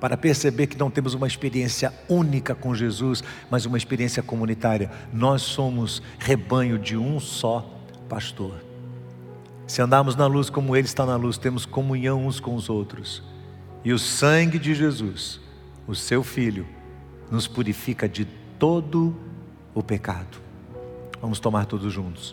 para 0.00 0.16
perceber 0.16 0.66
que 0.66 0.76
não 0.76 0.90
temos 0.90 1.14
uma 1.14 1.26
experiência 1.28 1.92
única 2.08 2.54
com 2.54 2.74
Jesus, 2.74 3.22
mas 3.50 3.66
uma 3.66 3.78
experiência 3.78 4.22
comunitária. 4.22 4.90
Nós 5.12 5.42
somos 5.42 6.02
rebanho 6.18 6.78
de 6.78 6.96
um 6.96 7.20
só 7.20 7.68
pastor. 8.08 8.54
Se 9.64 9.80
andarmos 9.80 10.16
na 10.16 10.26
luz 10.26 10.50
como 10.50 10.76
Ele 10.76 10.86
está 10.86 11.06
na 11.06 11.16
luz, 11.16 11.38
temos 11.38 11.64
comunhão 11.64 12.26
uns 12.26 12.40
com 12.40 12.54
os 12.54 12.68
outros. 12.68 13.22
E 13.84 13.92
o 13.92 13.98
sangue 13.98 14.58
de 14.58 14.74
Jesus, 14.74 15.40
o 15.86 15.94
Seu 15.94 16.22
Filho, 16.22 16.66
nos 17.30 17.46
purifica 17.46 18.08
de 18.08 18.26
todo 18.62 19.12
o 19.74 19.82
pecado. 19.82 20.38
Vamos 21.20 21.40
tomar 21.40 21.66
todos 21.66 21.92
juntos. 21.92 22.32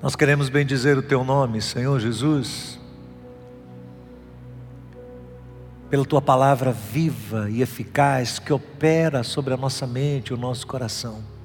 Nós 0.00 0.14
queremos 0.14 0.48
bendizer 0.48 0.96
o 0.96 1.02
teu 1.02 1.24
nome, 1.24 1.60
Senhor 1.60 1.98
Jesus, 1.98 2.78
pela 5.90 6.04
tua 6.04 6.22
palavra 6.22 6.70
viva 6.70 7.50
e 7.50 7.62
eficaz 7.62 8.38
que 8.38 8.52
opera 8.52 9.24
sobre 9.24 9.54
a 9.54 9.56
nossa 9.56 9.88
mente, 9.88 10.32
o 10.32 10.36
nosso 10.36 10.64
coração. 10.68 11.39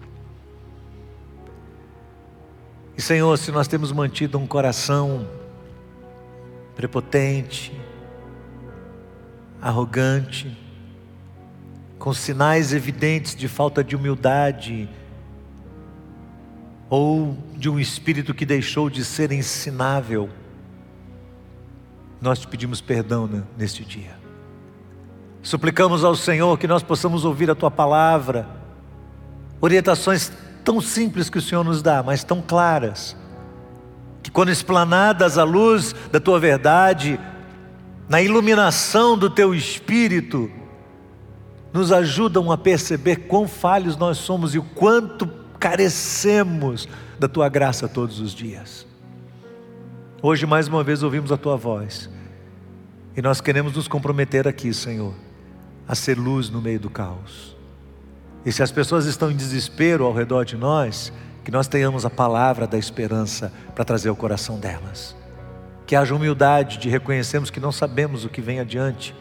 E 2.98 3.02
Senhor, 3.02 3.38
se 3.38 3.52
nós 3.52 3.68
temos 3.68 3.91
mantido 3.91 4.38
um 4.38 4.48
coração 4.48 5.28
prepotente, 6.76 7.78
arrogante, 9.62 10.58
com 12.00 12.14
sinais 12.14 12.74
evidentes 12.74 13.36
de 13.36 13.48
falta 13.48 13.84
de 13.84 13.96
humildade, 13.96 14.88
ou 16.89 17.36
de 17.56 17.70
um 17.70 17.80
espírito 17.80 18.34
que 18.34 18.46
deixou 18.46 18.89
de 18.89 19.04
ser 19.04 19.32
ensinável, 19.32 20.30
nós 22.22 22.39
te 22.39 22.48
pedimos 22.48 22.80
perdão 22.80 23.46
neste 23.58 23.84
dia. 23.84 24.18
Suplicamos 25.41 26.04
ao 26.04 26.16
Senhor 26.16 26.58
que 26.58 26.68
nós 26.68 26.82
possamos 26.82 27.26
ouvir 27.26 27.52
a 27.52 27.56
tua 27.56 27.70
palavra, 27.70 28.48
orientações 29.60 30.32
tão 30.66 30.82
simples 30.82 31.30
que 31.30 31.38
o 31.38 31.41
Senhor 31.41 31.63
nos 31.63 31.84
dá, 31.84 32.01
mas 32.01 32.24
tão 32.24 32.41
claras, 32.41 33.16
que 34.24 34.32
quando 34.32 34.49
explanadas 34.49 35.38
à 35.38 35.43
luz 35.43 35.93
da 36.11 36.20
tua 36.20 36.39
verdade, 36.39 37.20
na 38.09 38.22
iluminação 38.22 39.16
do 39.16 39.30
teu 39.30 39.53
espírito, 39.53 40.51
nos 41.72 41.91
ajudam 41.91 42.51
a 42.51 42.57
perceber 42.57 43.28
quão 43.28 43.47
falhos 43.47 43.95
nós 43.95 44.18
somos 44.18 44.55
e 44.55 44.57
o 44.57 44.63
quanto 44.63 45.28
carecemos 45.59 46.88
da 47.20 47.28
tua 47.28 47.47
graça 47.47 47.88
todos 47.88 48.20
os 48.20 48.34
dias. 48.34 48.88
Hoje, 50.22 50.47
mais 50.47 50.68
uma 50.68 50.84
vez, 50.84 51.03
ouvimos 51.03 51.32
a 51.32 51.38
tua 51.38 51.55
voz 51.55 52.09
e 53.16 53.22
nós 53.22 53.39
queremos 53.39 53.74
nos 53.74 53.88
comprometer 53.88 54.47
aqui, 54.47 54.74
Senhor, 54.74 55.13
a 55.88 55.93
ser 55.93 56.18
luz 56.18 56.49
no 56.49 56.61
meio 56.61 56.80
do 56.80 56.89
caos. 56.89 57.55
E 58.46 58.52
se 58.52 58.62
as 58.62 58.72
pessoas 58.72 59.06
estão 59.06 59.32
em 59.32 59.36
desespero 59.36 60.06
ao 60.06 60.14
redor 60.14 60.46
de 60.46 60.56
nós, 60.56 61.12
que 61.43 61.52
nós 61.52 61.68
tenhamos 61.68 62.06
a 62.06 62.10
palavra 62.10 62.68
da 62.68 62.78
esperança 62.78 63.52
para 63.74 63.84
trazer 63.84 64.10
ao 64.10 64.16
coração 64.16 64.60
delas. 64.60 65.16
Que 65.88 65.96
haja 65.96 66.14
humildade 66.14 66.78
de 66.78 66.89
reconhecermos 66.89 67.50
que 67.50 67.60
não 67.60 67.72
sabemos 67.72 68.24
o 68.26 68.30
que 68.30 68.41
vem 68.41 68.60
adiante 68.60 69.16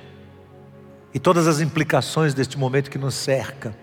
e 1.14 1.18
todas 1.18 1.46
as 1.46 1.60
implicações 1.60 2.34
deste 2.34 2.58
momento 2.58 2.90
que 2.90 2.98
nos 2.98 3.14
cerca, 3.14 3.76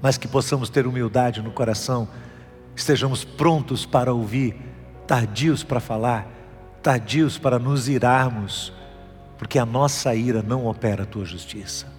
mas 0.00 0.16
que 0.16 0.26
possamos 0.26 0.70
ter 0.70 0.86
humildade 0.86 1.42
no 1.42 1.50
coração, 1.50 2.08
estejamos 2.74 3.24
prontos 3.24 3.84
para 3.84 4.14
ouvir, 4.14 4.56
tardios 5.06 5.62
para 5.62 5.80
falar, 5.80 6.26
tardios 6.82 7.36
para 7.36 7.58
nos 7.58 7.88
irarmos, 7.88 8.72
porque 9.36 9.58
a 9.58 9.66
nossa 9.66 10.14
ira 10.14 10.42
não 10.42 10.66
opera 10.66 11.02
a 11.02 11.06
tua 11.06 11.26
justiça. 11.26 11.97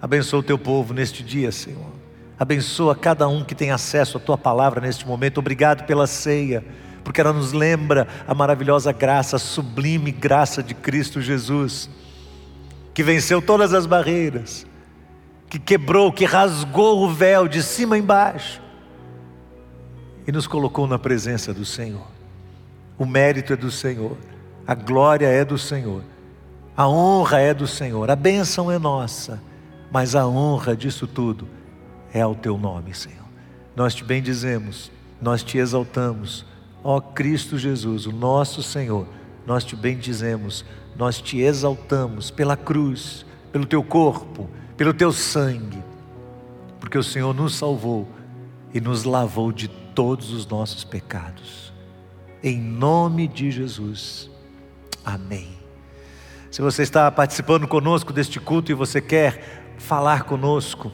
Abençoa 0.00 0.40
o 0.40 0.42
teu 0.42 0.58
povo 0.58 0.92
neste 0.92 1.22
dia, 1.22 1.50
Senhor. 1.50 1.96
Abençoa 2.38 2.94
cada 2.94 3.26
um 3.26 3.42
que 3.42 3.54
tem 3.54 3.70
acesso 3.70 4.18
à 4.18 4.20
tua 4.20 4.36
palavra 4.36 4.80
neste 4.80 5.06
momento. 5.06 5.38
Obrigado 5.38 5.86
pela 5.86 6.06
ceia, 6.06 6.62
porque 7.02 7.20
ela 7.20 7.32
nos 7.32 7.52
lembra 7.52 8.06
a 8.28 8.34
maravilhosa 8.34 8.92
graça, 8.92 9.36
a 9.36 9.38
sublime 9.38 10.12
graça 10.12 10.62
de 10.62 10.74
Cristo 10.74 11.20
Jesus, 11.20 11.88
que 12.92 13.02
venceu 13.02 13.40
todas 13.40 13.72
as 13.72 13.86
barreiras, 13.86 14.66
que 15.48 15.58
quebrou, 15.58 16.12
que 16.12 16.26
rasgou 16.26 17.02
o 17.04 17.12
véu 17.12 17.48
de 17.48 17.62
cima 17.62 17.96
embaixo 17.96 18.60
e 20.26 20.32
nos 20.32 20.46
colocou 20.46 20.86
na 20.86 20.98
presença 20.98 21.54
do 21.54 21.64
Senhor. 21.64 22.06
O 22.98 23.06
mérito 23.06 23.54
é 23.54 23.56
do 23.56 23.70
Senhor, 23.70 24.16
a 24.66 24.74
glória 24.74 25.26
é 25.26 25.44
do 25.44 25.56
Senhor, 25.56 26.02
a 26.76 26.86
honra 26.86 27.40
é 27.40 27.54
do 27.54 27.66
Senhor, 27.66 28.10
a 28.10 28.16
bênção 28.16 28.70
é 28.70 28.78
nossa 28.78 29.40
mas 29.90 30.14
a 30.14 30.26
honra 30.26 30.76
disso 30.76 31.06
tudo 31.06 31.48
é 32.12 32.20
ao 32.20 32.34
teu 32.34 32.56
nome, 32.58 32.94
Senhor. 32.94 33.26
Nós 33.74 33.94
te 33.94 34.04
bendizemos, 34.04 34.90
nós 35.20 35.42
te 35.42 35.58
exaltamos, 35.58 36.44
ó 36.82 37.00
Cristo 37.00 37.58
Jesus, 37.58 38.06
o 38.06 38.12
nosso 38.12 38.62
Senhor, 38.62 39.06
nós 39.46 39.64
te 39.64 39.76
bendizemos, 39.76 40.64
nós 40.96 41.20
te 41.20 41.40
exaltamos 41.40 42.30
pela 42.30 42.56
cruz, 42.56 43.26
pelo 43.52 43.66
teu 43.66 43.82
corpo, 43.82 44.48
pelo 44.76 44.94
teu 44.94 45.12
sangue, 45.12 45.82
porque 46.80 46.98
o 46.98 47.02
Senhor 47.02 47.34
nos 47.34 47.54
salvou 47.54 48.08
e 48.72 48.80
nos 48.80 49.04
lavou 49.04 49.52
de 49.52 49.68
todos 49.68 50.32
os 50.32 50.46
nossos 50.46 50.84
pecados. 50.84 51.72
Em 52.42 52.60
nome 52.60 53.26
de 53.26 53.50
Jesus. 53.50 54.30
Amém. 55.04 55.48
Se 56.50 56.62
você 56.62 56.82
está 56.82 57.10
participando 57.10 57.66
conosco 57.66 58.12
deste 58.12 58.38
culto 58.38 58.70
e 58.70 58.74
você 58.74 59.00
quer 59.00 59.65
falar 59.78 60.24
conosco. 60.24 60.90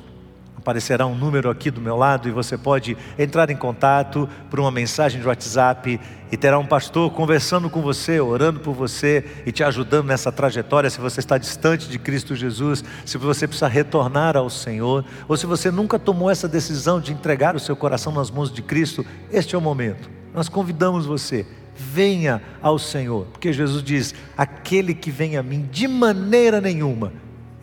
Aparecerá 0.56 1.04
um 1.06 1.14
número 1.16 1.50
aqui 1.50 1.72
do 1.72 1.80
meu 1.80 1.96
lado 1.96 2.28
e 2.28 2.30
você 2.30 2.56
pode 2.56 2.96
entrar 3.18 3.50
em 3.50 3.56
contato 3.56 4.28
por 4.48 4.60
uma 4.60 4.70
mensagem 4.70 5.20
de 5.20 5.26
WhatsApp 5.26 6.00
e 6.30 6.36
terá 6.36 6.56
um 6.56 6.64
pastor 6.64 7.10
conversando 7.10 7.68
com 7.68 7.82
você, 7.82 8.20
orando 8.20 8.60
por 8.60 8.72
você 8.72 9.24
e 9.44 9.50
te 9.50 9.64
ajudando 9.64 10.06
nessa 10.06 10.30
trajetória. 10.30 10.88
Se 10.88 11.00
você 11.00 11.18
está 11.18 11.36
distante 11.36 11.88
de 11.88 11.98
Cristo 11.98 12.36
Jesus, 12.36 12.84
se 13.04 13.18
você 13.18 13.48
precisa 13.48 13.66
retornar 13.66 14.36
ao 14.36 14.48
Senhor, 14.48 15.04
ou 15.26 15.36
se 15.36 15.46
você 15.46 15.68
nunca 15.68 15.98
tomou 15.98 16.30
essa 16.30 16.46
decisão 16.46 17.00
de 17.00 17.12
entregar 17.12 17.56
o 17.56 17.60
seu 17.60 17.74
coração 17.74 18.12
nas 18.12 18.30
mãos 18.30 18.52
de 18.52 18.62
Cristo, 18.62 19.04
este 19.32 19.56
é 19.56 19.58
o 19.58 19.60
momento. 19.60 20.08
Nós 20.32 20.48
convidamos 20.48 21.06
você 21.06 21.44
venha 21.74 22.40
ao 22.60 22.78
Senhor, 22.78 23.26
porque 23.32 23.52
Jesus 23.52 23.82
diz: 23.82 24.14
aquele 24.36 24.94
que 24.94 25.10
vem 25.10 25.36
a 25.36 25.42
mim, 25.42 25.68
de 25.72 25.88
maneira 25.88 26.60
nenhuma 26.60 27.12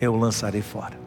eu 0.00 0.14
lançarei 0.16 0.62
fora. 0.62 0.99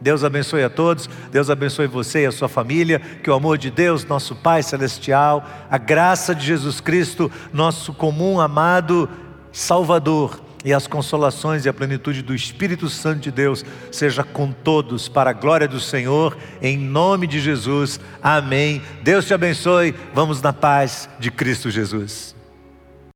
Deus 0.00 0.24
abençoe 0.24 0.64
a 0.64 0.70
todos, 0.70 1.08
Deus 1.30 1.50
abençoe 1.50 1.86
você 1.86 2.22
e 2.22 2.26
a 2.26 2.32
sua 2.32 2.48
família, 2.48 3.00
que 3.22 3.30
o 3.30 3.34
amor 3.34 3.58
de 3.58 3.70
Deus, 3.70 4.04
nosso 4.04 4.34
Pai 4.34 4.62
Celestial, 4.62 5.44
a 5.70 5.78
graça 5.78 6.34
de 6.34 6.46
Jesus 6.46 6.80
Cristo, 6.80 7.30
nosso 7.52 7.92
comum, 7.92 8.40
amado 8.40 9.08
Salvador, 9.52 10.40
e 10.64 10.72
as 10.72 10.86
consolações 10.86 11.64
e 11.64 11.68
a 11.68 11.72
plenitude 11.72 12.22
do 12.22 12.34
Espírito 12.34 12.88
Santo 12.88 13.20
de 13.20 13.30
Deus 13.30 13.64
seja 13.90 14.22
com 14.22 14.52
todos, 14.52 15.08
para 15.08 15.30
a 15.30 15.34
glória 15.34 15.66
do 15.66 15.80
Senhor, 15.80 16.36
em 16.60 16.76
nome 16.76 17.26
de 17.26 17.40
Jesus, 17.40 17.98
amém. 18.22 18.82
Deus 19.02 19.26
te 19.26 19.34
abençoe, 19.34 19.94
vamos 20.14 20.42
na 20.42 20.52
paz 20.52 21.08
de 21.18 21.30
Cristo 21.30 21.70
Jesus. 21.70 22.39